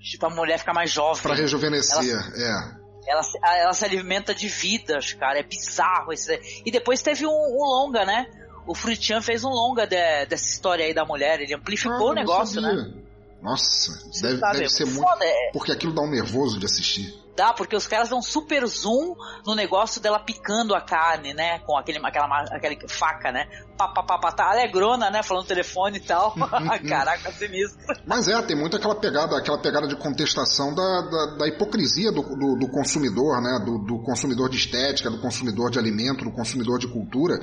[0.00, 1.20] Tipo, a mulher ficar mais jovem.
[1.20, 2.74] Pra rejuvenescer, ela...
[2.74, 2.77] é.
[3.08, 5.38] Ela, ela se alimenta de vidas, cara.
[5.38, 6.62] É bizarro esse.
[6.64, 8.26] E depois teve um, um longa, né?
[8.66, 11.40] O Frutian fez um longa de, dessa história aí da mulher.
[11.40, 12.92] Ele amplificou ah, o negócio, né?
[13.40, 15.22] Nossa, deve, deve ser muito.
[15.22, 15.50] É...
[15.52, 17.14] Porque aquilo dá um nervoso de assistir.
[17.38, 19.14] Dá, porque os caras dão super zoom
[19.46, 21.60] no negócio dela picando a carne, né?
[21.60, 23.46] Com aquele, aquela, aquela faca, né?
[23.76, 23.92] Pá,
[24.32, 25.22] tá alegrona, né?
[25.22, 26.34] Falando no telefone e tal.
[26.88, 27.78] Caraca, sinistro.
[28.04, 32.22] Mas é, tem muito aquela pegada, aquela pegada de contestação da, da, da hipocrisia do,
[32.22, 33.62] do, do, consumidor, né?
[33.64, 37.38] Do, do consumidor de estética, do consumidor de alimento, do consumidor de cultura,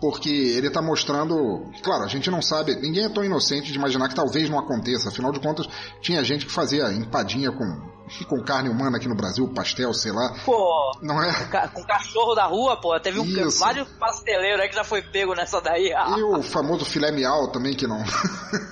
[0.00, 1.70] porque ele está mostrando.
[1.82, 5.08] Claro, a gente não sabe, ninguém é tão inocente de imaginar que talvez não aconteça.
[5.08, 5.66] Afinal de contas,
[6.00, 7.64] tinha gente que fazia empadinha com,
[8.28, 10.34] com carne humana aqui no Brasil, pastel, sei lá.
[10.44, 11.32] Pô, não é?
[11.72, 15.60] Com cachorro da rua, pô, teve um, vários pasteleiros aí que já foi pego nessa
[15.60, 15.92] daí.
[16.16, 18.02] E o famoso filé miau também, que não.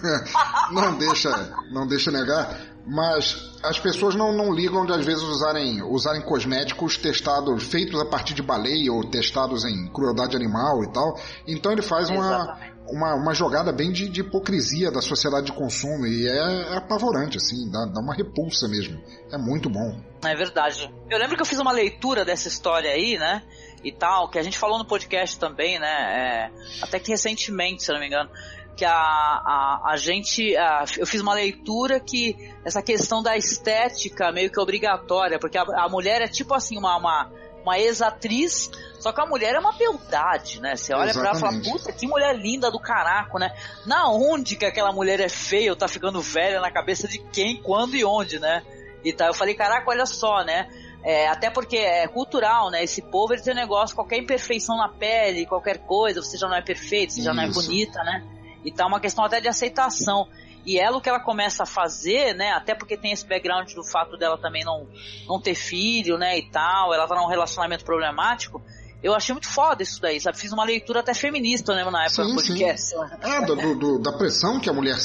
[0.71, 1.31] não, deixa,
[1.71, 2.74] não deixa negar.
[2.87, 8.05] Mas as pessoas não, não ligam de às vezes usarem, usarem cosméticos testados, feitos a
[8.05, 11.19] partir de baleia ou testados em crueldade animal e tal.
[11.47, 16.07] Então ele faz uma, uma, uma, jogada bem de, de, hipocrisia da sociedade de consumo
[16.07, 19.01] e é, é apavorante, assim, dá, dá, uma repulsa mesmo.
[19.33, 19.99] É muito bom.
[20.23, 20.93] É verdade.
[21.11, 23.43] Eu lembro que eu fiz uma leitura dessa história aí, né?
[23.83, 25.87] E tal, que a gente falou no podcast também, né?
[25.89, 26.51] É,
[26.83, 28.31] até que recentemente, se não me engano
[28.77, 30.57] que a, a, a gente.
[30.57, 35.63] A, eu fiz uma leitura que essa questão da estética meio que obrigatória, porque a,
[35.63, 37.31] a mulher é tipo assim, uma, uma,
[37.63, 40.77] uma ex-atriz, só que a mulher é uma beldade, né?
[40.77, 41.41] Você olha Exatamente.
[41.41, 43.55] pra ela e fala, puta, que mulher linda do caraco, né?
[43.87, 47.63] Na onde que aquela mulher é feia ou tá ficando velha na cabeça de quem,
[47.63, 48.63] quando e onde, né?
[49.05, 50.69] E tá, eu falei, caraca, olha só, né?
[51.03, 52.83] É, até porque é cultural, né?
[52.83, 56.57] Esse povo ele tem um negócio, qualquer imperfeição na pele, qualquer coisa, você já não
[56.57, 57.29] é perfeito, você Isso.
[57.29, 58.25] já não é bonita, né?
[58.65, 60.29] E tá uma questão até de aceitação.
[60.67, 62.53] E ela, o que ela começa a fazer, né?
[62.53, 64.89] Até porque tem esse background do fato dela também não,
[65.29, 66.39] não ter filho, né?
[66.39, 68.63] E tal, ela tá num relacionamento problemático.
[69.05, 70.39] Eu achei muito foda isso daí, sabe?
[70.39, 72.89] Fiz uma leitura até feminista, né, na época sim, do podcast.
[72.89, 72.97] Sim.
[73.21, 74.97] É, do, do, da pressão que a mulher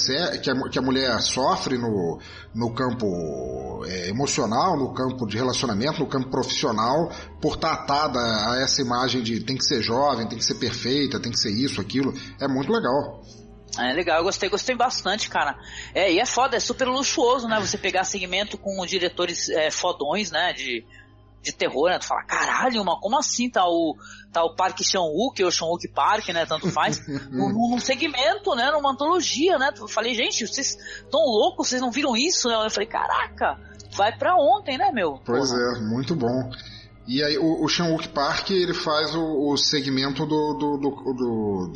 [0.41, 2.17] que a, que a mulher sofre no,
[2.55, 8.61] no campo é, emocional, no campo de relacionamento, no campo profissional, por estar atada a
[8.63, 11.81] essa imagem de tem que ser jovem, tem que ser perfeita, tem que ser isso,
[11.81, 12.13] aquilo.
[12.39, 13.21] É muito legal.
[13.79, 15.57] É legal, eu gostei, gostei bastante, cara.
[15.93, 17.59] É, e é foda, é super luxuoso, né?
[17.59, 20.53] Você pegar segmento com diretores é, fodões, né?
[20.53, 20.85] De
[21.41, 21.99] de terror, né?
[21.99, 23.95] Tu fala, caralho, mas como assim tá o,
[24.31, 26.45] tá o Parque Chan-wook ou Chan-wook Park, né?
[26.45, 28.71] Tanto faz, num, num, segmento, né?
[28.71, 29.71] Numa antologia, né?
[29.77, 30.77] Eu falei, gente, vocês
[31.09, 32.55] tão loucos, vocês não viram isso, né?
[32.65, 33.57] Eu falei, caraca,
[33.95, 35.19] vai pra ontem, né, meu?
[35.25, 35.77] Pois Porra.
[35.77, 36.51] é, muito bom.
[37.07, 41.73] E aí o, o Chan-wook Park, ele faz o, o segmento do do, do, do,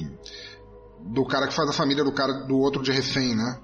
[1.04, 3.60] do, cara que faz a família do cara do outro de refém, né?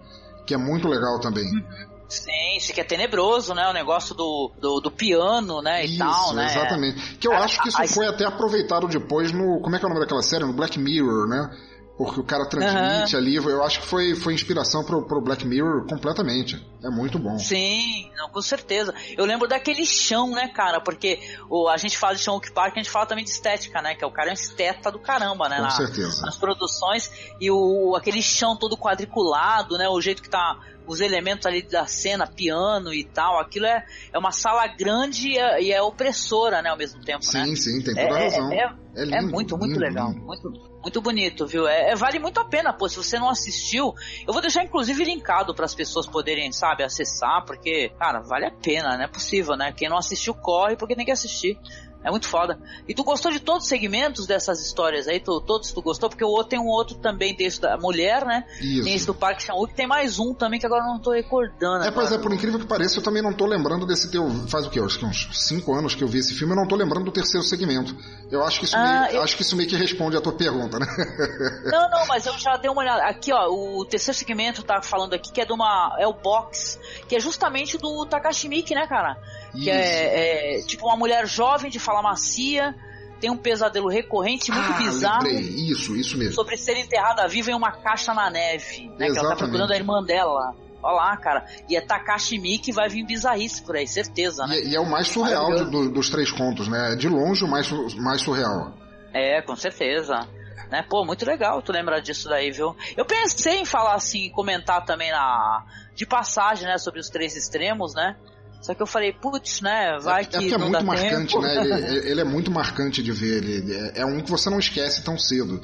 [0.45, 1.45] Que é muito legal também.
[1.45, 1.89] Uhum.
[2.09, 3.69] Sim, isso que é tenebroso, né?
[3.69, 5.85] O negócio do, do, do piano, né?
[5.85, 6.45] E isso, tal, né?
[6.45, 7.17] Exatamente.
[7.17, 8.09] Que eu a, acho que isso a, foi a...
[8.09, 9.61] até aproveitado depois no.
[9.61, 10.43] Como é que é o nome daquela série?
[10.43, 11.51] No Black Mirror, né?
[11.99, 13.21] Porque o cara transmite uhum.
[13.21, 16.55] ali, eu acho que foi, foi inspiração pro, pro Black Mirror completamente.
[16.81, 17.37] É muito bom.
[17.37, 18.93] Sim, não, com certeza.
[19.17, 20.79] Eu lembro daquele chão, né, cara?
[20.79, 21.19] Porque
[21.49, 23.95] o, a gente fala de chão Oak Park, a gente fala também de estética, né?
[23.95, 25.57] Que é o cara é um esteta do caramba, né?
[25.57, 26.21] Com na, certeza.
[26.21, 27.11] Nas produções.
[27.37, 29.89] E o, aquele chão todo quadriculado, né?
[29.89, 30.57] O jeito que tá
[30.89, 35.37] os elementos ali da cena, piano e tal, aquilo é, é uma sala grande e
[35.37, 37.45] é, e é opressora, né, ao mesmo tempo, sim, né?
[37.45, 38.51] Sim, sim, tem toda é, a razão.
[38.51, 40.09] É, é, é, lindo, é muito, muito lindo, legal.
[40.09, 40.25] Lindo.
[40.25, 41.67] Muito, muito bonito, viu?
[41.67, 42.89] É, é, vale muito a pena, pô.
[42.89, 43.93] Se você não assistiu,
[44.27, 48.51] eu vou deixar inclusive linkado para as pessoas poderem, sabe, acessar, porque, cara, vale a
[48.51, 49.71] pena, não é possível, né?
[49.71, 51.55] Quem não assistiu, corre porque tem que assistir.
[52.03, 52.57] É muito foda.
[52.87, 55.19] E tu gostou de todos os segmentos dessas histórias aí?
[55.19, 56.09] Tu, todos tu gostou?
[56.09, 58.45] Porque o outro tem um outro também desse da mulher, né?
[58.61, 58.83] Isso.
[58.83, 59.73] Tem esse do Parque Chan-wook.
[59.73, 61.83] Tem mais um também que agora eu não tô recordando.
[61.83, 64.29] É, pois é, por incrível que pareça, eu também não tô lembrando desse teu...
[64.47, 64.79] Faz o quê?
[64.79, 67.11] Acho que uns 5 anos que eu vi esse filme, eu não tô lembrando do
[67.11, 67.93] terceiro segmento.
[68.31, 69.23] Eu acho que isso, ah, meio, eu...
[69.23, 70.85] acho que isso meio que responde a tua pergunta, né?
[71.65, 73.03] Não, não, mas eu já dei uma olhada.
[73.03, 75.95] Aqui, ó, o terceiro segmento tá falando aqui que é de uma...
[75.99, 79.17] É o Box, que é justamente do Takashi Miike, né, cara?
[79.51, 82.75] Que é, é, tipo uma mulher jovem de fala macia,
[83.19, 85.23] tem um pesadelo recorrente muito ah, bizarro.
[85.23, 85.71] Lembrei.
[85.71, 86.33] Isso, isso mesmo.
[86.33, 89.07] Sobre ser enterrada viva em uma caixa na neve, né?
[89.07, 89.13] Exatamente.
[89.13, 90.55] Que ela tá procurando a irmã dela.
[90.81, 91.45] Olha lá, cara.
[91.67, 94.59] E é Takashi que vai vir bizarrice por aí, certeza, né?
[94.59, 96.95] E, e é o mais surreal do, dos três contos, né?
[96.95, 98.73] De longe o mais, mais surreal.
[99.13, 100.27] É, com certeza.
[100.71, 100.85] Né?
[100.87, 102.75] Pô, muito legal tu lembrar disso daí, viu?
[102.95, 105.65] Eu pensei em falar assim, comentar também na
[105.95, 108.15] de passagem, né, sobre os três extremos, né?
[108.61, 109.97] Só que eu falei, putz, né?
[110.01, 110.35] Vai é, que.
[110.35, 111.41] É porque é muito marcante, tempo.
[111.41, 111.55] né?
[111.89, 113.43] Ele, ele, é muito marcante de ver.
[113.43, 115.61] Ele, é, é um que você não esquece tão cedo.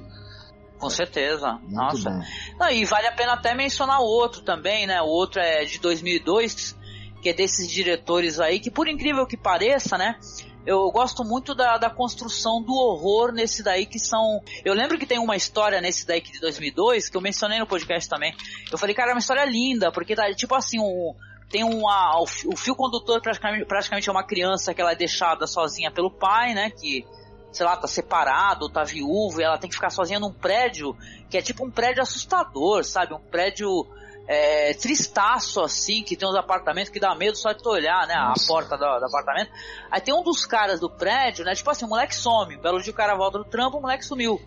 [0.78, 1.54] Com certeza.
[1.62, 2.10] Muito Nossa.
[2.10, 2.22] Bom.
[2.60, 5.02] Não, e vale a pena até mencionar o outro também, né?
[5.02, 6.76] O outro é de 2002,
[7.22, 10.18] que é desses diretores aí, que por incrível que pareça, né?
[10.66, 14.42] Eu gosto muito da, da construção do horror nesse daí que são.
[14.64, 18.10] Eu lembro que tem uma história nesse daí de 2002 que eu mencionei no podcast
[18.10, 18.34] também.
[18.72, 21.14] Eu falei, cara, é uma história linda, porque tá tipo assim, um,
[21.56, 22.20] tem uma.
[22.20, 26.54] O, fio condutor praticamente, praticamente é uma criança que ela é deixada sozinha pelo pai,
[26.54, 26.70] né?
[26.70, 27.08] Que,
[27.50, 30.94] sei lá, tá separado, tá viúvo, e ela tem que ficar sozinha num prédio
[31.30, 33.14] que é tipo um prédio assustador, sabe?
[33.14, 33.88] Um prédio
[34.28, 38.16] é, tristaço, assim, que tem uns apartamentos que dá medo só de tu olhar, né?
[38.16, 38.44] Nossa.
[38.44, 39.50] A porta do, do apartamento.
[39.90, 41.56] Aí tem um dos caras do prédio, né?
[41.56, 42.58] Tipo assim, o moleque some.
[42.58, 44.42] Belo dia o cara volta do trampo, o moleque sumiu.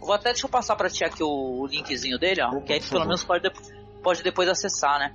[0.00, 1.28] Vou até, deixa eu passar pra ti aqui o,
[1.60, 2.58] o linkzinho dele, ó.
[2.62, 5.12] que aí tu pelo menos pode, de- pode depois acessar, né?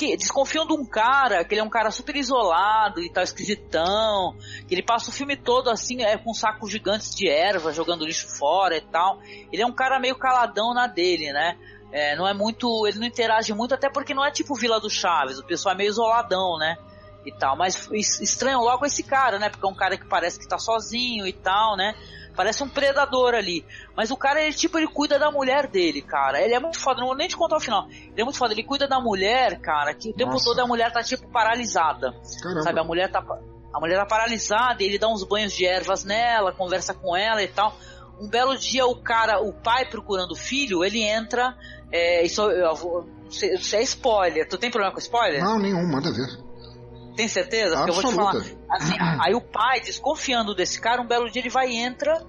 [0.00, 4.34] Que desconfiam de um cara, que ele é um cara super isolado e tal, esquisitão,
[4.66, 8.26] que ele passa o filme todo assim, é, com sacos gigantes de erva, jogando lixo
[8.26, 9.20] fora e tal.
[9.52, 11.58] Ele é um cara meio caladão na dele, né?
[11.92, 12.86] É, não é muito.
[12.86, 15.76] Ele não interage muito, até porque não é tipo Vila do Chaves, o pessoal é
[15.76, 16.78] meio isoladão, né?
[17.24, 17.56] E tal.
[17.56, 19.48] Mas es- estranham logo esse cara, né?
[19.50, 21.94] Porque é um cara que parece que tá sozinho e tal, né?
[22.34, 23.64] Parece um predador ali.
[23.94, 26.40] Mas o cara, ele tipo, ele cuida da mulher dele, cara.
[26.40, 27.86] Ele é muito foda, não vou nem te contar o final.
[27.90, 30.44] Ele é muito foda, ele cuida da mulher, cara, que o tempo Nossa.
[30.46, 32.14] todo a mulher tá tipo paralisada.
[32.42, 32.62] Caramba.
[32.62, 33.22] Sabe, a mulher tá
[33.72, 37.42] a mulher tá paralisada, e ele dá uns banhos de ervas nela, conversa com ela
[37.42, 37.76] e tal.
[38.20, 41.56] Um belo dia o cara, o pai procurando o filho, ele entra,
[41.92, 44.48] é, isso eu vou- isso é spoiler.
[44.48, 45.42] Tu tem problema com spoiler?
[45.42, 46.26] Não, nenhum, manda ver.
[47.16, 47.76] Tem certeza?
[47.76, 48.30] Porque eu vou te falar.
[48.30, 48.60] Absoluta.
[48.70, 52.24] Assim, aí o pai, desconfiando desse cara, um belo dia ele vai e entra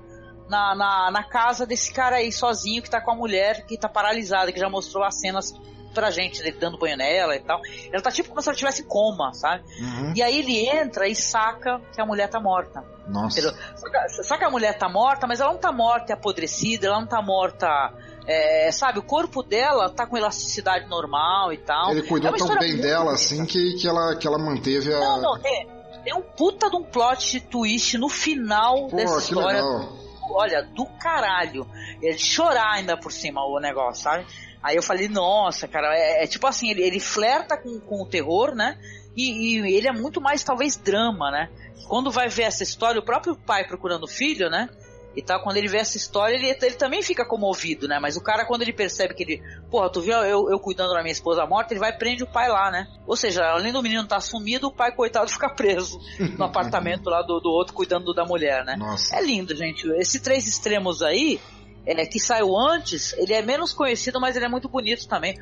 [0.49, 3.88] na, na, na casa desse cara aí sozinho que tá com a mulher que tá
[3.88, 5.53] paralisada, que já mostrou as cenas
[5.93, 7.61] pra gente, ele dando banho nela e tal.
[7.91, 9.63] Ela tá tipo como se ela estivesse em coma, sabe?
[9.79, 10.13] Uhum.
[10.15, 12.84] E aí ele entra e saca que a mulher tá morta.
[13.07, 13.53] Nossa.
[14.23, 17.07] Só que a mulher tá morta, mas ela não tá morta e apodrecida, ela não
[17.07, 17.93] tá morta.
[18.28, 21.91] É, sabe, o corpo dela tá com elasticidade normal e tal.
[21.91, 24.99] Ele cuidou É tão bem dela assim que, que, ela, que ela manteve a.
[24.99, 25.67] Não, não, tem,
[26.03, 29.63] tem um puta de um plot twist no final Pô, dessa história.
[29.63, 30.01] legal.
[30.34, 31.67] Olha, do caralho.
[32.01, 34.26] É de chorar ainda por cima o negócio, sabe?
[34.63, 38.05] Aí eu falei, nossa, cara, é, é tipo assim, ele, ele flerta com, com o
[38.05, 38.78] terror, né?
[39.15, 41.49] E, e ele é muito mais, talvez, drama, né?
[41.88, 44.69] Quando vai ver essa história, o próprio pai procurando o filho, né?
[45.16, 47.99] E tal, quando ele vê essa história, ele, ele também fica comovido, né?
[47.99, 51.01] Mas o cara, quando ele percebe que ele, porra, tu viu eu, eu cuidando da
[51.01, 52.88] minha esposa morta, ele vai e prende o pai lá, né?
[53.05, 55.99] Ou seja, além do menino estar sumido, o pai, coitado, fica preso
[56.38, 58.76] no apartamento lá do, do outro, cuidando da mulher, né?
[58.78, 59.14] Nossa.
[59.16, 59.86] É lindo, gente.
[59.99, 61.41] Esse Três Extremos aí,
[61.86, 65.36] é, que saiu antes, ele é menos conhecido, mas ele é muito bonito também.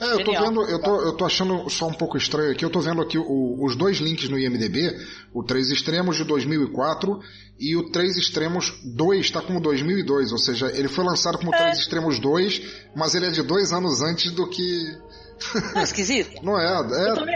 [0.00, 0.44] É, eu tô Genial.
[0.46, 2.64] vendo, eu tô, eu tô achando só um pouco estranho aqui.
[2.64, 4.94] Eu tô vendo aqui o- os dois links no IMDB,
[5.32, 7.20] o Três Extremos de 2004
[7.58, 11.78] e o Três Extremos 2 tá como 2002, ou seja, ele foi lançado como Três
[11.78, 12.62] Extremos 2,
[12.94, 14.96] mas ele é de dois anos antes do que.
[15.74, 16.30] Não é esquisito?
[16.44, 16.64] Não é,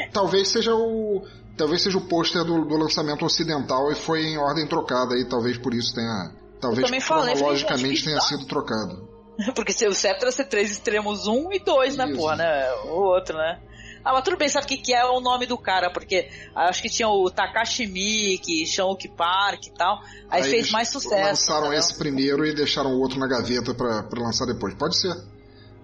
[0.04, 1.24] é talvez seja o
[1.56, 5.58] talvez seja o pôster do, do lançamento ocidental e foi em ordem trocada aí, talvez
[5.58, 6.86] por isso tenha, talvez
[7.34, 9.08] cronologicamente tenha sido trocado.
[9.54, 12.70] Porque se- o certo era ser Três Extremos 1 e 2, né, porra, né?
[12.86, 13.58] O outro, né?
[14.04, 15.90] Ah, mas tudo bem, sabe o que, que é o nome do cara?
[15.90, 20.00] Porque acho que tinha o Takashi Miike, Shouki Park e tal.
[20.28, 21.14] Aí, fez eles mais sucesso.
[21.14, 21.78] Lançaram entendeu?
[21.78, 24.74] esse primeiro e deixaram o outro na gaveta pra, pra lançar depois.
[24.74, 25.14] Pode ser.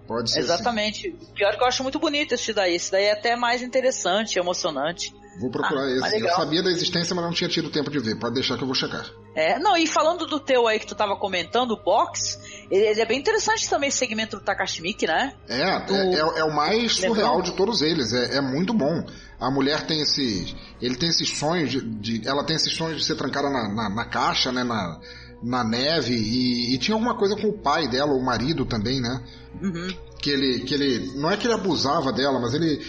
[0.06, 0.36] Pode ser.
[0.36, 0.40] sim.
[0.40, 1.10] Exatamente.
[1.34, 2.74] Pior que eu acho muito bonito esse daí.
[2.76, 5.12] Esse daí é até mais interessante, emocionante.
[5.41, 6.20] Vou procurar Ah, esse.
[6.20, 8.18] Eu sabia da existência, mas não tinha tido tempo de ver.
[8.18, 9.05] Pode deixar que eu vou checar.
[9.34, 12.39] É, não, e falando do teu aí que tu tava comentando, o box,
[12.70, 15.34] ele, ele é bem interessante também esse segmento do Takashi Miike, né?
[15.49, 18.12] É, é, é, é o mais surreal de todos eles.
[18.14, 19.05] É, é muito bom.
[19.39, 20.55] A mulher tem esses.
[20.80, 21.80] Ele tem esses sonhos de.
[21.82, 24.64] de- ela tem esses sonhos de ser trancada na, na, na caixa, né?
[24.64, 24.99] Na,
[25.43, 26.14] na neve.
[26.14, 29.22] E, e tinha alguma coisa com o pai dela, o marido também, né?
[29.62, 29.89] Uhum.
[30.20, 32.84] que ele que ele não é que ele abusava dela mas ele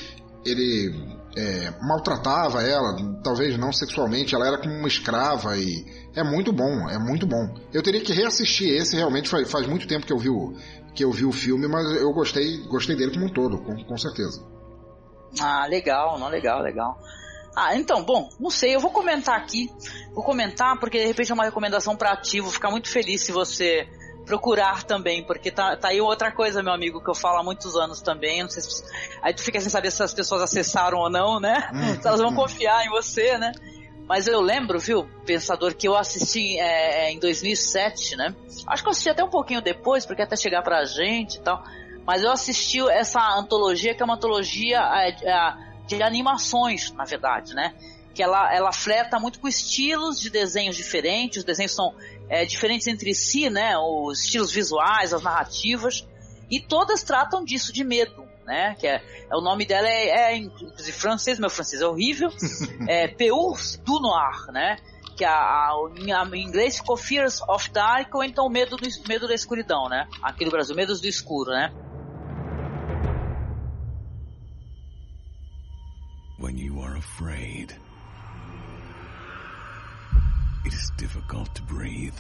[0.45, 5.85] ele é, maltratava ela talvez não sexualmente ela era como uma escrava e
[6.15, 9.87] é muito bom é muito bom eu teria que reassistir esse realmente faz, faz muito
[9.87, 10.53] tempo que eu vi o
[10.95, 13.97] que eu vi o filme mas eu gostei gostei dele como um todo com, com
[13.97, 14.43] certeza
[15.39, 16.97] Ah, legal, não, legal, legal.
[17.55, 19.69] Ah, então, bom, não sei, eu vou comentar aqui.
[20.13, 22.51] Vou comentar porque de repente é uma recomendação para ativo.
[22.51, 23.87] Ficar muito feliz se você
[24.27, 27.75] procurar também, porque tá, tá aí outra coisa, meu amigo, que eu falo há muitos
[27.77, 28.43] anos também.
[28.43, 28.83] Não sei se,
[29.21, 31.69] aí tu fica sem saber se as pessoas acessaram ou não, né?
[31.73, 32.35] Hum, se elas vão hum.
[32.35, 33.53] confiar em você, né?
[34.07, 38.35] Mas eu lembro, viu, Pensador, que eu assisti é, em 2007, né?
[38.67, 41.63] Acho que eu assisti até um pouquinho depois, porque até chegar pra gente e tal.
[42.05, 45.53] Mas eu assisti essa antologia, que é uma antologia é, é,
[45.87, 47.73] de animações, na verdade, né?
[48.13, 51.39] Que ela, ela flerta muito com estilos de desenhos diferentes.
[51.39, 51.93] Os desenhos são
[52.29, 53.77] é, diferentes entre si, né?
[53.77, 56.07] Os estilos visuais, as narrativas.
[56.49, 58.75] E todas tratam disso, de medo, né?
[58.79, 62.29] Que é, é o nome dela é, é inclusive francês, meu francês é horrível.
[62.87, 64.77] é Peurs du Noir, né?
[65.15, 68.87] Que a, a, em, a- em inglês ficou Fears of Dark ou então Medo, do,
[69.07, 70.07] medo da Escuridão, né?
[70.21, 71.73] Aqui no Brasil, Medos do Escuro, né?
[76.97, 77.86] afraid.
[80.67, 82.19] It is difficult to breathe.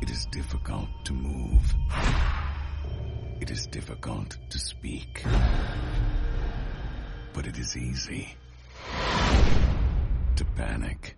[0.00, 1.74] It is difficult to move.
[3.40, 5.24] It is difficult to speak.
[7.32, 8.36] But it is easy
[10.36, 11.17] to panic.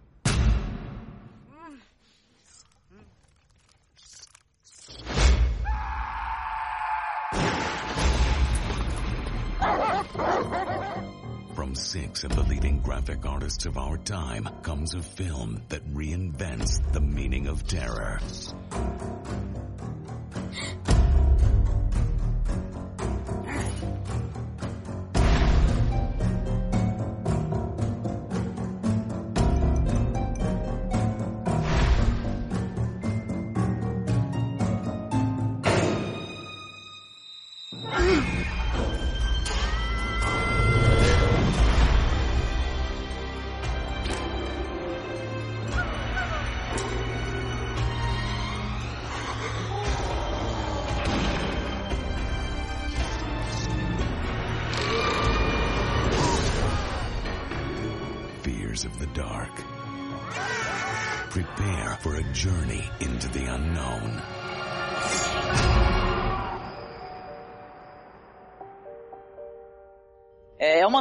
[11.71, 16.81] From six of the leading graphic artists of our time comes a film that reinvents
[16.93, 18.18] the meaning of terror.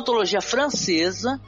[0.10, 1.40] Antologia francesa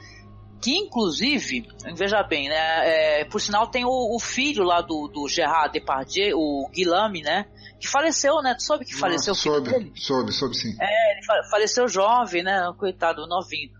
[0.60, 3.20] que, inclusive, veja bem, né?
[3.20, 7.46] É, por sinal, tem o, o filho lá do, do Gerard Depardieu, o Guilherme, né?
[7.80, 8.54] Que faleceu, né?
[8.54, 9.32] Tu soube que faleceu?
[9.32, 9.92] o filho soube, dele?
[9.96, 10.76] soube, soube sim.
[10.80, 12.72] É, ele fa- faleceu jovem, né?
[12.78, 13.70] Coitado, novinho.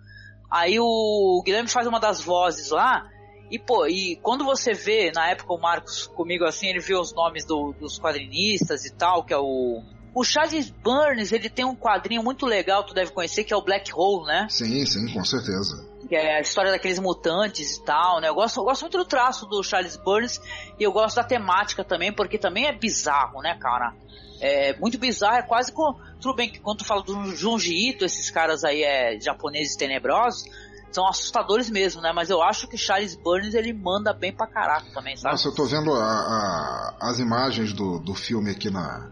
[0.51, 3.09] Aí o Guilherme faz uma das vozes lá.
[3.49, 7.15] E, pô, e quando você vê, na época o Marcos comigo assim, ele vê os
[7.15, 9.83] nomes do- dos quadrinistas e tal, que é o.
[10.15, 13.63] O Charles Burns, ele tem um quadrinho muito legal, tu deve conhecer, que é o
[13.63, 14.47] Black Hole, né?
[14.51, 15.87] Sim, sim, com certeza.
[16.09, 18.29] que é a história daqueles mutantes e tal, né?
[18.29, 20.39] Eu gosto, eu gosto muito do traço do Charles Burns
[20.79, 23.95] e eu gosto da temática também, porque também é bizarro, né, cara?
[24.41, 25.95] É muito bizarro, é quase com.
[26.21, 30.45] Tudo bem que quando tu fala do Junji Ito, esses caras aí é japoneses tenebrosos,
[30.91, 32.13] são assustadores mesmo, né?
[32.13, 35.33] Mas eu acho que Charles Burns ele manda bem pra caraca também, sabe?
[35.33, 39.09] Nossa, eu tô vendo a- a- as imagens do, do filme aqui na,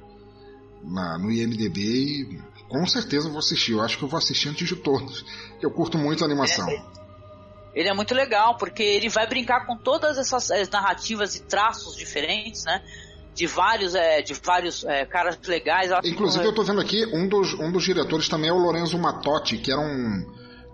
[0.83, 3.73] na- no IMDB e com certeza vou assistir.
[3.73, 5.25] Eu acho que eu vou assistir antes de todos.
[5.59, 6.67] que Eu curto muito a animação.
[7.75, 11.97] Ele é muito legal, porque ele vai brincar com todas essas eh, narrativas e traços
[11.97, 12.83] diferentes, né?
[13.35, 15.91] De vários, é, de vários é, caras legais.
[16.05, 19.57] Inclusive, eu tô vendo aqui, um dos, um dos diretores também é o Lorenzo Matotti,
[19.59, 20.27] que era um.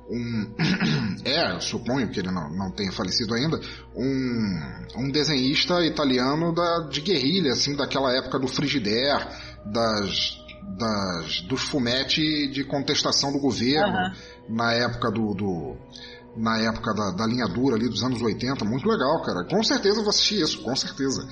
[0.09, 0.55] um
[1.25, 3.61] é, suponho que ele não, não tenha falecido ainda,
[3.95, 4.61] um,
[4.97, 9.27] um desenhista italiano da, de guerrilha, assim, daquela época do Frigidaire,
[9.73, 10.39] das,
[10.79, 14.13] das, dos fumetti de contestação do governo, Aham.
[14.49, 15.35] na época do.
[15.35, 15.77] do-
[16.39, 19.43] na época da, da linha dura ali dos anos 80, muito legal, cara.
[19.49, 21.27] Com certeza eu vou assistir isso, com certeza.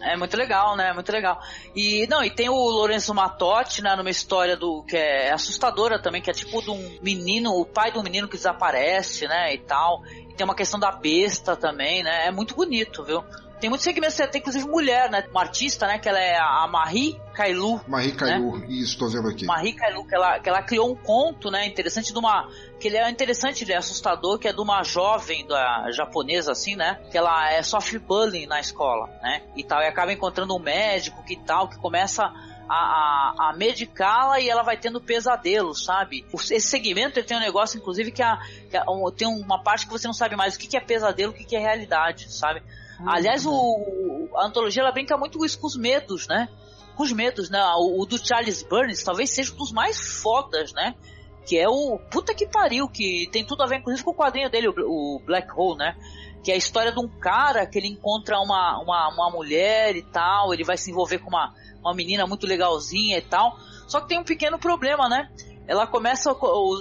[0.00, 0.94] É muito legal, né?
[0.94, 1.38] Muito legal.
[1.76, 6.22] E não, e tem o Lourenço Matotti, né, numa história do que é assustadora também,
[6.22, 10.02] que é tipo de um menino, o pai do menino que desaparece, né, e tal.
[10.30, 12.26] E tem uma questão da besta também, né?
[12.26, 13.22] É muito bonito, viu?
[13.60, 15.24] Tem muitos segmentos, tem inclusive mulher, né?
[15.30, 17.80] Uma artista, né, que ela é a Marie Kailu.
[17.86, 19.44] Marie Caillou, isso, tô vendo aqui.
[19.44, 22.48] Marie Kailu, que ela, que ela criou um conto, né, interessante de uma,
[22.80, 26.74] que ele é interessante, ele é assustador, que é de uma jovem da japonesa, assim,
[26.74, 30.58] né, que ela é, sofre bullying na escola, né, e tal, e acaba encontrando um
[30.58, 32.32] médico que tal, que começa
[32.68, 36.24] a, a, a medicá-la e ela vai tendo pesadelos, sabe?
[36.32, 38.38] Esse segmento ele tem um negócio, inclusive, que, a,
[38.70, 38.84] que a-
[39.16, 41.44] tem uma parte que você não sabe mais o que, que é pesadelo, o que,
[41.44, 42.62] que é realidade, sabe?
[43.06, 46.48] Aliás, o, a antologia ela brinca muito com isso, com os medos, né?
[46.96, 47.62] Com os medos, né?
[47.76, 50.94] O, o do Charles Burns talvez seja um dos mais fodas, né?
[51.46, 54.50] Que é o puta que pariu, que tem tudo a ver, inclusive, com o quadrinho
[54.50, 55.96] dele, o, o Black Hole, né?
[56.44, 60.02] Que é a história de um cara que ele encontra uma, uma, uma mulher e
[60.02, 63.56] tal, ele vai se envolver com uma, uma menina muito legalzinha e tal.
[63.86, 65.30] Só que tem um pequeno problema, né?
[65.70, 66.34] Ela começa a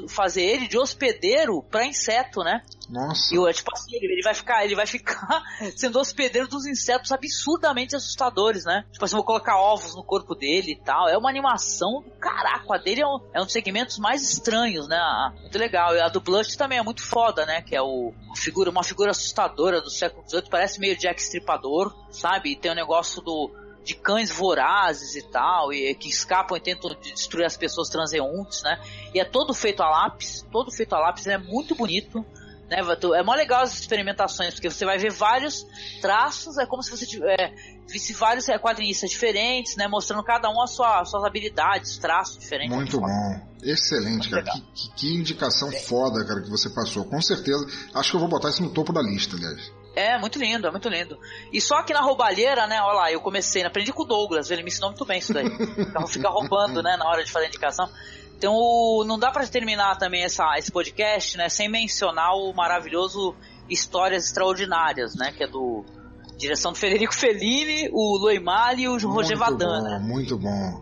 [0.09, 2.63] fazer ele de hospedeiro pra inseto, né?
[2.89, 3.35] Nossa.
[3.35, 5.43] E o- tipo assim, ele, vai ficar, ele vai ficar
[5.77, 8.83] sendo hospedeiro dos insetos absurdamente assustadores, né?
[8.91, 11.07] Tipo assim, vou colocar ovos no corpo dele e tal.
[11.07, 12.65] É uma animação do caraca.
[12.73, 14.99] A dele é um, é um dos segmentos mais estranhos, né?
[15.39, 15.95] Muito legal.
[15.95, 17.61] E a do Blush também é muito foda, né?
[17.61, 20.49] Que é o, uma, figura, uma figura assustadora do século XVIII.
[20.49, 22.53] Parece meio Jack Stripador, sabe?
[22.53, 23.51] E tem o negócio do
[23.83, 28.81] de cães vorazes e tal, e que escapam e tentam destruir as pessoas transeuntes, né?
[29.13, 32.25] E é todo feito a lápis, todo feito a lápis, é muito bonito.
[32.69, 32.77] Né,
[33.15, 35.65] é mó legal as experimentações, porque você vai ver vários
[36.01, 37.51] traços, é como se você é,
[37.87, 39.87] visse vários é, quadrinistas diferentes, né?
[39.87, 42.75] Mostrando cada um as sua, suas habilidades, traços diferentes.
[42.75, 43.07] Muito bom.
[43.63, 44.43] Excelente, cara.
[44.43, 47.03] Que, que, que, indicação foda, cara, que você passou.
[47.05, 47.65] Com certeza.
[47.93, 49.78] Acho que eu vou botar isso no topo da lista, aliás.
[49.95, 51.17] É, muito lindo, é muito lindo.
[51.51, 54.63] E só aqui na roubalheira, né, olha lá, eu comecei, aprendi com o Douglas, ele
[54.63, 55.47] me ensinou muito bem isso daí.
[55.77, 57.89] Então fica roubando, né, na hora de fazer a indicação.
[58.37, 58.53] Então,
[59.05, 63.35] não dá para terminar também essa, esse podcast, né, sem mencionar o maravilhoso
[63.69, 65.83] Histórias Extraordinárias, né, que é do
[66.37, 69.99] direção do Federico Fellini, o Loimali e o Roger Vadan, né?
[69.99, 70.81] Muito bom.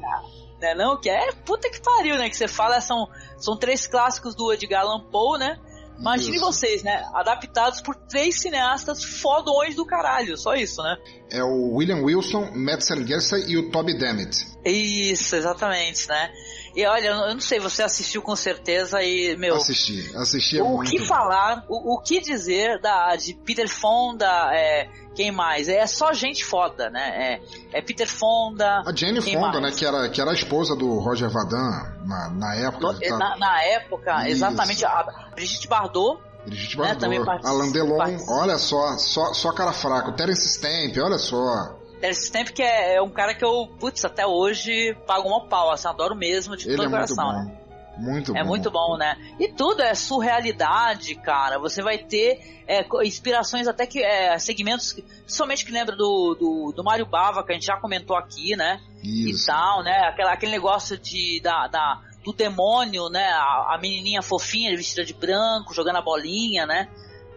[0.61, 3.07] Né, não, que é puta que pariu, né, que você fala, são,
[3.39, 5.59] são três clássicos do Edgar Allan Poe, né,
[5.99, 7.03] Imagine vocês, né?
[7.13, 10.95] Adaptados por três cineastas fodões do caralho, só isso, né?
[11.31, 14.45] É o William Wilson, Matt Sanderson e o Toby Dammit.
[14.63, 16.31] Isso, exatamente, né?
[16.77, 19.55] E olha, eu não sei, você assistiu com certeza e, meu...
[19.55, 20.59] Assisti, assisti.
[20.59, 25.67] É o que falar, o, o, que dizer da, de Peter Fonda, é, quem mais?
[25.67, 27.39] É só gente foda, né?
[27.73, 28.83] É, é Peter Fonda.
[28.85, 29.63] A Jane Fonda, mais?
[29.63, 29.71] né?
[29.71, 32.93] Que era, que era a esposa do Roger Vadan na, na época.
[32.93, 33.17] No, tá...
[33.17, 34.29] na, na, época, Isso.
[34.33, 34.85] exatamente.
[34.85, 36.21] A Brigitte Bardot.
[36.45, 37.07] Brigitte né, Bardot.
[37.09, 40.11] Né, Alain Delon, olha só, só, só cara fraco.
[40.11, 41.75] Terence Stamp, olha só.
[41.99, 45.71] Terence Stamp que é, é, um cara que eu, putz, até hoje pago uma pau,
[45.71, 47.51] assim, adoro mesmo, de todo é coração, muito bom.
[47.51, 47.67] né?
[47.97, 48.47] Muito é bom.
[48.47, 49.17] muito bom, né?
[49.39, 51.57] E tudo é surrealidade, cara.
[51.57, 56.83] Você vai ter é, inspirações até que é, segmentos, principalmente que lembra do, do, do
[56.83, 58.79] Mario Bava, que a gente já comentou aqui, né?
[59.03, 59.43] Isso.
[59.43, 60.07] E tal, né?
[60.07, 63.29] Aquela, aquele negócio de, da, da, do demônio, né?
[63.31, 66.87] A, a menininha fofinha vestida de branco, jogando a bolinha, né?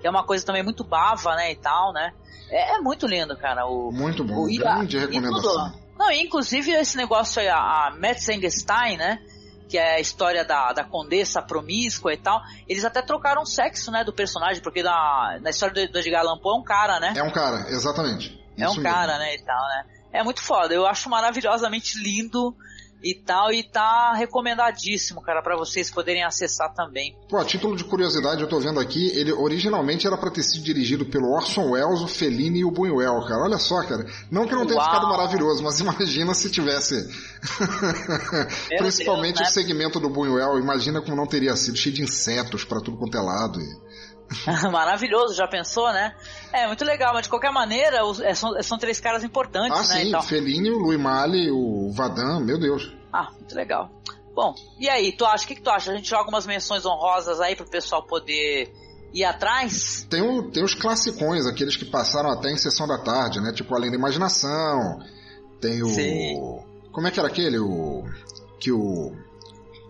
[0.01, 1.53] Que é uma coisa também muito bava, né?
[1.53, 2.13] E tal, né?
[2.51, 3.67] É, é muito lindo, cara.
[3.67, 5.73] O, muito bom, o, grande a, recomendação.
[5.99, 7.91] Não, inclusive esse negócio aí, a, a
[8.97, 9.19] né?
[9.71, 13.93] que é a história da, da condessa promíscua e tal, eles até trocaram o sexo,
[13.93, 16.99] né, do personagem, porque na, na história do, do Edgar Allan Poe é um cara,
[16.99, 17.13] né?
[17.17, 18.37] É um cara, exatamente.
[18.59, 19.85] É um cara, né, e tal, né?
[20.13, 22.53] É muito foda, eu acho maravilhosamente lindo
[23.03, 27.17] e tal, e tá recomendadíssimo, cara, para vocês poderem acessar também.
[27.29, 30.63] Pô, a título de curiosidade, eu tô vendo aqui, ele originalmente era para ter sido
[30.63, 33.45] dirigido pelo Orson Welles, o Fellini e o Buñuel, cara.
[33.45, 34.07] Olha só, cara.
[34.31, 34.87] Não que não tenha Uau.
[34.87, 37.09] ficado maravilhoso, mas imagina se tivesse
[38.79, 39.51] principalmente Deus, né?
[39.51, 43.17] o segmento do Buñuel, imagina como não teria sido cheio de insetos para tudo quanto
[43.17, 43.90] é lado e...
[44.71, 46.15] Maravilhoso, já pensou, né?
[46.53, 49.95] É, muito legal, mas de qualquer maneira, os, é, são, são três caras importantes, ah,
[49.95, 50.01] né?
[50.01, 50.23] Sim, então...
[50.23, 52.93] Fellini, o Louis Malle, o Vadan, meu Deus.
[53.13, 53.91] Ah, muito legal.
[54.35, 55.91] Bom, e aí, tu acha, o que, que tu acha?
[55.91, 58.73] A gente joga umas menções honrosas aí pro pessoal poder
[59.13, 60.07] ir atrás?
[60.09, 63.53] Tem, o, tem os classicões, aqueles que passaram até em sessão da tarde, né?
[63.53, 65.01] Tipo Além da Imaginação.
[65.61, 65.89] Tem o.
[65.89, 66.37] Sim.
[66.93, 67.59] Como é que era aquele?
[67.59, 68.05] O.
[68.59, 69.13] Que o.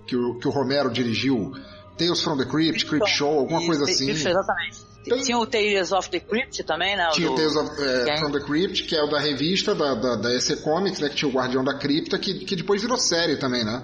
[0.07, 1.53] Que o, que o Romero dirigiu
[2.01, 4.07] Tales from the Crypt, Crypt Show, alguma coisa assim.
[4.07, 4.79] Crypt, exatamente.
[5.05, 7.09] Tem, tinha o Tales of the Crypt também, né?
[7.13, 10.17] Tinha o Tales of, é, from the Crypt, que é o da revista da, da,
[10.17, 11.09] da EC Comics, né?
[11.11, 13.83] Que tinha o Guardião da Cripta, que, que depois virou série também, né?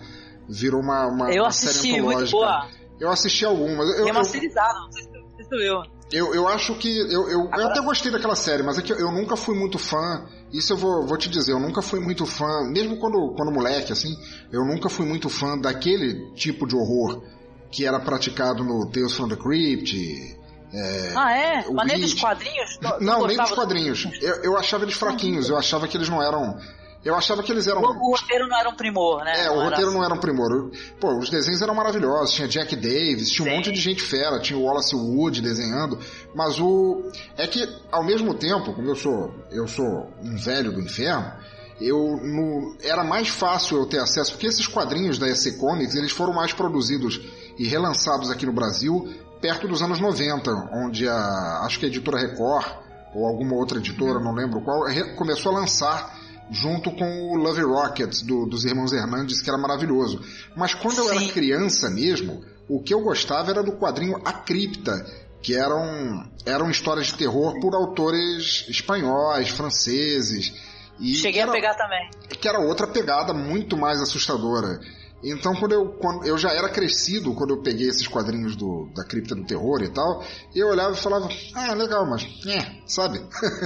[0.49, 2.21] Virou uma, uma, eu uma assisti, série antológica.
[2.21, 2.69] Muito boa.
[2.99, 3.99] Eu assisti algumas.
[3.99, 5.11] Eu, é masterizado, não sei se
[5.49, 5.97] tu viu.
[6.13, 6.99] Eu, eu acho que.
[6.99, 7.63] Eu, eu, Agora...
[7.63, 10.25] eu até gostei daquela série, mas é que eu nunca fui muito fã.
[10.53, 13.93] Isso eu vou, vou te dizer, eu nunca fui muito fã, mesmo quando, quando moleque,
[13.93, 14.17] assim,
[14.53, 17.23] eu nunca fui muito fã daquele tipo de horror
[17.71, 20.37] que era praticado no Tales from the Crypt.
[20.73, 21.71] É, ah, é?
[21.71, 22.79] Mas nem dos quadrinhos?
[23.01, 24.09] não, nem dos quadrinhos.
[24.21, 26.59] Eu, eu achava eles fraquinhos, eu achava que eles não eram.
[27.05, 27.81] Eu achava que eles eram.
[27.83, 29.47] O, o roteiro não era um primor, né?
[29.47, 30.71] É, o roteiro não era um primor.
[31.01, 32.35] Pô, os desenhos eram maravilhosos.
[32.35, 33.53] Tinha Jack Davis, tinha Sim.
[33.53, 36.01] um monte de gente fera, tinha o Wallace Wood desenhando.
[36.35, 37.11] Mas o.
[37.37, 39.33] É que, ao mesmo tempo, como eu sou.
[39.53, 41.33] Eu sou um velho do inferno
[41.81, 46.13] eu no, era mais fácil eu ter acesso, porque esses quadrinhos da EC Comics, eles
[46.13, 47.21] foram mais produzidos
[47.59, 49.09] e relançados aqui no Brasil
[49.41, 52.67] perto dos anos 90, onde a, acho que a editora Record,
[53.15, 54.85] ou alguma outra editora, não lembro qual,
[55.17, 56.19] começou a lançar
[56.51, 60.21] junto com o Love Rockets do, dos irmãos Hernandes, que era maravilhoso.
[60.57, 61.01] Mas quando Sim.
[61.03, 65.05] eu era criança mesmo, o que eu gostava era do quadrinho A Cripta,
[65.43, 70.53] que eram, eram histórias de terror por autores espanhóis, franceses.
[70.99, 72.11] E Cheguei era, a pegar também.
[72.29, 74.81] Que era outra pegada muito mais assustadora.
[75.23, 79.03] Então, quando eu, quando eu já era crescido, quando eu peguei esses quadrinhos do, da
[79.03, 80.23] Cripta do Terror e tal,
[80.55, 83.19] eu olhava e falava, ah, legal, mas, é, sabe?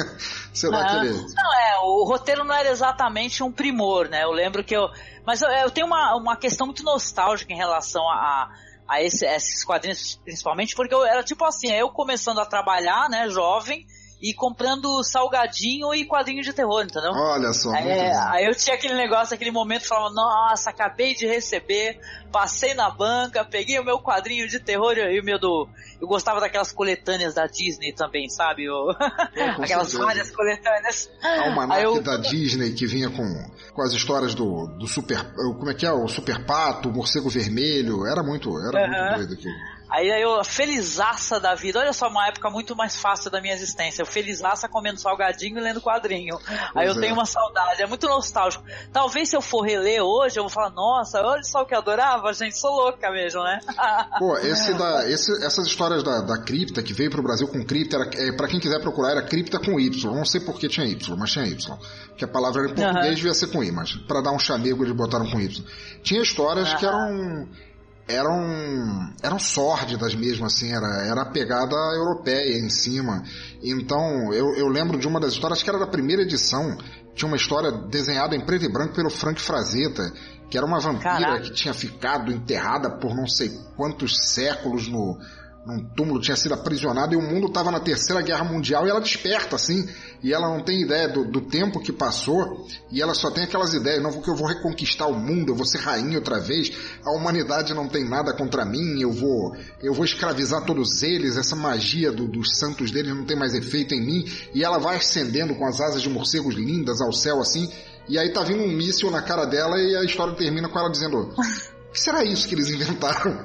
[0.55, 1.11] Sei lá, aquele...
[1.13, 4.23] Não, é, o roteiro não era exatamente um primor, né?
[4.23, 4.89] Eu lembro que eu.
[5.27, 8.49] Mas eu, eu tenho uma, uma questão muito nostálgica em relação a,
[8.89, 13.11] a, esse, a esses quadrinhos, principalmente, porque eu era tipo assim, eu começando a trabalhar,
[13.11, 13.87] né, jovem,
[14.23, 17.13] e comprando salgadinho e quadrinho de terror, entendeu?
[17.13, 17.75] Olha só.
[17.75, 21.99] É, aí eu tinha aquele negócio, aquele momento, falava, nossa, acabei de receber,
[22.31, 25.67] passei na banca, peguei o meu quadrinho de terror e o meu do.
[26.01, 28.69] Eu gostava daquelas coletâneas da Disney também, sabe?
[28.71, 28.95] O-
[29.57, 30.05] com aquelas certeza.
[30.05, 31.11] várias coletâneas.
[31.23, 35.23] Almanac eu- da Disney que vinha com, com as histórias do, do super.
[35.35, 35.93] Como é que é?
[35.93, 38.07] O Super Pato, o Morcego Vermelho.
[38.07, 38.89] Era muito, era Aham.
[39.03, 39.55] muito doido aquilo.
[39.91, 44.03] Aí eu, felizaça da vida, olha só, uma época muito mais fácil da minha existência.
[44.03, 46.39] Eu felizaça comendo salgadinho e lendo quadrinho.
[46.75, 47.01] Aí eu é.
[47.01, 48.65] tenho uma saudade, é muito nostálgico.
[48.93, 51.79] Talvez se eu for reler hoje, eu vou falar, nossa, olha só o que eu
[51.79, 53.59] adorava, gente, sou louca mesmo, né?
[54.19, 57.97] Pô, esse da, esse- essas histórias da, da cripta que veio pro Brasil com cripta,
[57.97, 60.15] era, é, para quem quiser procurar, era cripta com Y.
[60.15, 61.79] Não sei por que tinha Y, mas tinha Y.
[62.17, 63.15] Que a palavra em português Aham.
[63.15, 65.65] devia ser com I, mas para dar um chamego eles botaram com Y.
[66.03, 67.49] Tinha histórias que eram
[68.11, 73.23] eram eram sórdidas mesmo assim era era a pegada europeia em cima
[73.63, 76.77] então eu, eu lembro de uma das histórias que era da primeira edição
[77.15, 80.13] tinha uma história desenhada em preto e branco pelo Frank Frazetta
[80.51, 81.41] que era uma vampira Caraca.
[81.43, 85.17] que tinha ficado enterrada por não sei quantos séculos no
[85.67, 89.01] num túmulo, tinha sido aprisionada e o mundo estava na terceira guerra mundial e ela
[89.01, 89.87] desperta assim,
[90.23, 93.75] e ela não tem ideia do, do tempo que passou e ela só tem aquelas
[93.75, 96.73] ideias, não que eu vou reconquistar o mundo, eu vou ser rainha outra vez,
[97.05, 101.55] a humanidade não tem nada contra mim, eu vou eu vou escravizar todos eles, essa
[101.55, 104.25] magia do- dos santos deles não tem mais efeito em mim,
[104.55, 107.71] e ela vai ascendendo com as asas de morcegos lindas ao céu assim,
[108.09, 110.91] e aí tá vindo um míssil na cara dela e a história termina com ela
[110.91, 111.33] dizendo
[111.95, 113.43] será isso que eles inventaram?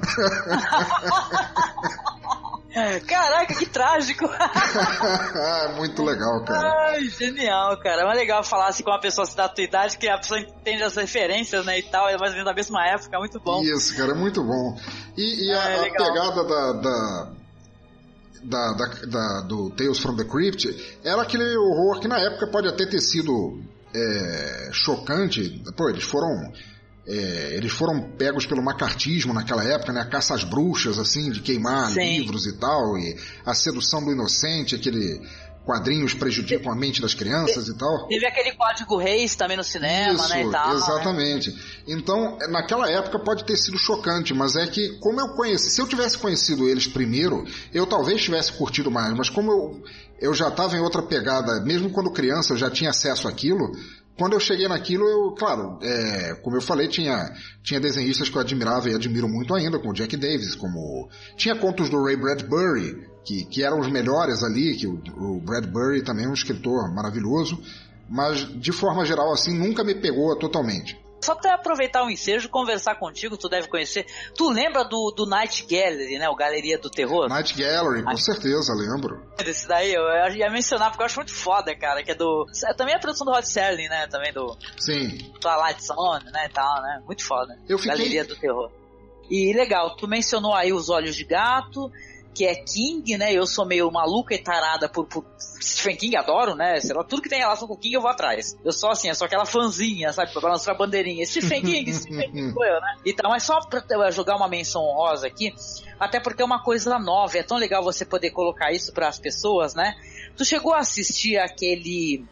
[3.06, 4.28] Caraca, que trágico!
[5.76, 6.90] Muito legal, cara.
[6.90, 8.02] Ai, genial, cara.
[8.02, 10.82] É legal falar assim com uma pessoa assim, da tua idade, que a pessoa entende
[10.82, 13.62] as referências, né, e tal, é mais ou menos da mesma época, muito bom.
[13.62, 14.78] Isso, cara, é muito bom.
[15.16, 16.06] E, e a, É, a legal.
[16.12, 17.32] pegada da, da,
[18.44, 22.68] da, da- da- do Tales from the Crypt era aquele horror que na época pode
[22.68, 23.58] até ter sido
[23.94, 25.62] é, chocante.
[25.74, 26.28] Pô, eles foram.
[27.06, 30.00] É, eles foram pegos pelo macartismo naquela época, né?
[30.00, 32.18] A caça às bruxas, assim, de queimar Sim.
[32.18, 35.20] livros e tal, e a sedução do inocente, aquele
[35.66, 38.06] quadrinhos prejudicam a mente das crianças e tal.
[38.06, 40.68] Teve aquele código Reis também no cinema, Isso, né, e tal.
[40.68, 40.74] né?
[40.76, 41.82] exatamente.
[41.88, 45.88] Então, naquela época pode ter sido chocante, mas é que, como eu conheci, se eu
[45.88, 49.82] tivesse conhecido eles primeiro, eu talvez tivesse curtido mais, mas como eu,
[50.20, 53.72] eu já estava em outra pegada, mesmo quando criança eu já tinha acesso àquilo,
[54.18, 57.30] quando eu cheguei naquilo, eu, claro, é, como eu falei, tinha,
[57.62, 61.08] tinha desenhistas que eu admirava e admiro muito ainda, como Jack Davis, como.
[61.36, 66.02] Tinha contos do Ray Bradbury, que, que eram os melhores ali, que o, o Bradbury
[66.02, 67.60] também é um escritor maravilhoso,
[68.08, 70.98] mas de forma geral, assim, nunca me pegou totalmente.
[71.20, 74.06] Só até aproveitar o ensejo, conversar contigo, tu deve conhecer.
[74.36, 76.28] Tu lembra do, do Night Gallery, né?
[76.28, 77.28] O Galeria do Terror?
[77.28, 79.20] Night Gallery, com certeza, lembro.
[79.44, 80.02] Esse daí eu,
[80.34, 82.02] ia mencionar porque eu acho muito foda, cara.
[82.04, 82.46] Que é do.
[82.68, 84.06] é Também a produção do Rod Serling, né?
[84.08, 85.18] Também do Sim.
[85.40, 86.46] Twilight Zone, né?
[86.46, 87.02] E tal, né?
[87.04, 87.58] Muito foda.
[87.68, 88.70] Eu fiquei- Galeria do Terror.
[89.28, 91.90] E legal, tu mencionou aí os Olhos de Gato,
[92.36, 93.32] que é King, né?
[93.32, 96.78] Eu sou meio maluca e tarada por, por Stephen King, adoro, né?
[96.80, 98.54] Sei lá, tudo que tem relação com o King eu vou atrás.
[98.62, 100.30] Eu sou assim, eu sou aquela fãzinha, sabe?
[100.32, 101.24] Pra balançar a bandeirinha.
[101.24, 102.96] Stephen King, Stephen King sou eu, né?
[103.06, 105.54] Então, mas só pra eu jogar uma menção honrosa aqui,
[105.98, 109.18] até porque é uma coisa nova, é tão legal você poder colocar isso para as
[109.18, 109.94] pessoas, né?
[110.36, 112.22] Tu chegou a assistir aquele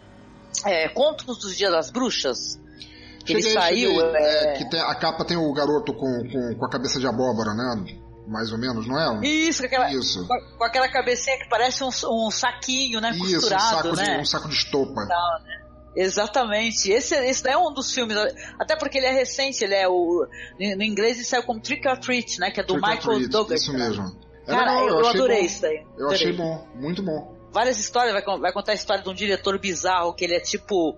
[0.66, 2.60] é, Contos dos Dias das Bruxas?
[3.24, 3.90] Que ele Cheguei, saiu.
[3.90, 7.00] cheguei, é, é, que tem- a capa tem o garoto com, com, com a cabeça
[7.00, 8.03] de abóbora, né?
[8.26, 9.26] Mais ou menos, não é?
[9.26, 10.26] Isso, com aquela, Isso.
[10.26, 13.10] Com, aquela cabecinha que parece um, um saquinho, né?
[13.10, 14.14] Isso, um costurado, saco, né?
[14.14, 15.06] de, um saco de estopa.
[15.06, 15.64] Tal, né?
[15.96, 16.90] Exatamente.
[16.90, 18.16] Esse, esse é um dos filmes,
[18.58, 20.26] até porque ele é recente, ele é o.
[20.58, 22.50] No inglês ele saiu como Trick or Treat, né?
[22.50, 23.62] Que é do Trick Michael Douglas.
[23.62, 24.24] Isso mesmo.
[24.46, 25.44] É Cara, legal, eu, eu adorei bom.
[25.46, 25.76] isso daí.
[25.76, 26.14] Eu Adorei.
[26.14, 27.34] achei bom, muito bom.
[27.52, 30.96] Várias histórias, vai, vai contar a história de um diretor bizarro, que ele é tipo.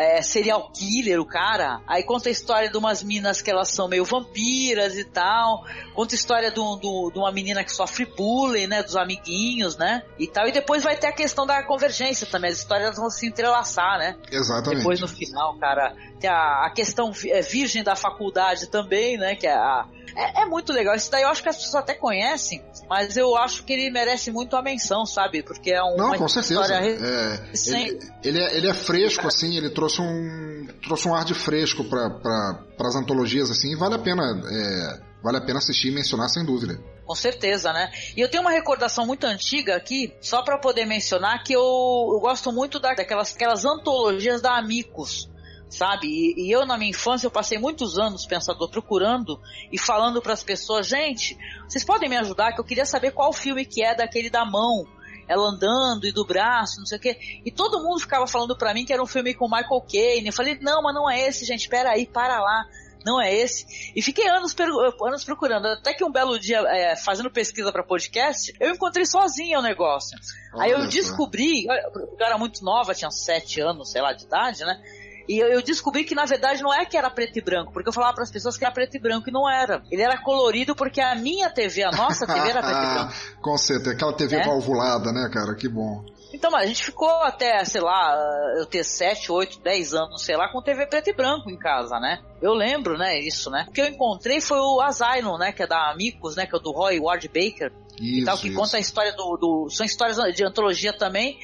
[0.00, 1.80] É, serial killer, o cara.
[1.84, 5.64] Aí conta a história de umas minas que elas são meio vampiras e tal.
[5.92, 8.80] Conta a história de, um- do- de uma menina que sofre bullying, né?
[8.82, 10.04] Dos amiguinhos, né?
[10.16, 10.46] E tal.
[10.46, 12.50] E depois vai ter a questão da convergência também.
[12.52, 14.16] As histórias vão se entrelaçar, né?
[14.30, 14.78] Exatamente.
[14.78, 19.34] Depois no final, cara, tem a, a questão é, virgem da faculdade também, né?
[19.34, 19.84] Que é, a,
[20.16, 20.94] é, é muito legal.
[20.94, 24.30] Isso daí eu acho que as pessoas até conhecem, mas eu acho que ele merece
[24.30, 25.42] muito a menção, sabe?
[25.42, 26.60] Porque é um, Não, uma com certeza.
[26.60, 27.88] história É, recente.
[27.90, 31.84] ele, ele é, ele é fresco, assim, ele trouxe um, trouxe um ar de fresco
[31.84, 35.94] para pra, as antologias, assim, e vale a pena, é, vale a pena assistir e
[35.94, 36.78] mencionar sem dúvida.
[37.06, 37.90] Com certeza, né?
[38.14, 42.20] E eu tenho uma recordação muito antiga aqui, só para poder mencionar, que eu, eu
[42.20, 45.30] gosto muito da- daquelas aquelas antologias da Amicus,
[45.70, 46.06] sabe?
[46.06, 49.40] E, e eu, na minha infância, eu passei muitos anos, pensador, procurando
[49.72, 51.36] e falando para as pessoas, gente,
[51.66, 54.84] vocês podem me ajudar, que eu queria saber qual filme que é daquele da mão.
[55.28, 57.18] Ela andando e do braço, não sei o quê.
[57.44, 60.28] E todo mundo ficava falando pra mim que era um filme com Michael Caine.
[60.28, 62.66] Eu falei, não, mas não é esse, gente, pera aí, para lá.
[63.04, 63.92] Não é esse.
[63.94, 64.54] E fiquei anos,
[65.02, 65.66] anos procurando.
[65.66, 70.18] Até que um belo dia, é, fazendo pesquisa para podcast, eu encontrei sozinha o negócio.
[70.52, 74.64] Olha aí eu descobri, eu era muito nova, tinha sete anos, sei lá, de idade,
[74.64, 74.82] né?
[75.28, 77.92] E eu, descobri que na verdade não é que era preto e branco, porque eu
[77.92, 79.82] falava para as pessoas que era preto e branco e não era.
[79.90, 83.12] Ele era colorido porque a minha TV, a nossa TV era preto e branco.
[83.42, 84.44] Com certeza, aquela TV é?
[84.46, 85.54] valvulada, né, cara?
[85.54, 86.02] Que bom.
[86.32, 88.16] Então, a gente ficou até, sei lá,
[88.58, 91.98] eu ter 7, 8, 10 anos, sei lá, com TV preto e branco em casa,
[91.98, 92.20] né?
[92.40, 93.66] Eu lembro, né, isso, né?
[93.68, 96.58] O que eu encontrei foi o Asylum, né, que é da Amicus, né, que é
[96.58, 97.72] do Roy Ward Baker.
[98.00, 98.56] Isso, e tal, que isso.
[98.56, 101.38] conta a história do, do, São histórias de antologia também,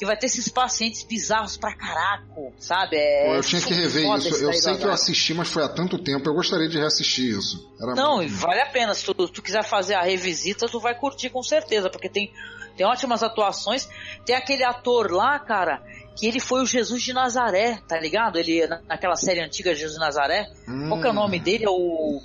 [0.00, 2.96] que vai ter esses pacientes bizarros pra caraco, sabe?
[2.96, 4.34] É, eu tinha que rever isso.
[4.42, 6.26] Eu sei que eu assisti, mas foi há tanto tempo.
[6.26, 7.70] Eu gostaria de reassistir isso.
[7.78, 8.32] Era Não, muito...
[8.32, 8.94] vale a pena.
[8.94, 12.32] Se tu, tu, quiser fazer a revisita, tu vai curtir com certeza, porque tem,
[12.78, 13.90] tem ótimas atuações.
[14.24, 15.82] Tem aquele ator lá, cara,
[16.16, 18.38] que ele foi o Jesus de Nazaré, tá ligado?
[18.38, 20.50] Ele naquela série antiga Jesus de Nazaré.
[20.66, 20.88] Hum.
[20.88, 21.66] Qual que é o nome dele?
[21.66, 22.22] É o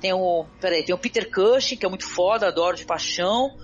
[0.00, 3.54] tem o, peraí, tem o Peter Cushing, que é muito foda, adoro de paixão.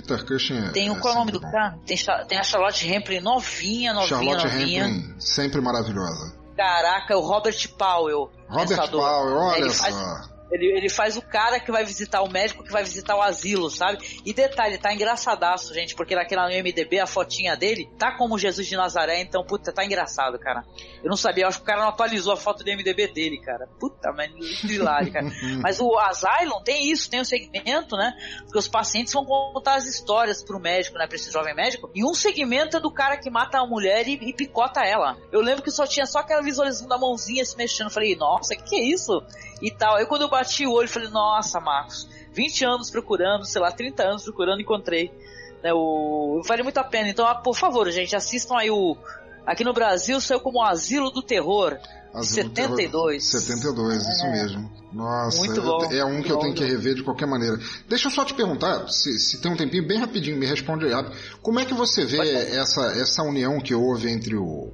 [0.00, 0.70] Peter Cushing é.
[0.70, 1.76] Tem o, qual é o nome do cara?
[1.84, 1.96] Tem,
[2.28, 4.86] tem, a Charlotte Rampling novinha, novinha, Charlotte novinha.
[4.86, 6.38] Rampling, sempre maravilhosa.
[6.56, 8.30] Caraca, o Robert Powell.
[8.48, 9.00] Robert pensador.
[9.00, 9.82] Powell, olha ele só.
[9.84, 13.22] Faz, ele, ele faz o cara que vai visitar o médico que vai visitar o
[13.22, 13.98] asilo, sabe?
[14.24, 18.66] E detalhe, tá engraçadaço, gente, porque naquela no MDB a fotinha dele tá como Jesus
[18.66, 20.64] de Nazaré, então, puta, tá engraçado, cara.
[21.02, 23.40] Eu não sabia, eu acho que o cara não atualizou a foto do MDB dele,
[23.40, 23.68] cara.
[23.80, 24.30] Puta, mas
[24.64, 25.26] hilário, cara.
[25.60, 28.12] mas o Asylum tem isso, tem um segmento, né?
[28.44, 31.06] Porque os pacientes vão contar as histórias pro médico, né?
[31.06, 31.90] Pra esse jovem médico.
[31.94, 35.16] E um segmento é do cara que mata a mulher e, e picota ela.
[35.32, 37.88] Eu lembro que só tinha só aquela visualização da mãozinha se mexendo.
[37.88, 39.22] Eu falei, nossa, que que é isso?
[39.60, 39.96] E tal.
[39.96, 44.02] Aí quando eu bati o olho, falei, nossa, Marcos, 20 anos procurando, sei lá, 30
[44.02, 45.10] anos procurando, encontrei.
[45.62, 46.40] Né, o...
[46.46, 47.08] Vale muito a pena.
[47.08, 48.96] Então, ah, por favor, gente, assistam aí o.
[49.44, 51.78] Aqui no Brasil saiu como Asilo do Terror.
[52.12, 52.70] Asilo 72.
[52.70, 54.10] Do Terror, 72, é.
[54.10, 54.78] isso mesmo.
[54.92, 57.58] Nossa, muito bom, é um que eu tenho que rever de qualquer maneira.
[57.88, 60.92] Deixa eu só te perguntar, se, se tem um tempinho bem rapidinho, me responde aí
[60.92, 61.14] rápido.
[61.42, 64.72] Como é que você vê essa, essa união que houve entre o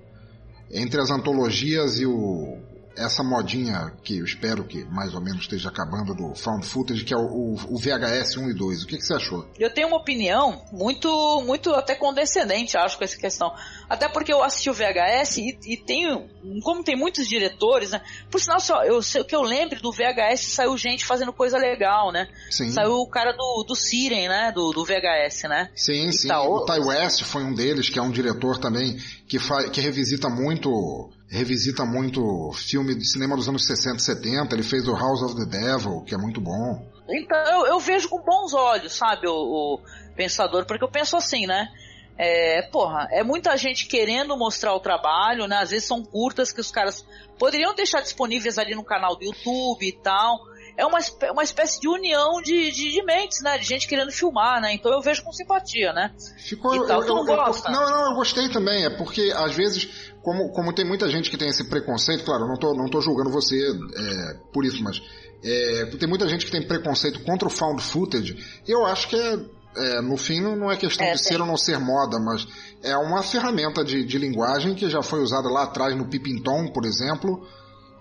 [0.71, 2.59] entre as antologias e o,
[2.97, 7.15] essa modinha que eu espero que mais ou menos esteja acabando do found footage, que
[7.15, 8.83] é o, o, o VHS 1 e 2.
[8.83, 9.47] O que, que, você achou?
[9.59, 13.53] Eu tenho uma opinião muito, muito até condescendente, acho, com essa questão.
[13.89, 16.29] Até porque eu assisti o VHS e, e tenho,
[16.63, 18.01] como tem muitos diretores, né?
[18.31, 22.13] Por sinal, só, eu, o que eu lembro do VHS saiu gente fazendo coisa legal,
[22.13, 22.29] né?
[22.51, 22.71] Sim.
[22.71, 24.53] Saiu o cara do, do Siren, né?
[24.53, 25.71] Do, do VHS, né?
[25.75, 26.29] Sim, e sim.
[26.29, 26.53] Tal.
[26.53, 28.97] O Ty West foi um deles, que é um diretor também
[29.27, 29.39] que,
[29.71, 34.55] que revisita muito revisita muito filme de cinema dos anos 60 e 70.
[34.55, 36.87] Ele fez o House of the Devil, que é muito bom.
[37.09, 39.81] Então, eu, eu vejo com bons olhos, sabe, o, o,
[40.15, 41.69] pensador, porque eu penso assim, né?
[42.17, 45.57] É, porra, é muita gente querendo mostrar o trabalho, né?
[45.57, 47.05] Às vezes são curtas que os caras
[47.37, 50.39] poderiam deixar disponíveis ali no canal do YouTube e tal.
[50.77, 50.99] É uma,
[51.31, 53.59] uma espécie de união de, de, de mentes, né?
[53.59, 54.73] De gente querendo filmar, né?
[54.75, 56.13] Então eu vejo com simpatia, né?
[56.39, 56.75] Ficou.
[56.75, 57.71] E tal, eu, eu, não gosta?
[57.71, 58.85] não, não, eu gostei também.
[58.85, 62.49] É porque às vezes como, como tem muita gente que tem esse preconceito, claro, eu
[62.49, 65.01] não tô, não tô julgando você é, por isso, mas
[65.45, 68.35] é, tem muita gente que tem preconceito contra o found footage,
[68.67, 69.39] eu acho que é,
[69.77, 72.47] é no fim não é questão é, de ser ou não ser moda, mas
[72.83, 76.87] é uma ferramenta de, de linguagem que já foi usada lá atrás no Pipintom, por
[76.87, 77.47] exemplo,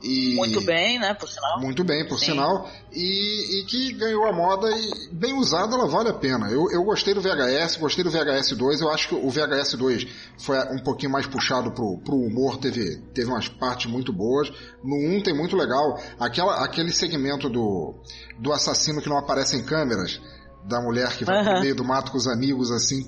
[0.03, 1.61] e, muito bem, né, por sinal.
[1.61, 2.31] Muito bem, por Sim.
[2.31, 2.69] sinal.
[2.91, 6.51] E, e, que ganhou a moda e bem usada ela vale a pena.
[6.51, 8.81] Eu, eu gostei do VHS, gostei do VHS 2.
[8.81, 10.07] Eu acho que o VHS 2
[10.37, 14.51] foi um pouquinho mais puxado pro, pro humor, teve, teve umas partes muito boas.
[14.83, 15.97] No 1 tem muito legal.
[16.19, 17.95] Aquela, aquele segmento do,
[18.39, 20.19] do assassino que não aparece em câmeras
[20.65, 21.45] da mulher que vai uhum.
[21.45, 23.03] pro meio do mato com os amigos, assim,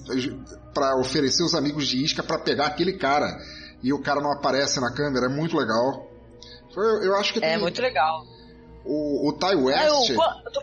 [0.74, 3.38] para oferecer os amigos de isca para pegar aquele cara.
[3.84, 6.15] E o cara não aparece na câmera, é muito legal.
[6.76, 8.26] Eu, eu acho que É muito legal.
[8.86, 10.10] O, o Ty West.
[10.10, 10.62] Eu, eu tô...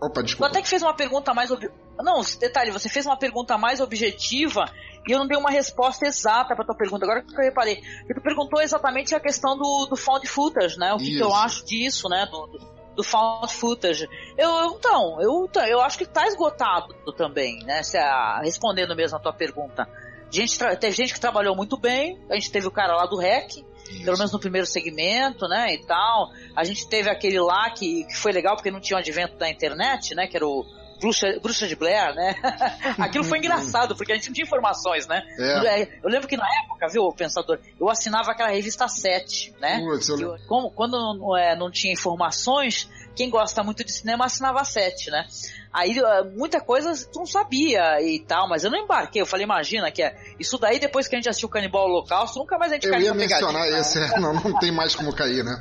[0.00, 0.48] Opa, desculpa.
[0.48, 1.50] Tu até que fez uma pergunta mais.
[1.50, 1.68] Ob...
[1.98, 4.66] Não, detalhe, você fez uma pergunta mais objetiva
[5.06, 7.04] e eu não dei uma resposta exata para tua pergunta.
[7.04, 7.82] Agora que eu reparei,
[8.14, 10.92] tu perguntou exatamente a questão do, do found footage, né?
[10.92, 12.26] O que, que eu acho disso, né?
[12.30, 12.60] Do,
[12.96, 14.08] do found footage.
[14.36, 17.82] Eu, eu, então, eu, eu acho que tá esgotado também, né?
[17.82, 19.88] Se a, respondendo mesmo a tua pergunta.
[20.30, 23.64] Gente, teve gente que trabalhou muito bem, a gente teve o cara lá do REC,
[23.90, 24.04] isso.
[24.04, 26.30] Pelo menos no primeiro segmento, né, e tal.
[26.54, 29.48] A gente teve aquele lá que, que foi legal porque não tinha o advento da
[29.48, 30.64] internet, né, que era o,
[31.00, 32.34] Bruxa, Bruxa de Blair, né?
[32.98, 35.22] Aquilo foi engraçado, porque a gente não tinha informações, né?
[35.38, 35.88] É.
[36.02, 39.78] Eu lembro que na época, viu, Pensador, eu assinava aquela revista 7, né?
[39.80, 44.26] Putz, eu- Eu- como- quando não, é, não tinha informações, quem gosta muito de cinema
[44.26, 45.26] assinava 7, né?
[45.72, 49.20] Aí eh, muita coisa tu não sabia e tal, mas eu não embarquei.
[49.20, 50.16] Eu falei, imagina que é.
[50.38, 52.92] Isso daí, depois que a gente assistiu o Canibal Holocausto, nunca mais a gente Eu
[52.92, 53.80] caiu ia pegadinha, mencionar né?
[53.80, 55.54] esse, é, não, não tem mais como cair, né?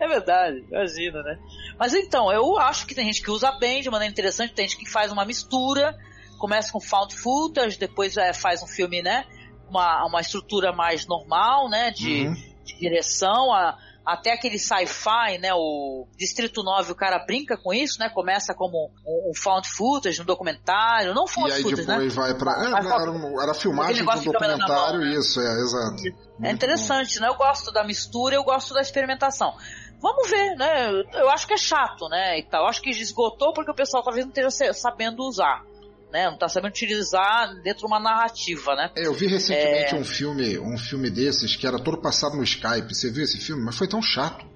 [0.00, 1.38] É verdade, imagina, né?
[1.78, 4.78] Mas então, eu acho que tem gente que usa bem, de maneira interessante, tem gente
[4.78, 5.96] que faz uma mistura,
[6.38, 9.24] começa com found footage, depois é, faz um filme, né?
[9.68, 11.90] Uma, uma estrutura mais normal, né?
[11.90, 12.34] De, Uhum.
[12.64, 13.76] de direção, a-
[14.06, 15.52] até aquele sci-fi, né?
[15.52, 18.08] O Distrito 9, o cara brinca com isso, né?
[18.08, 22.22] Começa como um, um found footage, um documentário, não found E aí footage, depois né?
[22.22, 22.52] vai pra.
[22.64, 25.10] É, Mas- era, um- era filmagem de na documentário, né?
[25.18, 26.02] isso, é, exato.
[26.42, 27.28] É interessante, né?
[27.28, 29.52] Eu gosto da mistura, eu gosto da experimentação.
[30.00, 30.90] Vamos ver, né?
[31.14, 32.38] Eu- acho que é chato, né?
[32.38, 32.62] E tal.
[32.62, 35.64] Eu acho que esgotou porque o pessoal talvez não esteja sabendo usar,
[36.12, 36.30] né?
[36.30, 38.90] Não tá sabendo utilizar dentro de uma narrativa, né?
[38.96, 39.98] É, eu vi recentemente É.
[39.98, 42.94] um filme, um filme desses que era todo passado no Skype.
[42.94, 43.64] Você viu esse filme?
[43.64, 44.46] Mas foi tão chato.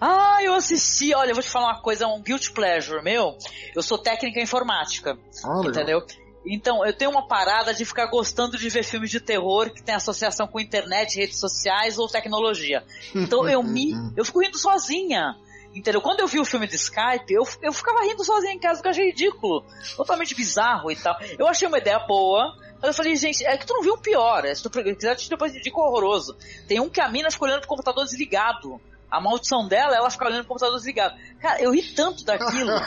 [0.00, 1.14] Ah, eu assisti.
[1.14, 3.36] Olha, eu vou te falar uma coisa, um guilty pleasure meu.
[3.74, 5.70] Eu sou técnica em informática, Ah, legal.
[5.70, 6.06] entendeu?
[6.44, 9.94] Então, eu tenho uma parada de ficar gostando de ver filmes de terror que tem
[9.94, 12.84] associação com internet, redes sociais ou tecnologia.
[13.14, 15.36] Então, eu me, eu fico rindo sozinha.
[15.74, 16.02] Entendeu?
[16.02, 18.88] Quando eu vi o filme de Skype, eu, eu ficava rindo sozinha em casa, porque
[18.88, 19.64] eu achei ridículo.
[19.96, 21.16] Totalmente bizarro e tal.
[21.38, 22.54] Eu achei uma ideia boa.
[22.74, 24.44] Mas eu falei, gente, é que tu não viu um pior.
[24.44, 26.36] É, se tu quiser, te depois digo horroroso.
[26.66, 28.80] Tem um que a mina fica olhando pro computador desligado.
[29.12, 31.14] A maldição dela, ela fica olhando pro computador desligado.
[31.38, 32.70] Cara, eu ri tanto daquilo.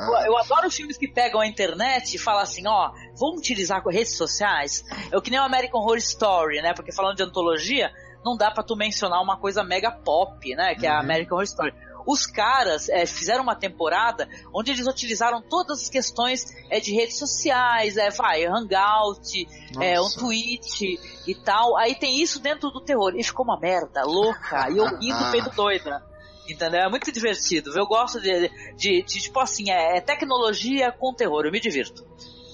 [0.00, 3.80] Eu, eu adoro os filmes que pegam a internet e falam assim, ó, vamos utilizar
[3.86, 4.84] redes sociais.
[5.10, 6.72] É o que nem o American Horror Story, né?
[6.74, 7.92] Porque falando de antologia,
[8.24, 10.74] não dá pra tu mencionar uma coisa mega pop, né?
[10.74, 11.74] Que é a American Horror Story.
[12.06, 17.18] Os caras é, fizeram uma temporada onde eles utilizaram todas as questões é, de redes
[17.18, 19.48] sociais, é, vai, Hangout,
[19.80, 21.76] é, um tweet e tal.
[21.76, 23.12] Aí tem isso dentro do terror.
[23.16, 24.70] E ficou uma merda louca.
[24.70, 26.02] E eu rindo feito doida.
[26.48, 26.80] Entendeu?
[26.80, 27.70] É muito divertido.
[27.78, 31.44] Eu gosto de, de, de, tipo assim, é, é tecnologia com terror.
[31.44, 32.04] Eu me divirto.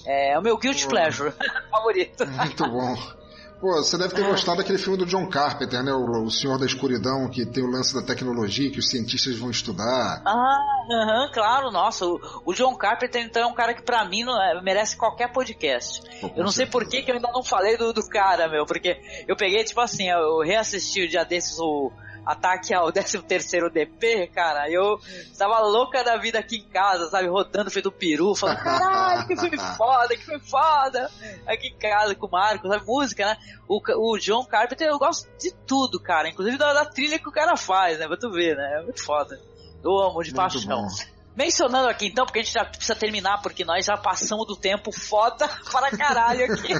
[0.05, 1.33] É o meu guilty pleasure
[1.69, 2.25] favorito.
[2.25, 3.16] Muito bom.
[3.59, 5.91] Pô, você deve ter gostado daquele filme do John Carpenter, né?
[5.91, 9.49] O, o Senhor da Escuridão, que tem o lance da tecnologia que os cientistas vão
[9.49, 10.21] estudar.
[10.25, 10.59] Ah,
[10.91, 12.05] aham, claro, nossa.
[12.05, 15.31] O, o John Carpenter, então, é um cara que pra mim não, é, merece qualquer
[15.31, 16.01] podcast.
[16.21, 18.65] Pô, Eu não sei por que, que eu ainda não falei do, do cara, meu,
[18.65, 21.91] porque eu peguei, tipo assim, eu reassisti o dia desses o
[22.27, 24.99] ataque ao 13 terceiro DP, cara, eu
[25.37, 29.35] tava louca da vida aqui em casa, sabe, rodando feito um peru, falando, caralho, que
[29.35, 31.09] filme foda, que filme foda,
[31.47, 33.37] aqui em casa com o Marco, sabe, música, né,
[33.67, 33.81] o,
[34.13, 37.55] o John Carpenter, eu gosto de tudo, cara, inclusive da, da trilha que o cara
[37.55, 39.39] faz, né, pra tu ver, né, é muito foda,
[39.83, 40.81] eu amo de Muito paixão.
[40.83, 40.87] bom.
[41.35, 44.91] Mencionando aqui então, porque a gente já precisa terminar, porque nós já passamos do tempo
[44.91, 46.73] foda para caralho aqui.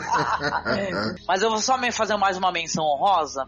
[1.28, 3.48] Mas eu vou só me- fazer mais uma menção honrosa.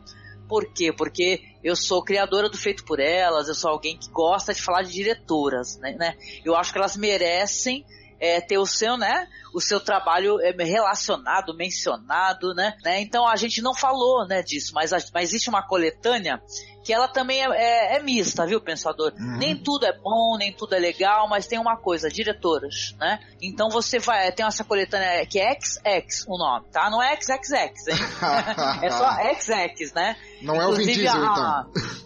[0.49, 0.91] Por quê?
[0.91, 4.81] Porque eu sou criadora do Feito por Elas, eu sou alguém que gosta de falar
[4.81, 5.91] de diretoras, né?
[5.91, 6.17] né?
[6.43, 7.85] Eu acho que elas merecem
[8.19, 9.27] é, ter o seu, né?
[9.53, 12.76] O seu trabalho é, relacionado, mencionado, né?
[12.84, 12.99] né?
[12.99, 16.41] Então a gente não falou, né, disso, mas, mas existe uma coletânea
[16.89, 19.13] que ela também é, é- é mista, viu, pensador?
[19.15, 23.19] Nem tudo é bom, nem tudo é legal, mas tem uma coisa, diretoras, né?
[23.39, 26.89] Então você vai, tem essa coletânea que é XX o nome, tá?
[26.89, 27.51] Não é XXX,
[27.89, 27.95] hein?
[28.81, 30.15] é só XX, né?
[30.41, 31.99] Não é o Vin Inclusive, Diesel, a- então.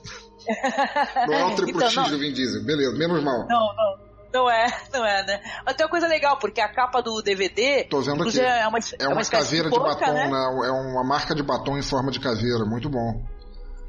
[1.28, 2.10] Não é o triplo Então, X não.
[2.10, 2.66] do Vin Diesel.
[2.66, 3.48] Beleza, menos mal.
[3.48, 4.04] Não, não.
[4.34, 5.40] Não é, não é, né?
[5.66, 7.84] Mas tem uma coisa legal, porque a capa do DVD.
[7.86, 8.20] Tô vendo aqui.
[8.22, 10.28] inclusive, É uma, É uma espécie caveira de, batom, né?
[10.28, 10.68] né?
[10.68, 12.66] É uma marca de batom em forma de caveira.
[12.66, 13.24] Muito bom.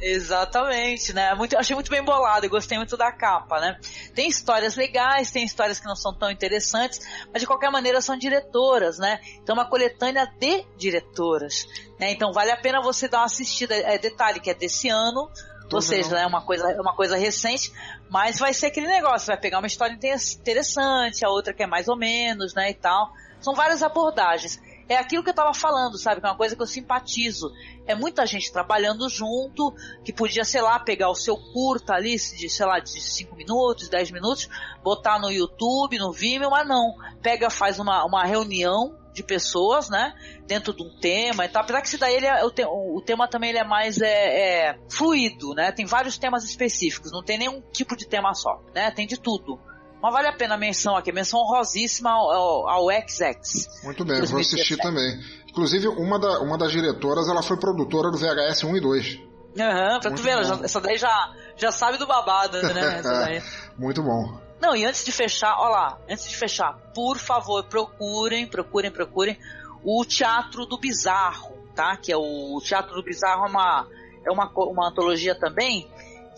[0.01, 1.35] Exatamente, né?
[1.35, 3.79] Muito, achei muito bem bolado e gostei muito da capa, né?
[4.15, 7.01] Tem histórias legais, tem histórias que não são tão interessantes,
[7.33, 9.21] mas de qualquer maneira são diretoras, né?
[9.43, 11.67] Então é uma coletânea de diretoras,
[11.99, 12.11] né?
[12.11, 13.75] Então vale a pena você dar uma assistida.
[13.75, 15.31] É detalhe que é desse ano,
[15.73, 16.19] ou seja, vendo.
[16.19, 17.73] é uma coisa, é uma coisa recente,
[18.11, 21.67] mas vai ser aquele negócio, vai pegar uma história inter- interessante, a outra que é
[21.67, 23.11] mais ou menos, né, e tal.
[23.41, 24.61] São várias abordagens.
[24.89, 26.21] É aquilo que eu tava falando, sabe?
[26.21, 27.51] Que é uma coisa que eu simpatizo.
[27.87, 29.75] É muita gente trabalhando junto,
[30.05, 33.89] que podia, sei lá, pegar o seu curta ali, de, sei lá, de 5 minutos,
[33.89, 34.49] 10 minutos,
[34.83, 36.95] botar no YouTube, no Vimeo, mas não.
[37.23, 40.13] Pega, faz uma, uma reunião de pessoas, né?
[40.47, 41.63] Dentro de um tema e tal.
[41.63, 44.71] Apesar que esse daí ele é, o, te- o tema também ele é mais é,
[44.71, 45.71] é, fluido, né?
[45.73, 48.91] Tem vários temas específicos, não tem nenhum tipo de tema só, né?
[48.91, 49.59] Tem de tudo.
[50.05, 53.83] Mas vale a pena a menção aqui, menção honrosíssima ao, ao, ao XX.
[53.83, 54.55] Muito bem, vou 2017.
[54.55, 55.19] assistir também.
[55.49, 59.21] Inclusive, uma, da, uma das diretoras, ela foi produtora do VHS 1 e 2.
[59.59, 63.43] Aham, pra tu Muito ver, essa daí já, já sabe do babado, né?
[63.79, 64.39] Muito bom.
[64.61, 69.39] Não, e antes de fechar, ó lá, antes de fechar, por favor, procurem, procurem, procurem
[69.83, 71.97] o Teatro do Bizarro, tá?
[71.97, 73.89] Que é o, o Teatro do Bizarro é uma,
[74.27, 75.91] é uma, uma antologia também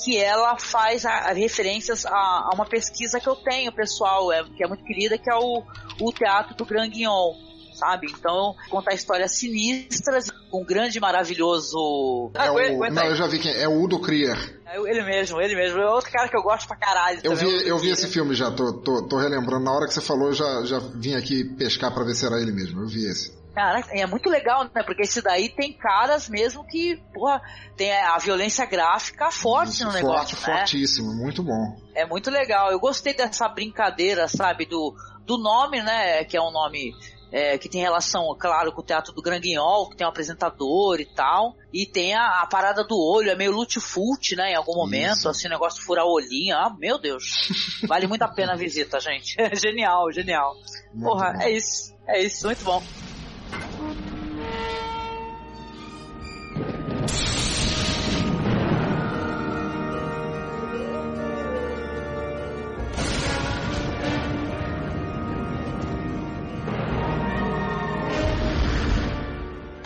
[0.02, 4.44] que ela faz a, a referências a, a, uma pesquisa que eu tenho, pessoal, é,
[4.44, 5.62] que é muito querida, que é o,
[6.00, 7.34] o Teatro do Grand Guignol,
[7.74, 8.06] sabe?
[8.10, 12.30] Então, contar histórias sinistras com um grande maravilhoso...
[12.34, 14.36] É o, não, eu já vi quem é, é o Udo Krier.
[14.66, 15.80] É ele mesmo, ele mesmo.
[15.80, 17.20] É outro cara que eu gosto pra caralho.
[17.22, 19.64] Eu vi, eu vi esse filme já, tô, tô, tô relembrando.
[19.64, 22.40] Na hora que você falou, eu já, já vim aqui pescar pra ver se era
[22.40, 22.82] ele mesmo.
[22.82, 23.35] Eu vi esse.
[23.56, 24.82] Cara, é muito legal, né?
[24.82, 27.40] Porque esse daí tem caras mesmo que, porra,
[27.74, 30.36] tem a violência gráfica forte Isso, no negócio.
[30.36, 30.58] Forte, né?
[30.58, 31.74] fortíssimo, muito bom.
[31.94, 32.70] É muito legal.
[32.70, 36.22] Eu gostei dessa brincadeira, sabe, do, do nome, né?
[36.24, 36.92] Que é um nome
[37.32, 41.06] é, que tem relação, claro, com o Teatro do Granguinhol, que tem um apresentador e
[41.06, 41.56] tal.
[41.72, 44.52] E tem a, a parada do olho, é meio lute-fute, né?
[44.52, 45.28] Em algum momento, Isso.
[45.30, 46.54] assim, negócio de furar o olhinho.
[46.54, 47.24] Ah, meu Deus.
[47.88, 49.34] Vale muito a pena a visita, gente.
[49.58, 50.52] genial, genial.
[50.92, 51.40] Muito Porra, bom.
[51.40, 51.96] é isso.
[52.06, 52.82] É isso, muito bom.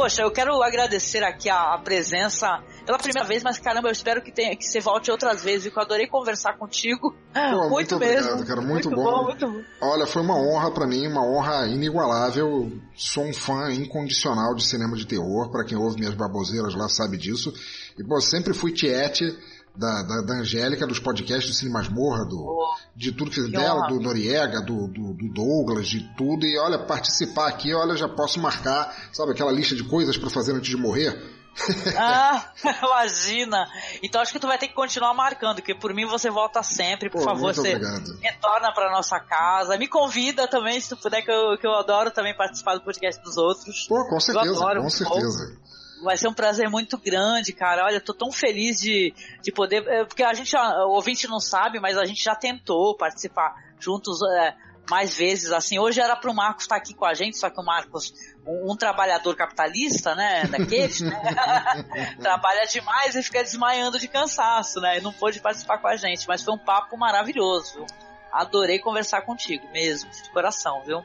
[0.00, 4.20] Poxa, eu quero agradecer aqui a, a, presença pela primeira vez, mas caramba, eu espero
[4.20, 7.14] que, tenha, que você volte outras vezes, que eu adorei conversar contigo.
[7.32, 8.46] Pô, muito, muito obrigado, mesmo.
[8.46, 9.04] cara, muito, muito bom.
[9.04, 9.24] bom.
[9.24, 9.62] Muito bom.
[9.80, 12.72] Olha, foi uma honra para mim, uma honra inigualável.
[12.96, 17.16] Sou um fã incondicional de cinema de terror, para quem ouve minhas baboseiras lá sabe
[17.16, 17.52] disso.
[17.96, 19.24] E, pô, sempre fui tiete
[19.76, 23.52] da, da, da Angélica, dos podcasts do Cine Masmorra, do, oh, de tudo que, que
[23.52, 23.88] dela, honra.
[23.88, 26.44] do Noriega, do, do, do, Douglas, de tudo.
[26.44, 30.56] E olha, participar aqui, olha, já posso marcar, sabe, aquela lista de coisas para fazer
[30.56, 31.38] antes de morrer.
[31.98, 32.52] ah,
[32.82, 33.66] imagina!
[34.02, 37.10] Então acho que tu vai ter que continuar marcando, que por mim você volta sempre,
[37.10, 38.18] por Pô, favor, você obrigado.
[38.20, 39.76] retorna pra nossa casa.
[39.76, 43.22] Me convida também, se tu puder, que eu, que eu adoro também participar do podcast
[43.22, 43.86] dos outros.
[43.88, 45.58] Pô, com certeza, com certeza.
[46.02, 47.84] Vai ser um prazer muito grande, cara.
[47.84, 49.12] Olha, tô tão feliz de,
[49.42, 49.86] de poder.
[49.86, 54.18] É, porque a gente, o ouvinte não sabe, mas a gente já tentou participar juntos
[54.22, 54.54] é,
[54.90, 55.52] mais vezes.
[55.52, 58.12] Assim, hoje era pro Marcos estar aqui com a gente, só que o Marcos,
[58.44, 60.44] um, um trabalhador capitalista, né?
[60.46, 61.16] Daqueles, né?
[62.20, 64.98] Trabalha demais e fica desmaiando de cansaço, né?
[64.98, 66.26] E não pôde participar com a gente.
[66.26, 67.86] Mas foi um papo maravilhoso.
[68.32, 71.04] Adorei conversar contigo mesmo, de coração, viu?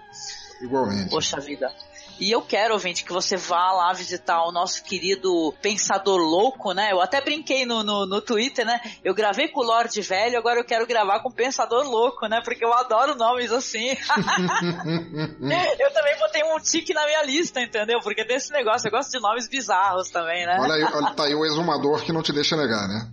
[0.62, 1.10] Igualmente.
[1.10, 1.72] Poxa vida.
[2.20, 6.92] E eu quero, ouvinte, que você vá lá visitar o nosso querido Pensador Louco, né?
[6.92, 8.80] Eu até brinquei no, no, no Twitter, né?
[9.04, 12.42] Eu gravei com o Lorde Velho, agora eu quero gravar com o Pensador Louco, né?
[12.44, 13.90] Porque eu adoro nomes assim.
[15.80, 18.00] eu também botei um tique na minha lista, entendeu?
[18.02, 20.58] Porque tem esse negócio, eu gosto de nomes bizarros também, né?
[20.60, 23.10] Olha aí, olha, tá aí o exumador que não te deixa negar, né?